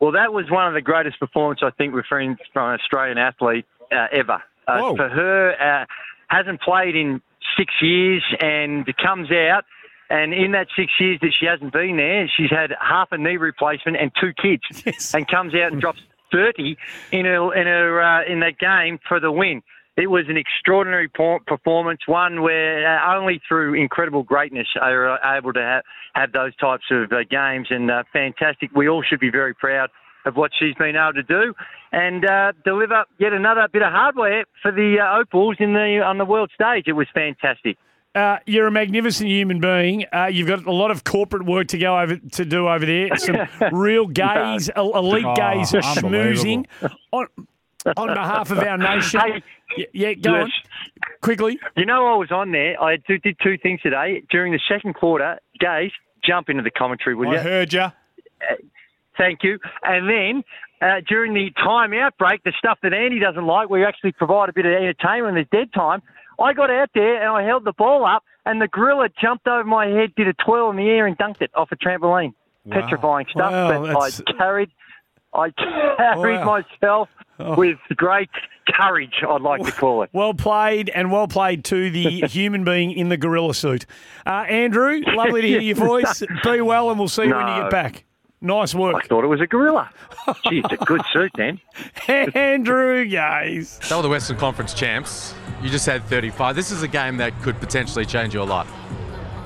[0.00, 3.18] Well, that was one of the greatest performances I think we've seen from an Australian
[3.18, 4.42] athlete uh, ever.
[4.68, 5.52] Uh, for her,
[5.82, 5.86] uh,
[6.28, 7.22] hasn't played in
[7.56, 9.64] six years and comes out,
[10.10, 13.36] and in that six years that she hasn't been there, she's had half a knee
[13.36, 16.00] replacement and two kids, and comes out and drops
[16.32, 16.76] thirty
[17.12, 19.62] in her in her uh, in that game for the win.
[19.96, 25.62] It was an extraordinary performance, one where uh, only through incredible greatness are able to
[25.62, 28.70] have, have those types of uh, games, and uh, fantastic.
[28.76, 29.88] We all should be very proud
[30.26, 31.54] of what she's been able to do,
[31.92, 36.18] and uh, deliver yet another bit of hardware for the uh, Opals in the on
[36.18, 36.84] the world stage.
[36.88, 37.78] It was fantastic.
[38.16, 40.06] Uh, you're a magnificent human being.
[40.10, 43.14] Uh, you've got a lot of corporate work to go over to do over there.
[43.18, 43.36] Some
[43.72, 46.64] real gays, el- elite Oh, gays, are schmoozing
[47.12, 47.26] on
[47.96, 49.20] on behalf of our nation.
[49.20, 49.42] Hey,
[49.76, 50.42] yeah, yeah, go yes.
[50.44, 50.52] on
[51.20, 51.58] quickly.
[51.76, 52.82] You know, I was on there.
[52.82, 55.38] I did, did two things today during the second quarter.
[55.60, 55.92] Gaze,
[56.24, 57.38] jump into the commentary, will you?
[57.38, 57.86] I heard you.
[59.18, 59.58] Thank you.
[59.82, 60.44] And then
[60.80, 64.52] uh, during the timeout break, the stuff that Andy doesn't like, we actually provide a
[64.52, 65.36] bit of entertainment.
[65.36, 66.02] in the dead time.
[66.40, 69.64] I got out there and I held the ball up, and the gorilla jumped over
[69.64, 72.32] my head, did a twirl in the air, and dunked it off a trampoline.
[72.64, 72.80] Wow.
[72.80, 73.52] Petrifying stuff.
[73.52, 74.70] Wow, but that's- I carried,
[75.34, 76.62] I carried Wow.
[76.80, 77.08] myself
[77.38, 77.54] Oh.
[77.54, 78.30] with great
[78.68, 79.22] courage.
[79.28, 80.10] I'd like to call it.
[80.12, 83.84] Well played and well played to the human being in the gorilla suit.
[84.26, 86.22] Uh, Andrew, lovely to hear your voice.
[86.44, 88.04] Be well, and we'll see you when you get back.
[88.40, 88.96] Nice work.
[88.96, 89.90] I thought it was a gorilla.
[90.48, 91.60] Gee, it's a good suit, then.
[92.34, 93.78] Andrew Gaze.
[93.88, 95.34] They were the Western Conference champs.
[95.62, 96.54] You just had 35.
[96.54, 98.70] This is a game that could potentially change your life.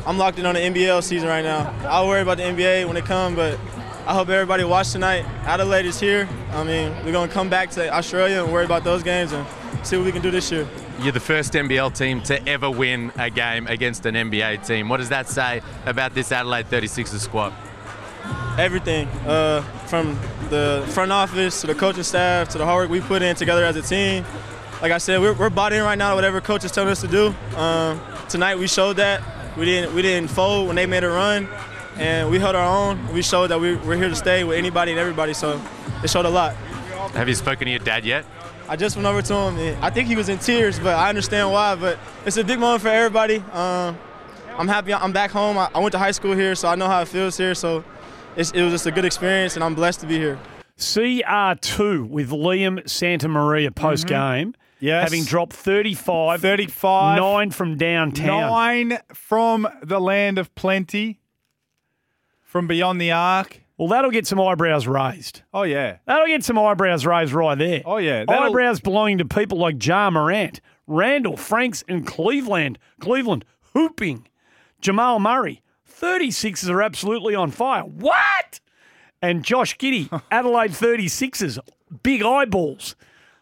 [0.07, 1.75] I'm locked in on the NBL season right now.
[1.89, 3.59] I'll worry about the NBA when it comes, but
[4.07, 5.25] I hope everybody watched tonight.
[5.45, 6.29] Adelaide is here.
[6.53, 9.47] I mean, we're going to come back to Australia and worry about those games and
[9.85, 10.67] see what we can do this year.
[11.01, 14.89] You're the first NBL team to ever win a game against an NBA team.
[14.89, 17.53] What does that say about this Adelaide 36ers squad?
[18.59, 20.19] Everything, uh, from
[20.49, 23.65] the front office to the coaching staff to the hard work we put in together
[23.65, 24.25] as a team.
[24.83, 27.03] Like I said, we're, we're bought in right now to whatever coach is telling us
[27.03, 27.35] to do.
[27.55, 28.01] Um,
[28.31, 29.23] tonight we showed that
[29.59, 31.49] we didn't we didn't fold when they made a run,
[31.99, 33.13] and we held our own.
[33.13, 35.35] We showed that we, we're here to stay with anybody and everybody.
[35.35, 35.61] So
[36.03, 36.55] it showed a lot.
[37.13, 38.25] Have you spoken to your dad yet?
[38.71, 39.59] I just went over to him.
[39.59, 41.75] And I think he was in tears, but I understand why.
[41.75, 43.37] But it's a big moment for everybody.
[43.53, 43.99] Um,
[44.57, 45.59] I'm happy I'm back home.
[45.59, 47.55] I, I went to high school here, so I know how it feels here.
[47.55, 47.85] So
[48.35, 50.39] it's, it was just a good experience, and I'm blessed to be here.
[50.79, 54.55] CR2 with Liam Santamaria post game.
[54.81, 55.05] Yes.
[55.05, 56.41] Having dropped 35.
[56.41, 57.19] 35.
[57.19, 58.51] Nine from downtown.
[58.51, 61.21] Nine from the land of plenty,
[62.43, 63.61] from beyond the arc.
[63.77, 65.43] Well, that'll get some eyebrows raised.
[65.55, 65.99] Oh, yeah.
[66.07, 67.83] That'll get some eyebrows raised right there.
[67.87, 68.25] Oh, yeah.
[68.27, 72.79] That'll- Eyebrows belonging to people like Ja Morant, Randall, Franks, and Cleveland.
[73.01, 74.29] Cleveland hooping.
[74.83, 75.63] Jamal Murray.
[75.91, 77.83] 36ers are absolutely on fire.
[77.85, 78.61] What?
[79.23, 81.59] And Josh Giddey, Adelaide 36ers,
[82.03, 82.97] big eyeballs.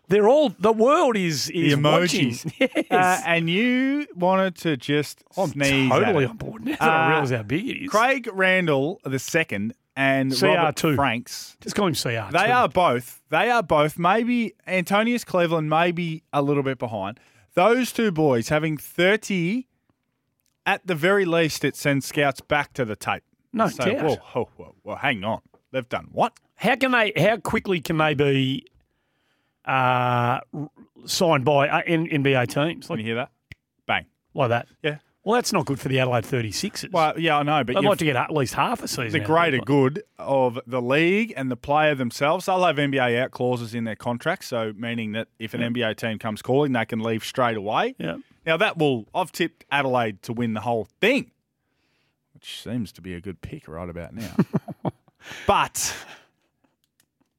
[0.08, 2.30] They're all, the world is, is the watching.
[2.30, 2.52] emojis.
[2.90, 2.90] Yes.
[2.90, 5.90] Uh, and you wanted to just I'm sneeze.
[5.90, 6.30] totally it.
[6.30, 7.90] on board now that I Uh, realise how big it is.
[7.90, 10.94] Craig Randall, the second, and CR2.
[10.96, 11.56] Franks.
[11.60, 12.30] Just call him CR2.
[12.32, 13.20] They are both.
[13.30, 13.98] They are both.
[13.98, 17.20] Maybe Antonius Cleveland, maybe a little bit behind.
[17.54, 19.66] Those two boys having 30,
[20.64, 23.24] at the very least, it sends scouts back to the tape.
[23.52, 24.02] No doubt.
[24.04, 25.40] Whoa, whoa, whoa, whoa, hang on.
[25.72, 26.32] They've done what?
[26.56, 27.12] How can they?
[27.16, 28.64] How quickly can they be
[29.68, 30.40] uh,
[31.04, 32.88] signed by uh, N- NBA teams.
[32.90, 33.30] Like, Can you hear that?
[33.86, 34.06] Bang.
[34.34, 34.68] Like that.
[34.82, 34.98] Yeah.
[35.24, 36.90] Well, that's not good for the Adelaide 36ers.
[36.90, 39.10] Well, yeah, I know, but I'd you've- like to get at least half a season.
[39.10, 39.64] the out of greater it.
[39.66, 42.46] good of the league and the player themselves.
[42.46, 46.18] They'll have NBA out clauses in their contracts, so meaning that if an NBA team
[46.18, 47.94] comes calling, they can leave straight away.
[47.98, 48.16] Yeah.
[48.46, 51.30] Now that will I've tipped Adelaide to win the whole thing,
[52.32, 54.34] which seems to be a good pick right about now.
[55.46, 55.94] but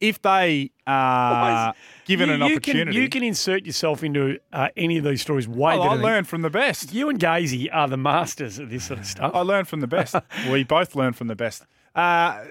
[0.01, 1.73] if they are
[2.05, 5.21] given You- an you opportunity, Can, you can insert yourself into uh, any of these
[5.21, 5.89] stories way Oh, better.
[5.99, 6.93] I learned from the best.
[6.93, 9.31] You and Gazy are the masters of this sort of stuff.
[9.33, 10.15] I learned from the best.
[10.51, 11.65] we both learned from the best.
[11.95, 12.43] Uh,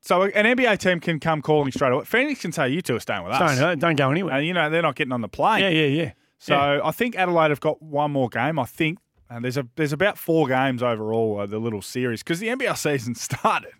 [0.00, 2.04] so an NBA team can come calling straight away.
[2.04, 3.56] Phoenix can say you two are staying with us.
[3.58, 4.34] Don't, uh, don't go anywhere.
[4.34, 5.62] And you know they're not getting on the plane.
[5.62, 6.12] Yeah, yeah, yeah.
[6.38, 6.80] So Yeah.
[6.84, 8.58] I think Adelaide have got one more game.
[8.58, 8.98] I think
[9.30, 12.76] and there's a there's about four games overall of the little series because the NBL
[12.76, 13.70] season started.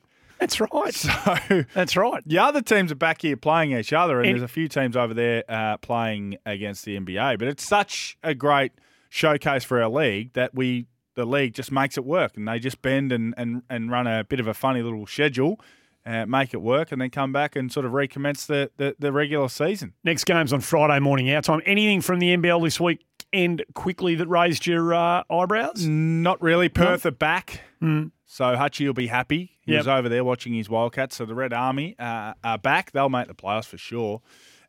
[0.40, 0.94] That's right.
[0.94, 2.22] So that's right.
[2.26, 4.96] The other teams are back here playing each other, and, And- there's a few teams
[4.96, 7.38] over there uh, playing against the NBA.
[7.38, 8.72] But it's such a great
[9.10, 10.86] showcase for our league that we
[11.16, 14.24] the league just makes it work, and they just bend and and, and run a
[14.24, 15.60] bit of a funny little schedule.
[16.06, 19.12] Uh, make it work and then come back and sort of recommence the, the, the
[19.12, 19.92] regular season.
[20.02, 21.60] Next game's on Friday morning our time.
[21.66, 23.04] Anything from the NBL this week
[23.34, 25.84] end quickly that raised your uh, eyebrows?
[25.86, 26.70] Not really.
[26.70, 27.60] Perth are back.
[27.82, 28.12] Mm.
[28.24, 29.58] So Hutchie will be happy.
[29.70, 31.16] He was over there watching his Wildcats.
[31.16, 32.92] So the Red Army uh, are back.
[32.92, 34.20] They'll make the playoffs for sure.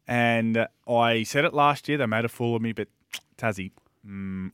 [0.07, 1.97] And uh, I said it last year.
[1.97, 2.87] They made a fool of me, but
[3.37, 3.71] Tassie,
[4.05, 4.51] mm,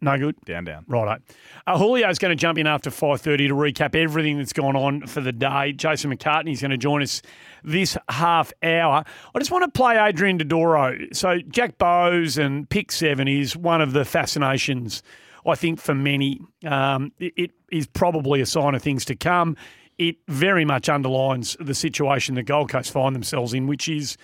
[0.00, 0.36] No good.
[0.44, 0.84] down, down.
[0.88, 1.22] Righto.
[1.66, 5.20] Uh, Julio's going to jump in after 5.30 to recap everything that's gone on for
[5.20, 5.72] the day.
[5.72, 7.22] Jason McCartney's going to join us
[7.62, 9.04] this half hour.
[9.34, 11.14] I just want to play Adrian Dodoro.
[11.14, 15.02] So Jack Bowes and Pick 7 is one of the fascinations,
[15.46, 16.40] I think, for many.
[16.66, 19.56] Um, it, it is probably a sign of things to come.
[19.98, 24.16] It very much underlines the situation the Gold Coast find themselves in, which is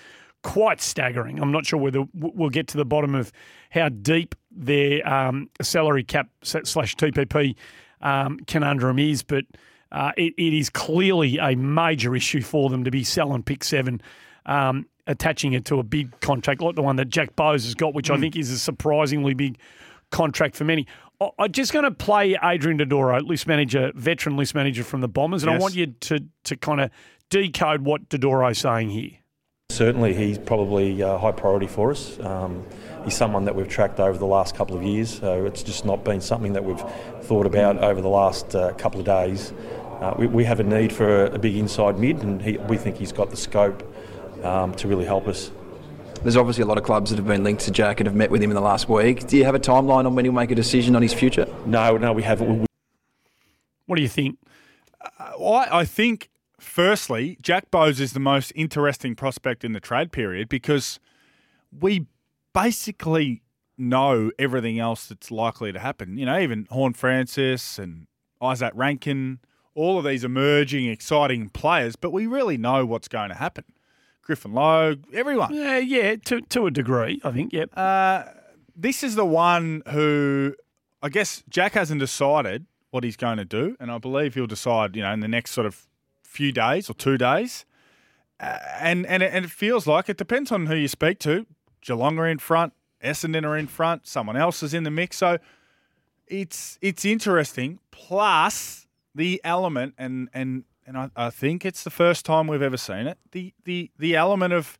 [0.42, 1.40] quite staggering.
[1.40, 3.32] I'm not sure whether we'll get to the bottom of
[3.70, 7.56] how deep their um, salary cap slash TPP
[8.00, 9.44] um, conundrum is, but
[9.92, 14.00] uh, it, it is clearly a major issue for them to be selling pick seven,
[14.46, 17.92] um, attaching it to a big contract like the one that Jack Bowes has got,
[17.94, 18.20] which I Mm.
[18.20, 19.58] think is a surprisingly big
[20.10, 20.86] contract for many.
[21.20, 25.08] I- I'm just going to play Adrian Dodoro, list manager, veteran list manager from the
[25.08, 26.90] Bombers, and I want you to to kind of
[27.30, 29.10] decode what Dodoro's saying here.
[29.70, 32.18] Certainly, he's probably a high priority for us.
[32.20, 32.64] Um,
[33.04, 36.04] he's someone that we've tracked over the last couple of years, so it's just not
[36.04, 36.82] been something that we've
[37.22, 39.52] thought about over the last uh, couple of days.
[40.00, 42.76] Uh, we, we have a need for a, a big inside mid, and he, we
[42.76, 43.82] think he's got the scope
[44.44, 45.50] um, to really help us.
[46.26, 48.32] There's obviously a lot of clubs that have been linked to Jack and have met
[48.32, 49.28] with him in the last week.
[49.28, 51.46] Do you have a timeline on when he'll make a decision on his future?
[51.66, 52.66] No, no, we haven't.
[53.86, 54.36] What do you think?
[55.00, 60.10] Uh, I, I think, firstly, Jack Bowes is the most interesting prospect in the trade
[60.10, 60.98] period because
[61.70, 62.06] we
[62.52, 63.44] basically
[63.78, 66.18] know everything else that's likely to happen.
[66.18, 68.08] You know, even Horne-Francis and
[68.42, 69.38] Isaac Rankine,
[69.76, 73.62] all of these emerging, exciting players, but we really know what's going to happen.
[74.26, 75.54] Griffin Logue, everyone.
[75.54, 77.52] Yeah, yeah, to to a degree, I think.
[77.52, 77.70] Yep.
[77.76, 78.24] Uh,
[78.74, 80.56] this is the one who
[81.00, 84.96] I guess Jack hasn't decided what he's going to do, and I believe he'll decide,
[84.96, 85.86] you know, in the next sort of
[86.24, 87.64] few days or two days.
[88.40, 91.46] Uh, and and it, and it feels like it depends on who you speak to.
[91.80, 92.72] Geelong are in front,
[93.04, 95.18] Essendon are in front, someone else is in the mix.
[95.18, 95.38] So
[96.26, 97.78] it's it's interesting.
[97.92, 102.76] Plus the element, and and and I, I think it's the first time we've ever
[102.76, 103.18] seen it.
[103.32, 104.78] The the the element of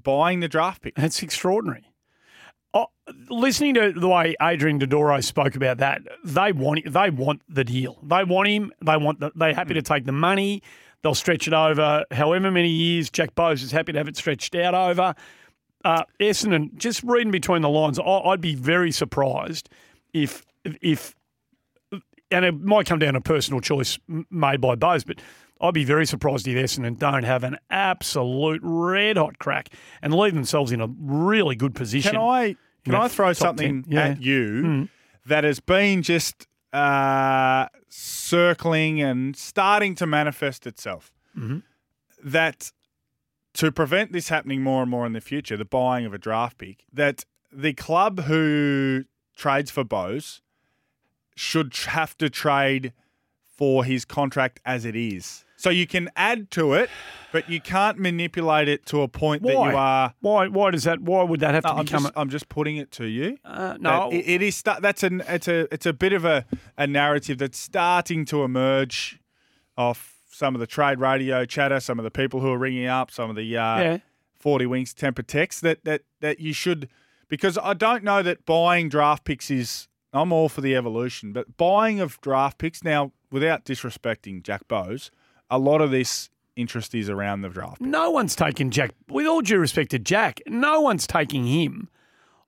[0.00, 0.94] buying the draft pick.
[0.94, 1.90] That's extraordinary.
[2.72, 2.86] Oh,
[3.30, 7.98] listening to the way Adrian Dodoro spoke about that, they want they want the deal.
[8.02, 8.72] They want him.
[8.84, 10.62] They want the, they're happy to take the money.
[11.02, 13.10] They'll stretch it over however many years.
[13.10, 15.14] Jack Bowes is happy to have it stretched out over.
[15.84, 19.68] Uh, Essendon, just reading between the lines, I, I'd be very surprised
[20.14, 21.14] if if
[22.34, 23.98] and it might come down to personal choice
[24.30, 25.20] made by Bowes, but
[25.60, 29.68] I'd be very surprised if Essendon don't have an absolute red hot crack
[30.02, 32.12] and leave themselves in a really good position.
[32.12, 34.08] Can I can I throw something Yeah.
[34.08, 34.88] at you Mm.
[35.26, 41.12] that has been just uh, circling and starting to manifest itself?
[41.38, 41.62] Mhm.
[42.22, 42.72] That
[43.54, 46.58] to prevent this happening more and more in the future, the buying of a draft
[46.58, 49.04] pick, that the club who
[49.36, 50.42] trades for Bowes
[51.34, 52.92] should have to trade
[53.56, 55.44] for his contract as it is.
[55.56, 56.90] So you can add to it,
[57.32, 60.12] but you can't manipulate it to a point that you are.
[60.20, 60.48] Why?
[60.48, 61.00] Why does that?
[61.00, 62.02] Why would that have No, to I'm become?
[62.02, 63.38] just, I'm just putting it to you.
[63.44, 64.10] Uh, no.
[64.10, 64.60] It, it is.
[64.62, 65.22] That's an.
[65.28, 65.72] It's a.
[65.72, 66.44] It's a bit of a,
[66.76, 69.20] a narrative that's starting to emerge,
[69.78, 73.10] off some of the trade radio chatter, some of the people who are ringing up,
[73.10, 73.98] some of the uh, Yeah.
[74.34, 76.88] Forty Winks temper text that that that you should
[77.28, 79.88] because I don't know that buying draft picks is.
[80.14, 85.10] I'm all for the evolution, but buying of draft picks now, without disrespecting Jack Bowes,
[85.50, 87.80] a lot of this interest is around the draft.
[87.80, 88.92] No one's taking Jack.
[89.08, 91.88] With all due respect to Jack, no one's taking him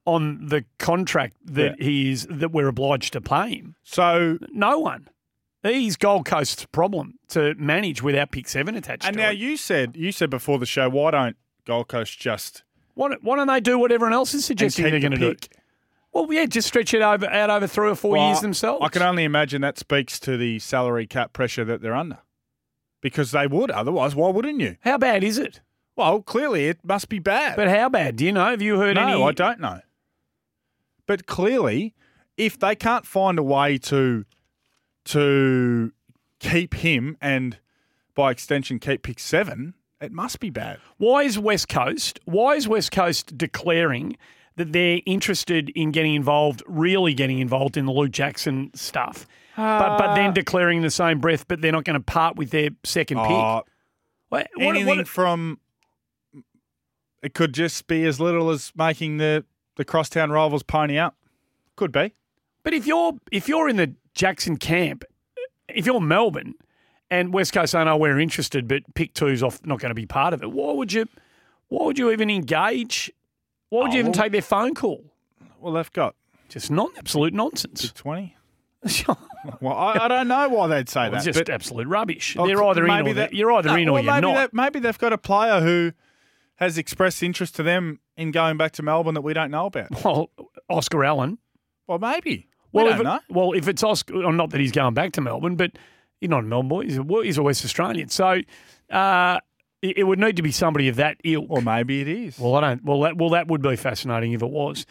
[0.05, 3.75] on the contract that he is that we're obliged to pay him.
[3.83, 5.09] So no one.
[5.63, 9.05] He's Gold Coast's problem to manage without pick seven attached.
[9.05, 9.39] And to now it.
[9.39, 12.63] you said you said before the show, why don't Gold Coast just
[12.95, 15.35] why why don't they do what everyone else is suggesting they're going to do?
[16.17, 18.83] Well, yeah, just stretch it over out over three or four Well, years themselves.
[18.83, 22.17] I can only imagine that speaks to the salary cap pressure that they're under.
[23.03, 24.77] Because they would, otherwise, why wouldn't you?
[24.81, 25.61] How bad is it?
[25.95, 27.57] Well, clearly it must be bad.
[27.57, 28.17] But how bad?
[28.17, 28.47] Do you know?
[28.47, 29.23] Have you heard no, any?
[29.23, 29.81] I don't know.
[31.07, 31.95] But clearly,
[32.39, 34.25] if they can't find a way to
[35.05, 35.93] to
[36.41, 37.59] keep him and
[38.15, 40.79] by extension keep pick seven, it must be bad.
[40.97, 42.21] Why is West Coast?
[42.25, 44.17] Why is West Coast declaring
[44.57, 49.27] that they're interested in getting involved, really getting involved in the Luke Jackson stuff,
[49.57, 52.37] but but then Uh, declaring in the same breath, but they're not going to part
[52.37, 53.31] with their second pick.
[53.31, 53.63] Uh,
[54.29, 55.61] What- what- anything what- from
[57.23, 59.45] it could just be as little as making the
[59.77, 61.17] the crosstown rivals pony up.
[61.77, 62.15] Could be.
[62.63, 65.05] But if you're if you're in the Jackson camp,
[65.69, 66.55] if you're Melbourne
[67.11, 70.07] and West Coast saying, "Oh, we're interested," but pick two's off, not going to be
[70.07, 70.51] part of it.
[70.51, 71.07] Why would you?
[71.69, 73.13] Why would you even engage?
[73.71, 75.05] Why would you Oh, even well- take their phone call?
[75.61, 76.15] Well, they've got
[76.49, 77.93] just non absolute nonsense.
[77.93, 78.37] Twenty.
[79.61, 81.17] well, I, I don't know why they'd say that.
[81.17, 82.37] it's just but- absolute rubbish.
[82.39, 84.27] Oh, They're either in or that- they're- you're either No, in or well, you're maybe
[84.27, 84.35] not.
[84.35, 85.93] that- maybe they've got a player who
[86.57, 89.89] has expressed interest to them in going back to Melbourne that we don't know about.
[90.05, 90.31] Well,
[90.71, 91.39] Oscar Allen.
[91.87, 92.49] Well, maybe.
[92.73, 93.21] We Well, don't if it- know.
[93.29, 95.73] well, if it's Oscar, well, not that he's going back to Melbourne, but
[96.21, 96.85] he's not a Melbourne boy.
[96.85, 98.09] He's a, he's a West Australian.
[98.09, 98.41] So
[98.91, 99.41] uh,
[99.83, 101.47] it, it would need to be somebody of that ilk.
[101.49, 102.39] Or maybe it is.
[102.39, 102.85] Well, I don't.
[102.85, 104.87] Well, that, well, that would be fascinating if it was.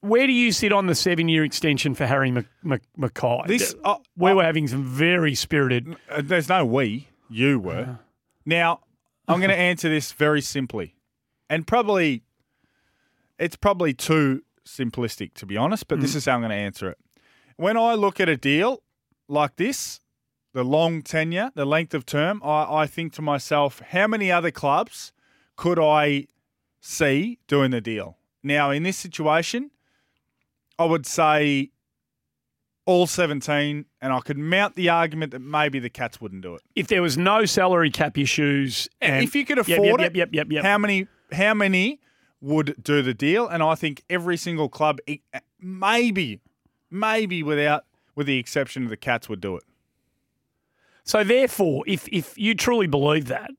[0.00, 3.46] Where do you sit on the seven-year extension for Harry Mc, Mc, McKay?
[3.46, 5.94] This- uh, we were having some very spirited.
[6.10, 7.08] Uh, There's no we.
[7.30, 7.98] You were.
[8.44, 8.80] Now,
[9.28, 10.96] I'm going to answer this very simply,
[11.48, 12.24] and probably
[13.38, 15.86] it's probably too simplistic to be honest.
[15.88, 16.16] But this Mm.
[16.16, 16.98] is how I'm going to answer it.
[17.56, 18.82] When I look at a deal
[19.28, 20.00] like this,
[20.52, 24.50] the long tenure, the length of term, I, I think to myself, how many other
[24.50, 25.12] clubs
[25.56, 26.26] could I
[26.80, 28.18] see doing the deal?
[28.42, 29.70] Now, in this situation,
[30.78, 31.70] I would say
[32.84, 36.62] all 17, and I could mount the argument that maybe the Cats wouldn't do it.
[36.74, 40.10] If there was no salary cap issues, and if you could Yep, yep, afford yep,
[40.10, 40.64] it, yep, yep, yep.
[40.64, 42.00] how many how many
[42.40, 43.46] would do the deal?
[43.46, 44.98] And I think every single club,
[45.60, 46.40] maybe,
[46.90, 47.84] maybe without
[48.16, 49.62] with the exception of the Cats, would do it.
[51.04, 53.50] So therefore, if if you truly believe that,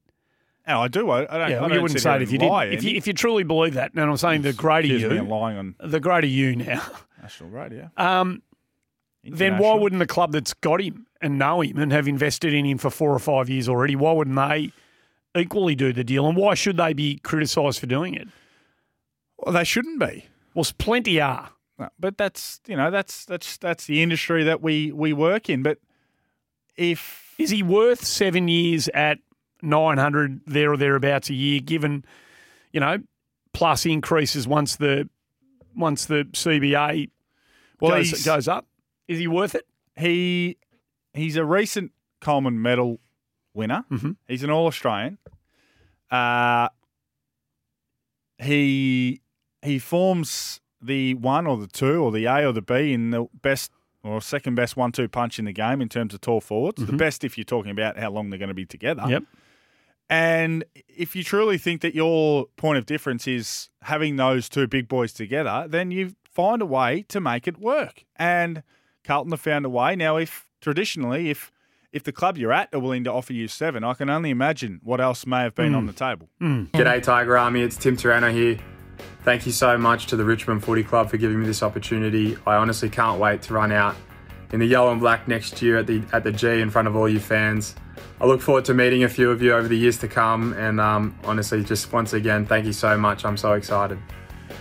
[0.67, 1.09] No, I do.
[1.09, 1.49] I, I don't.
[1.49, 2.73] yeah, I well, don't you wouldn't say it if you didn't.
[2.73, 5.75] If you, if you truly believe that, and I'm saying the greater you, lying on
[5.79, 6.81] the greater you now.
[7.21, 7.89] national radio.
[7.97, 8.41] Um,
[9.23, 12.65] then why wouldn't the club that's got him and know him and have invested in
[12.65, 13.95] him for four or five years already?
[13.95, 14.71] Why wouldn't they
[15.39, 16.27] equally do the deal?
[16.27, 18.27] And why should they be criticised for doing it?
[19.37, 20.25] Well, they shouldn't be.
[20.53, 21.49] Well, plenty are.
[21.79, 25.63] No, but that's you know that's that's that's the industry that we we work in.
[25.63, 25.79] But
[26.75, 29.19] if Is he worth seven years at
[29.61, 31.59] nine hundred there or thereabouts a year?
[31.59, 32.05] Given
[32.71, 32.97] you know
[33.53, 35.09] plus increases once the
[35.75, 37.09] once the CBA
[37.79, 38.67] Well, goes, goes up,
[39.07, 39.65] is he worth it?
[39.95, 40.57] he
[41.13, 41.91] he's a recent
[42.21, 42.99] Coleman Medal
[43.53, 43.85] winner.
[43.91, 44.11] Mm-hmm.
[44.27, 45.17] He's an All Australian.
[46.09, 46.69] Uh,
[48.37, 49.21] he
[49.61, 53.27] he forms the one or the two or the A or the B in the
[53.41, 53.71] best
[54.03, 56.85] or second best one two punch in the game in terms of tall forwards.
[56.85, 56.97] The Mhm.
[56.97, 59.03] best if you're talking about how long they're going to be together.
[59.07, 59.23] Yep.
[60.09, 64.87] And if you truly think that your point of difference is having those two big
[64.87, 68.03] boys together, then you find a way to make it work.
[68.17, 68.63] And
[69.03, 69.95] Carlton have found a way.
[69.95, 71.51] Now, if traditionally, if
[71.91, 74.79] if the club you're at are willing to offer you seven, I can only imagine
[74.81, 75.77] what else may have been Mm.
[75.77, 76.27] on the table.
[76.41, 77.61] G'day, Tiger Army.
[77.61, 78.57] It's Tim Taranto here.
[79.23, 82.37] Thank you so much to the Richmond Footy Club for giving me this opportunity.
[82.45, 83.95] I honestly can't wait to run out
[84.51, 86.95] in the yellow and black next year at the at the G in front of
[86.97, 87.75] all you fans.
[88.19, 90.51] I look forward to meeting a few of you over the years to come.
[90.53, 93.23] And um, honestly, just once again, thank you so much.
[93.23, 93.97] I'm so excited.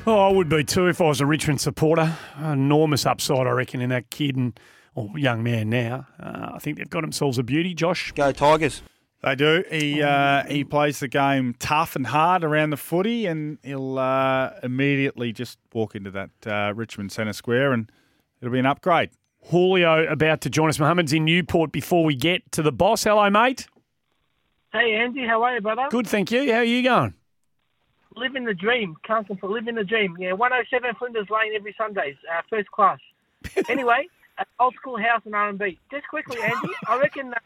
[0.06, 2.16] Oh, I would be too if I was a Richmond supporter.
[2.40, 4.58] Enormous upside, I reckon, in that kid and
[4.94, 6.06] or young man now.
[6.20, 8.12] Uh, I think they've got themselves a beauty, Josh.
[8.12, 8.82] Go Tigers.
[9.22, 9.64] They do.
[9.70, 14.50] He uh, he plays the game tough and hard around the footy, and he'll uh,
[14.62, 17.92] immediately just walk into that uh, Richmond Centre Square, and
[18.40, 19.10] it'll be an upgrade.
[19.50, 20.78] Julio about to join us.
[20.78, 23.04] Mohammed's in Newport before we get to the boss.
[23.04, 23.68] Hello, mate.
[24.72, 25.86] Hey, Andy, how are you, brother?
[25.90, 26.52] Good, thank you.
[26.52, 27.14] How are you going?
[28.16, 28.96] living the dream.
[29.04, 30.16] Can't compl- living the dream.
[30.18, 32.98] Yeah, 107 Flinders Lane every Sundays, uh, first class.
[33.68, 34.08] anyway,
[34.38, 35.78] uh, old school house and R&B.
[35.90, 37.38] Just quickly, Andy, I reckon uh,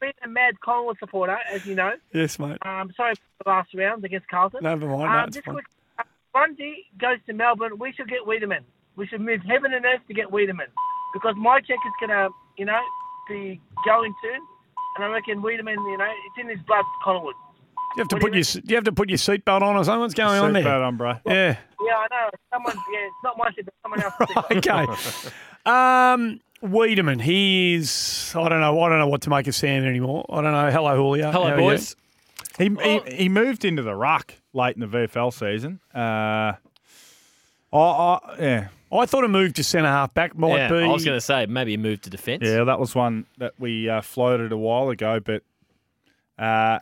[0.00, 1.92] being a mad Collingwood supporter, as you know.
[2.12, 2.58] Yes, mate.
[2.64, 4.60] Um, sorry for the last round against Carlton.
[4.62, 5.64] Never mind, no, Um, it's just quick,
[5.98, 6.02] uh,
[6.32, 7.78] Bundy goes to Melbourne.
[7.78, 8.60] We should get Weideman.
[8.96, 10.68] We should move heaven and earth to get Weideman
[11.14, 12.80] because Mihocek is going to, you know,
[13.28, 14.40] be going soon,
[14.96, 17.34] and I reckon Weideman, you know, it's in his blood, Collingwood.
[17.96, 20.00] You have to put your do you have to put your seatbelt on or something?
[20.00, 20.62] What's going on there?
[20.62, 21.16] Seatbelt on, bro.
[21.26, 21.56] Yeah.
[21.82, 22.30] Yeah, I know.
[22.52, 24.14] Someone, yeah, it's not my shit, but someone else.
[24.52, 25.30] okay.
[25.66, 28.32] Um, Weideman, is.
[28.36, 28.80] I don't know.
[28.80, 30.26] I don't know what to make of Sam anymore.
[30.28, 30.70] I don't know.
[30.70, 31.30] Hello, Julio.
[31.30, 31.78] How are you?
[32.58, 35.80] He, he he moved into the ruck late in the VFL season.
[35.94, 36.54] Uh,
[37.72, 38.68] I, I, yeah.
[38.92, 40.78] I thought a move to centre half back might yeah, be.
[40.78, 42.42] I was going to say maybe a move to defence.
[42.44, 45.20] Yeah, that was one that we uh, floated a while ago.
[45.20, 45.42] But
[46.38, 46.80] uh,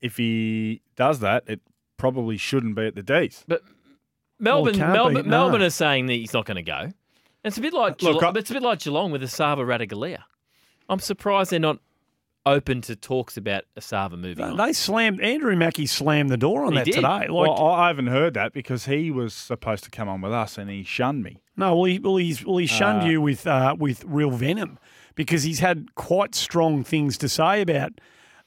[0.00, 1.60] if he does that, it
[1.96, 3.44] probably shouldn't be at the D's.
[3.46, 3.62] But
[4.40, 5.28] Melbourne, can't Melbourne, be, no.
[5.28, 6.92] Melbourne are saying that he's not going to go.
[7.46, 10.18] It's a bit like Look, Geelong, I- it's a bit like Geelong with Esava Ratugolea.
[10.88, 11.78] I'm surprised they're not
[12.44, 14.56] open to talks about Esava moving on.
[14.56, 16.94] They slammed Andrew Mackie slammed the door on He that did.
[16.96, 17.06] today.
[17.28, 20.56] Like, well, I haven't heard that because he was supposed to come on with us
[20.58, 21.40] and he shunned me.
[21.56, 24.78] no, well, he, well, he's well, he shunned Uh, you with uh, with real venom
[25.16, 27.92] because he's had quite strong things to say about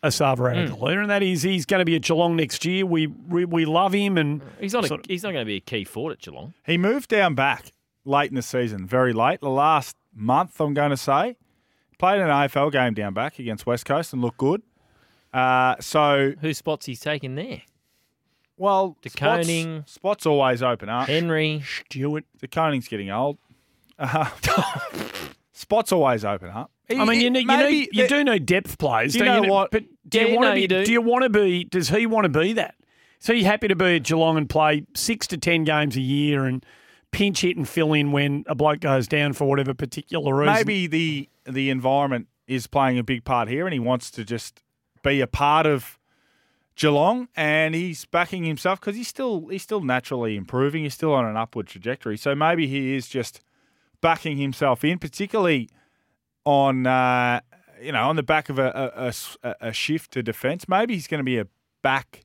[0.02, 0.72] Esava Hmm.
[0.74, 2.86] Ratugolea, and that is he's going to be at Geelong next year.
[2.86, 4.86] We we, we love him, and He's not.
[4.86, 6.54] A, sort of- he's not going to be a key forward at Geelong.
[6.66, 7.74] He moved down back
[8.10, 9.40] late in the season, very late.
[9.42, 11.38] The last month, I'm going to say.
[11.98, 14.62] Played an AFL game down back against West Coast and looked good.
[15.34, 17.62] Uh, so whose spots he's taken there?
[18.58, 19.84] Well, De spots, Koning.
[19.86, 21.08] spots always open up.
[21.08, 22.26] Henry Stewart.
[22.40, 23.38] De Koning's getting old.
[23.98, 24.30] Uh,
[25.54, 26.72] spots always open up.
[26.90, 29.14] I mean, you, need, you, Maybe need, you do know depth players.
[29.16, 29.72] You don't know what?
[29.72, 30.68] But do Yeah, you want no, to be?
[30.68, 30.86] do.
[30.86, 31.64] Do you want to be?
[31.64, 32.76] Does he want to be that?
[33.20, 36.46] So you happy to be at Geelong and play six to ten games a year
[36.46, 36.66] and
[37.12, 40.54] pinch hit and fill in when a bloke goes down for whatever particular reason?
[40.54, 44.64] maybe the the environment is playing a big part here, and he wants to just
[45.04, 45.98] be a part of
[46.76, 50.84] Geelong, and he's backing himself because he's still he's still naturally improving.
[50.84, 52.18] He's still on an upward trajectory.
[52.18, 53.42] So maybe he is just
[54.02, 55.70] backing himself in, particularly
[56.46, 57.42] on uh,
[57.82, 59.14] you know on the back of a
[59.60, 60.70] a shift to defence.
[60.70, 61.48] Maybe he's going to be a
[61.82, 62.24] back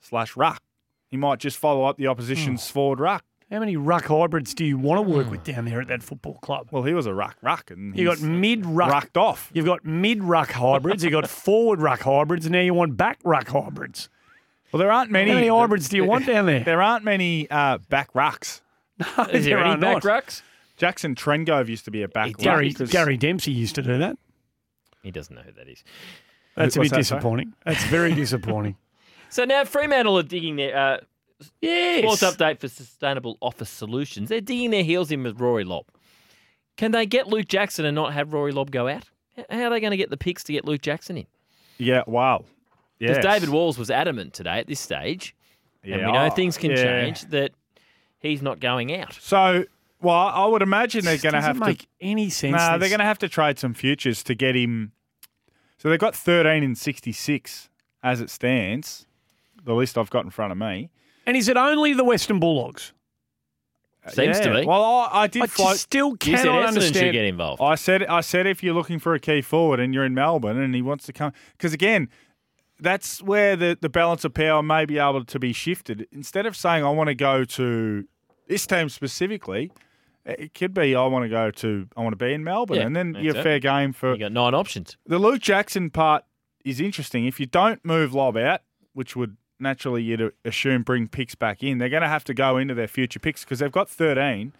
[0.00, 0.62] slash ruck.
[1.08, 3.24] He might just follow up the opposition's forward ruck.
[3.50, 6.34] How many ruck hybrids do you want to work with down there at that football
[6.34, 6.68] club?
[6.70, 9.50] Well, he was a ruck ruck, and you got mid ruck rucked off.
[9.52, 11.02] You've got mid ruck hybrids.
[11.02, 14.08] You've got forward ruck hybrids, and now you want back ruck hybrids.
[14.70, 15.30] Well, there aren't many.
[15.30, 16.60] How many hybrids do you want down there?
[16.64, 18.60] There aren't many uh, back rucks.
[19.32, 20.24] Is there any are back not.
[20.24, 20.42] rucks?
[20.76, 22.38] Jackson Trengove used to be a back ruck.
[22.38, 24.16] Gary because- Gary Dempsey used to do that.
[25.02, 25.82] He doesn't know who that is.
[26.56, 27.00] That's a bit that, sorry?
[27.02, 27.54] disappointing.
[27.64, 28.76] That's very disappointing.
[29.28, 30.98] So now Fremantle are digging their uh,
[31.60, 32.00] Yes.
[32.00, 34.28] sports update for sustainable office solutions.
[34.28, 35.86] They're digging their heels in with Rory Lobb.
[36.76, 39.04] Can they get Luke Jackson and not have Rory Lobb go out?
[39.50, 41.26] How are they going to get the picks to get Luke Jackson in?
[41.78, 42.44] Yeah, wow.
[42.98, 43.24] Because Yes.
[43.24, 45.34] David Walls was adamant today at this stage,
[45.82, 46.76] and we know oh, things can yeah.
[46.76, 47.52] change, that
[48.18, 49.14] he's not going out.
[49.14, 49.64] So,
[50.02, 52.52] well, I would imagine they're going to have to make any sense.
[52.52, 54.92] Nah, they're going to have to trade some futures to get him.
[55.78, 57.70] So they've got 13 and 66
[58.02, 59.06] as it stands.
[59.64, 60.90] The list I've got in front of me.
[61.30, 62.92] And is it only the Western Bulldogs?
[64.04, 64.66] Uh, Seems to be.
[64.66, 65.70] Well, I, I did I float.
[65.74, 67.62] just still You said cannot Essendon should get involved.
[67.62, 70.58] I said I said if you're looking for a key forward and you're in Melbourne
[70.60, 72.08] and he wants to come because again,
[72.80, 76.08] that's where the, the balance of power may be able to be shifted.
[76.10, 78.08] Instead of saying I want to go to
[78.48, 79.70] this team specifically,
[80.26, 82.86] it could be I want to go to I want to be in Melbourne, Yeah,
[82.86, 83.42] and then you're it.
[83.44, 84.96] fair game for You got nine options.
[85.06, 86.24] the Luke Jackson part
[86.64, 87.26] is interesting.
[87.26, 88.62] If you don't move Lobb out,
[88.94, 92.56] which would naturally you'd assume bring picks back in, they're going to have to go
[92.56, 94.52] into their future picks because they've got 13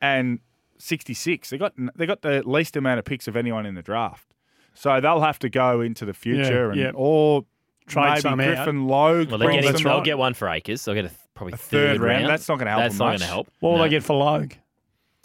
[0.00, 0.40] and
[0.78, 1.50] 66.
[1.50, 4.26] They got they got the least amount of picks of anyone in the draft,
[4.74, 6.90] so they'll have to go into the future and yeah.
[6.94, 7.44] or
[7.86, 8.46] Trade maybe some out.
[8.46, 9.28] Griffin Logue.
[9.28, 10.04] Well, they're getting, they'll right.
[10.04, 10.84] get one for Acres.
[10.84, 12.26] They'll get a probably A third, third round.
[12.28, 13.48] That's not gonna help That's them not going to help.
[13.60, 13.84] What will No.
[13.84, 14.52] they get for Logue?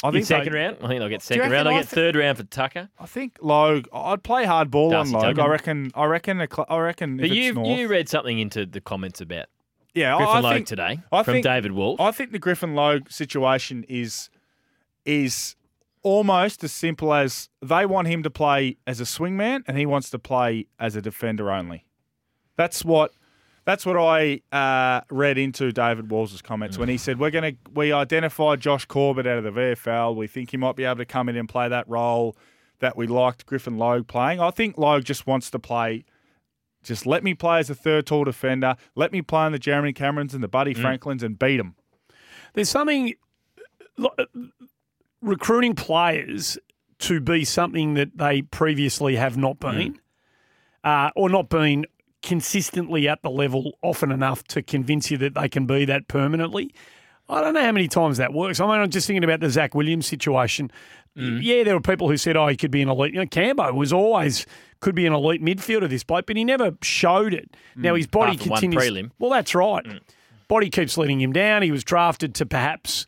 [0.04, 0.78] I think second they- round?
[0.84, 1.66] I think they'll get second round.
[1.68, 2.90] They'll I get thi- third round for Tucker.
[3.00, 3.88] I think Logue.
[3.94, 5.36] I'd play hard ball Darcy on Logue.
[5.36, 5.44] Tuggan.
[5.44, 5.92] I reckon.
[5.96, 6.42] I reckon.
[6.42, 7.18] a I reckon.
[7.18, 9.48] But you North, you read something into the comments about
[9.96, 11.98] yeah, I- Griffin I Logue think, today I from think- David Walls.
[12.00, 14.30] I think the Griffin Logue situation is
[15.06, 15.56] is
[16.04, 20.10] almost as simple as they want him to play as a swingman and he wants
[20.12, 21.86] to play as a defender only.
[22.56, 23.12] That's what
[23.68, 27.72] that's what I uh, read into David Walls' comments when he said we're going to
[27.74, 30.16] we identified Josh Corbett out of the VFL.
[30.16, 32.38] We think he might be able to come in and play that role
[32.80, 34.40] that we liked Griffin Logue playing.
[34.40, 36.06] I think Logue just wants to play
[36.82, 38.78] Just let me play as a third tall defender.
[38.96, 40.82] Let me play on the Jeremy Camerons and the Buddy Mm.
[40.82, 41.76] Franklins and beat them.
[42.54, 43.14] There's something
[45.22, 46.58] recruiting players
[47.00, 50.00] to be something that they previously have not been,
[50.84, 51.86] uh, or not been
[52.28, 56.74] consistently at the level often enough to convince you that they can be that permanently.
[57.30, 58.60] I don't know how many times that works.
[58.60, 60.72] I mean, I'm just thinking about the Zach Williams situation.
[61.18, 61.40] Mm.
[61.42, 63.74] Yeah, there were people who said, "Oh, he could be an elite." You know, Cambo
[63.74, 64.46] was always
[64.82, 65.90] could be an elite midfielder.
[65.90, 67.50] This bloke, but he never showed it.
[67.76, 67.82] Mm.
[67.84, 68.84] Now his body continues.
[68.84, 69.12] prelim.
[69.20, 69.84] Well, that's right.
[69.84, 70.00] Mm.
[70.48, 71.64] Body keeps letting him down.
[71.64, 73.08] He was drafted to perhaps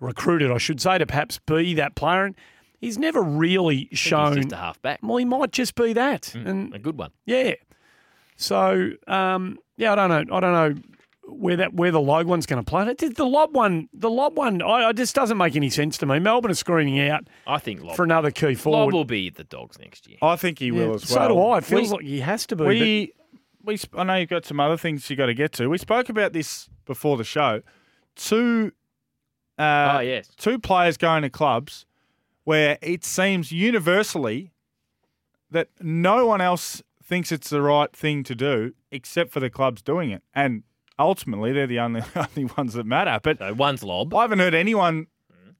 [0.00, 2.24] recruited, I should say, to perhaps be that player.
[2.26, 2.34] And
[2.80, 4.36] he's never really shown.
[4.36, 5.00] just a halfback.
[5.02, 7.10] Well, he might just be that, and A good one.
[7.26, 7.54] yeah.
[8.40, 10.36] So um, yeah, I don't know.
[10.36, 10.82] I don't know
[11.30, 12.84] where that where the Logue one's going to play.
[12.94, 16.06] The, the Lobb one, the Lobb one, I, I just doesn't make any sense to
[16.06, 16.18] me.
[16.20, 18.84] Melbourne are screaming out I think Lobb, for another key forward.
[18.86, 20.16] Lobb will be the Dogs next year.
[20.22, 21.28] I think he Yeah, will as well.
[21.28, 21.58] so do I.
[21.58, 22.64] It feels We- like he has to be.
[22.64, 23.12] We,
[23.62, 25.68] we, I know you've got some other things you got to get to.
[25.68, 27.60] We spoke about this before the show.
[28.16, 28.72] Two,
[29.58, 30.30] uh, Oh, yes.
[30.38, 31.84] two players going to clubs
[32.44, 34.52] where it seems universally
[35.50, 39.82] that no one else thinks it's the right thing to do except for the clubs
[39.82, 40.62] doing it, and
[40.98, 43.18] ultimately they're the only only ones that matter.
[43.22, 44.14] But so one's Lobb.
[44.14, 45.54] I haven't heard anyone mm.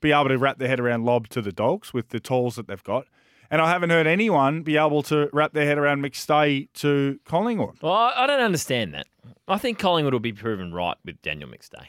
[0.00, 2.66] be able to wrap their head around Lobb to the dogs with the tools that
[2.66, 3.06] they've got.
[3.50, 7.76] And I haven't heard anyone be able to wrap their head around McStay to Collingwood.
[7.80, 9.06] Well, I I don't understand that.
[9.46, 11.86] I think Collingwood will be proven right with Daniel McStay.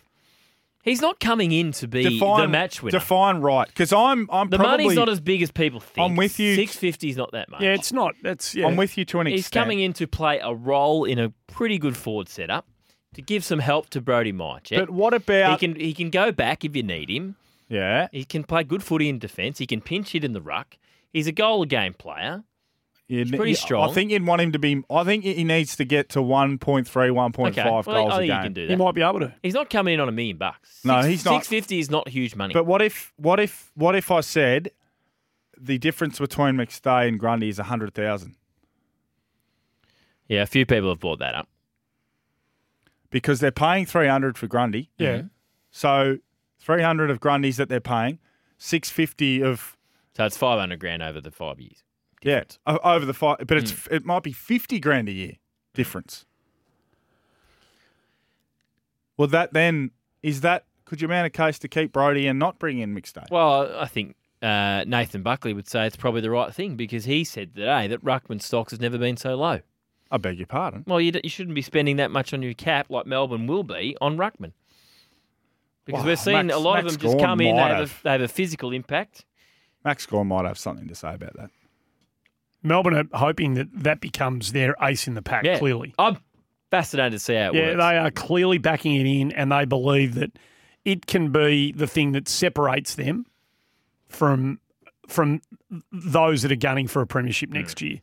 [0.89, 2.97] He's not coming in to be the match winner.
[2.97, 6.03] Define right, because I'm I'm the probably money's not as big as people think.
[6.03, 6.55] I'm with you.
[6.55, 7.61] Six fifty is not that much.
[7.61, 8.15] yeah, it's not.
[8.23, 8.67] That's yeah.
[8.67, 11.77] I'm with you to an He's coming in to play a role in a pretty
[11.77, 12.67] good forward setup
[13.13, 14.77] to give some help to Brody Mihocek.
[14.77, 17.35] But what about he can he can go back if you need him.
[17.67, 19.59] Yeah, He can play good footy in defence.
[19.59, 20.77] He can pinch hit in the ruck.
[21.13, 22.43] He's a goal a game player.
[23.09, 23.89] Yeah, He's pretty yeah, strong.
[23.89, 24.83] I think you'd want him to be.
[24.89, 28.29] I think he needs to get to 1.3, 1.5 Okay, well, goals I a think
[28.31, 28.37] game.
[28.37, 28.69] he can do that.
[28.69, 29.33] He might be able to.
[29.41, 30.81] He's not coming in on a million bucks.
[30.85, 31.33] No, Six- he's not.
[31.37, 32.53] Six fifty is not huge money.
[32.53, 34.69] But what if, what if, what if I said
[35.59, 38.35] the difference between McStay and Grundy is a hundred thousand
[40.27, 41.47] yeah, a few people have brought that up.
[43.09, 44.91] because they're paying three hundred for Grundy.
[44.99, 45.23] Yeah.
[45.71, 46.19] So
[46.59, 48.19] three hundred of Grundy's that they're paying,
[48.59, 49.75] six fifty of
[50.15, 51.83] So it's five hundred grand over the five years.
[52.23, 53.93] Yeah over the five, but it's Hmm.
[53.95, 55.33] it might be fifty grand a year
[55.73, 56.25] difference.
[59.17, 59.91] Well, that then
[60.23, 63.29] is that could you mount a case to keep Brody and not bring in McStay?
[63.29, 67.23] Well, I think uh, Nathan Buckley would say it's probably the right thing because he
[67.23, 69.59] said today that Ruckman stocks has never been so low.
[70.11, 70.83] I beg your pardon.
[70.87, 73.63] Well, you, d- you shouldn't be spending that much on your cap like Melbourne will
[73.63, 74.53] be on Ruckman.
[75.85, 77.77] Because Well, we're seeing Max- a lot Max of them just come in, they have,
[77.77, 77.91] have.
[77.99, 79.25] a, they have a physical impact.
[79.85, 81.51] Max Gawn might have something to say about that.
[82.63, 85.43] Melbourne are hoping that that becomes their ace in the pack.
[85.45, 85.59] Yeah.
[85.59, 86.17] Clearly, I'm
[86.71, 87.77] fascinated to see how it yeah, works.
[87.77, 90.31] they are clearly backing it in, and they believe that
[90.85, 93.25] it can be the thing that separates them
[94.07, 94.59] from
[95.07, 95.41] from
[95.91, 97.99] those that are gunning for a premiership next year.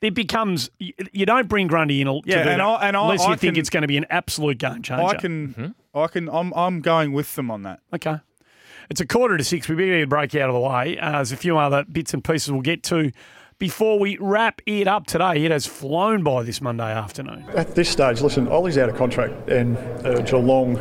[0.00, 2.96] It becomes you you don't bring Grundy in to Yeah, do and that I- and
[2.96, 5.02] I- unless you I think can- it's going to be an absolute game changer.
[5.02, 7.80] I can, I can, I'm, I'm going with them on that.
[7.94, 8.18] Okay.
[8.90, 9.68] It's a quarter to six.
[9.68, 10.96] We better get a break out of the way.
[10.98, 13.10] Uh, there's a few other bits and pieces we'll get to
[13.58, 15.44] before we wrap it up today.
[15.44, 17.44] It has flown by this Monday afternoon.
[17.54, 19.76] At this stage, listen, Ollie's out of contract, and
[20.06, 20.78] uh, Geelong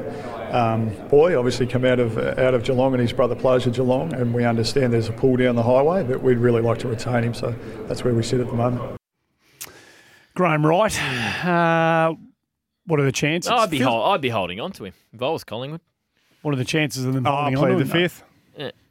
[0.52, 4.14] um, boy obviously come out of out of Geelong, and his brother plays at Geelong,
[4.14, 7.24] and we understand there's a pull down the highway, but we'd really like to retain
[7.24, 7.34] him.
[7.34, 7.56] So
[7.88, 9.00] that's where we sit at the moment.
[10.36, 11.02] Graham Wright.
[11.46, 12.14] Uh,
[12.88, 13.50] what are the chances?
[13.50, 15.80] I'd be Phil- hol- I'd be holding on to him if I was Collingwood.
[16.42, 17.80] What are the chances of them Oh, I on to plead him?
[17.80, 18.24] the fifth.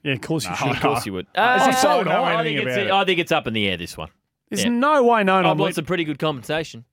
[0.04, 0.70] Yeah, Yeah, of course you No, should.
[0.70, 1.26] of course you would.
[1.34, 2.92] Uh, Uh, I it's- don't know I anything think it's about it.
[2.92, 3.76] I think it's up in the air.
[3.76, 4.10] This one.
[4.50, 4.70] There's Yeah.
[4.70, 6.84] no way known I've on got some pretty good compensation.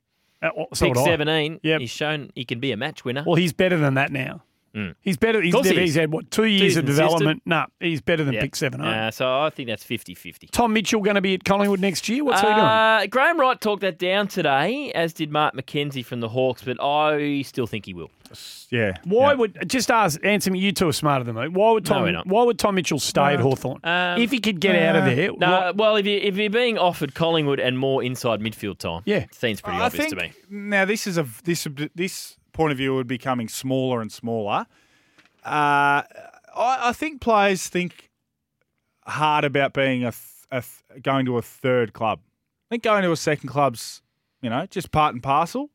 [0.41, 1.05] Uh, well, so Pick would I.
[1.05, 1.59] seventeen.
[1.61, 1.81] Yep.
[1.81, 3.23] He's shown he can be a match winner.
[3.25, 4.41] Well, he's better than that now.
[4.75, 4.95] Mm.
[5.01, 5.41] He's better.
[5.41, 7.41] He's, Course he he's had what two years of development.
[7.45, 8.41] No, he's better than Yeah.
[8.41, 8.79] pick seven.
[8.81, 10.49] Uh, so I think that's 50-50.
[10.51, 12.23] Tom Mitchell going to be at Collingwood next year.
[12.23, 12.57] What's he doing?
[12.59, 16.81] Uh, Graham Wright talked that down today, as did Mark McKenzie from the Hawks, but
[16.81, 18.09] I still think he will.
[18.69, 18.93] Yeah.
[19.03, 20.23] Why would just ask?
[20.23, 20.59] Answer me.
[20.59, 21.49] You two are smarter than me.
[21.49, 22.03] Why would Tom?
[22.03, 25.03] we're why would Tom Mitchell stay at Hawthorn Um, if he could get out of
[25.03, 25.31] there?
[25.37, 29.25] No, well, if you if you're being offered Collingwood and more inside midfield time, Yeah.
[29.33, 30.31] seems pretty I obvious think to me.
[30.69, 34.65] now this is a this this point of view would be becoming smaller and smaller.
[35.43, 38.09] Uh, I, I think players think
[39.05, 40.21] hard about being a, th-
[40.51, 42.19] a th- going to a third club.
[42.23, 44.01] I think going to a second club's
[44.41, 45.69] you know just part and parcel,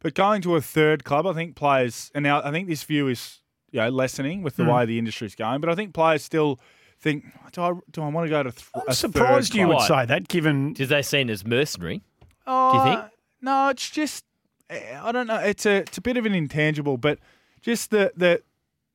[0.00, 3.08] but going to a third club, I think players and now I think this view
[3.08, 3.40] is
[3.72, 4.70] you know lessening with the Hmm.
[4.70, 6.60] way the industry's going, but I think players still
[7.00, 9.68] think do I do I want to go to th- a I'm surprised third you
[9.68, 12.02] would say that, given Did they seen as mercenary?
[12.46, 13.12] Oh, Do you think?
[13.42, 14.24] No, it's just
[14.70, 15.36] I don't know.
[15.38, 17.18] It's a it's a bit of an intangible, but
[17.62, 18.42] just the the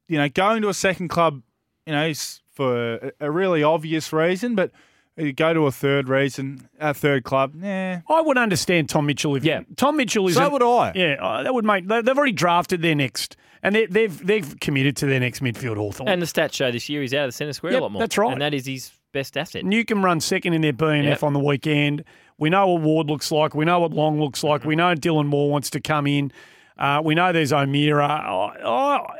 [0.07, 1.41] you know going to a second club,
[1.85, 4.72] you know, is for a, a really obvious reason, but
[5.18, 7.53] you go to a third reason, a third club.
[7.61, 9.61] Yeah, I would understand Tom Mitchell if yeah.
[9.77, 10.35] Tom Mitchell is.
[10.35, 10.91] So would I.
[10.95, 11.88] Yeah, uh, that would make.
[11.88, 15.77] they- They've already drafted their next, and they, they've they've committed to their next midfield
[15.77, 16.10] Hawthorn.
[16.10, 17.91] And the stats show this year he's out of the centre square Yep, a lot
[17.93, 17.99] more.
[18.02, 18.31] that's right.
[18.34, 19.64] And that is his best asset.
[19.65, 21.23] Newcombe runs second in their BNF Yep.
[21.23, 22.03] on the weekend.
[22.42, 23.54] We know what Ward looks like.
[23.54, 24.66] We know what Long looks like.
[24.66, 26.32] We know Dylan Moore wants to come in.
[26.76, 28.08] Uh, we know there's O'Meara.
[28.08, 28.58] I,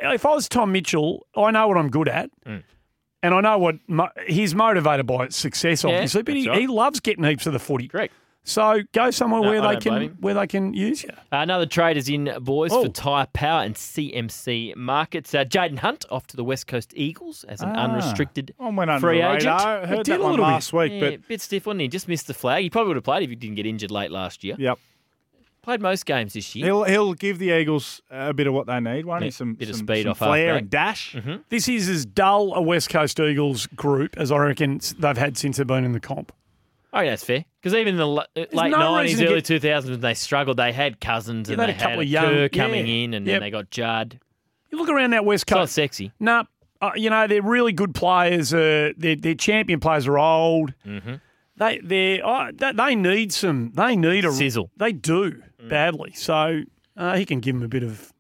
[0.04, 2.32] I, if I was Tom Mitchell, I know what I'm good at.
[2.48, 2.64] Mm.
[3.22, 6.62] And I know what mo- he's motivated by success, Yeah, obviously, but he, right.
[6.62, 7.88] he loves getting heaps of the footy.
[7.88, 8.12] Correct.
[8.44, 11.10] So go somewhere No, where I they can where they can use you.
[11.32, 12.84] Uh, another trade is in, boys, Oh.
[12.86, 15.34] for Tyre Power and CMC Markets.
[15.36, 17.84] Uh, Jayden Hunt off to the West Coast Eagles as an Ah.
[17.86, 19.48] unrestricted I went under free the agent.
[19.62, 21.88] I heard that one last week, Yeah, but bit stiff, wasn't he?
[21.88, 22.64] Just missed the flag.
[22.64, 24.56] He probably would have played if he didn't get injured late last year.
[24.58, 24.80] Yep.
[25.62, 26.66] Played most games this year.
[26.66, 29.30] he'll he'll give the Eagles a bit of what they need, won't he?
[29.30, 31.16] Some bit of speed some off flair and dash.
[31.50, 35.58] This is as dull a West Coast Eagles group as I reckon they've had since
[35.58, 36.32] they've been in the comp.
[36.94, 37.46] Oh, yeah, that's fair.
[37.62, 40.14] Because even in the la- late no 90s, reason to early get- 2000s, when they
[40.14, 42.50] struggled, they had Cousins Yeah, and they they had a couple had of young- Kerr
[42.50, 42.94] coming yeah.
[43.04, 43.34] in, and Yep.
[43.34, 44.20] then they got Judd.
[44.72, 45.74] You look around that West It's not Coast.
[45.74, 46.12] sexy.
[46.20, 46.44] No,
[46.82, 48.54] uh, you know they're really good players.
[48.54, 50.74] Uh, their their champion players are old.
[50.86, 51.16] Mm-hmm.
[51.58, 53.72] They they oh, they they need some.
[53.76, 54.70] They need a Sizzle.
[54.78, 55.70] They do Mm.
[55.70, 56.12] badly.
[56.16, 56.64] So
[56.98, 58.12] uh, he can give them a bit of.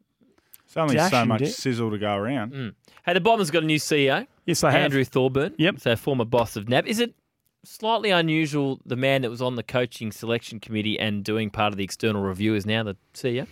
[0.65, 1.49] It's only dash so and much dip.
[1.49, 2.53] sizzle to go around.
[2.53, 2.73] Mm.
[3.05, 4.25] Hey, the Bombers got a new CEO.
[4.45, 4.75] Yes, they have.
[4.81, 5.55] Andrew Thorburn.
[5.57, 5.79] Yep.
[5.79, 6.85] So former boss of NAB.
[6.87, 7.13] Is it
[7.63, 11.77] slightly unusual the man that was on the coaching selection committee and doing part of
[11.77, 13.47] the external review is now the CEO?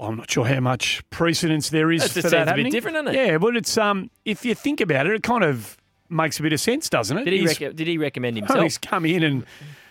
[0.00, 2.48] I'm not sure how much precedence there is It just for seems that a bit
[2.48, 2.72] happening.
[2.72, 3.26] different, doesn't it?
[3.26, 5.76] Yeah, but it's um if you think about it, it kind of
[6.08, 7.24] makes a bit of sense, doesn't it?
[7.24, 8.62] Did he, He's- rec- did he recommend Oh, himself?
[8.62, 9.46] he's come in and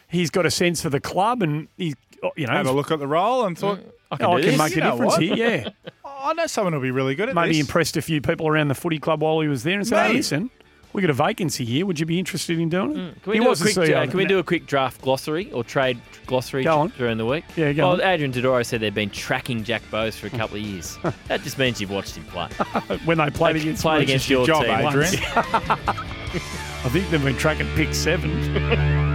[0.07, 1.95] he's got a sense for the club, and he's
[2.35, 3.79] you know Had a look at the role and thought,
[4.11, 4.57] I can, do this.
[4.57, 5.21] make You a know difference what?
[5.23, 5.35] here.
[5.35, 5.69] Yeah,
[6.05, 7.61] oh, I know someone who'll be really good at maybe this.
[7.61, 10.13] impressed a few people around the footy club while he was there and said, "Hey,
[10.13, 10.51] listen,
[10.93, 11.85] we got a vacancy here.
[11.85, 13.23] Would you be interested in doing it?" Mm.
[13.23, 15.99] Can we, do a, quick, uh, can we do a quick draft glossary or trade
[16.25, 16.93] glossary Go on.
[16.97, 17.45] during the week?
[17.55, 18.07] Yeah, go well, on.
[18.07, 20.97] Adrian Dodoro said they've been tracking Jack Bowes for a couple of years.
[21.27, 22.47] that just means you've watched him play.
[23.05, 24.87] when they played They against played against your job, team.
[24.87, 25.13] Adrian.
[26.83, 29.10] I think they've been tracking pick seven.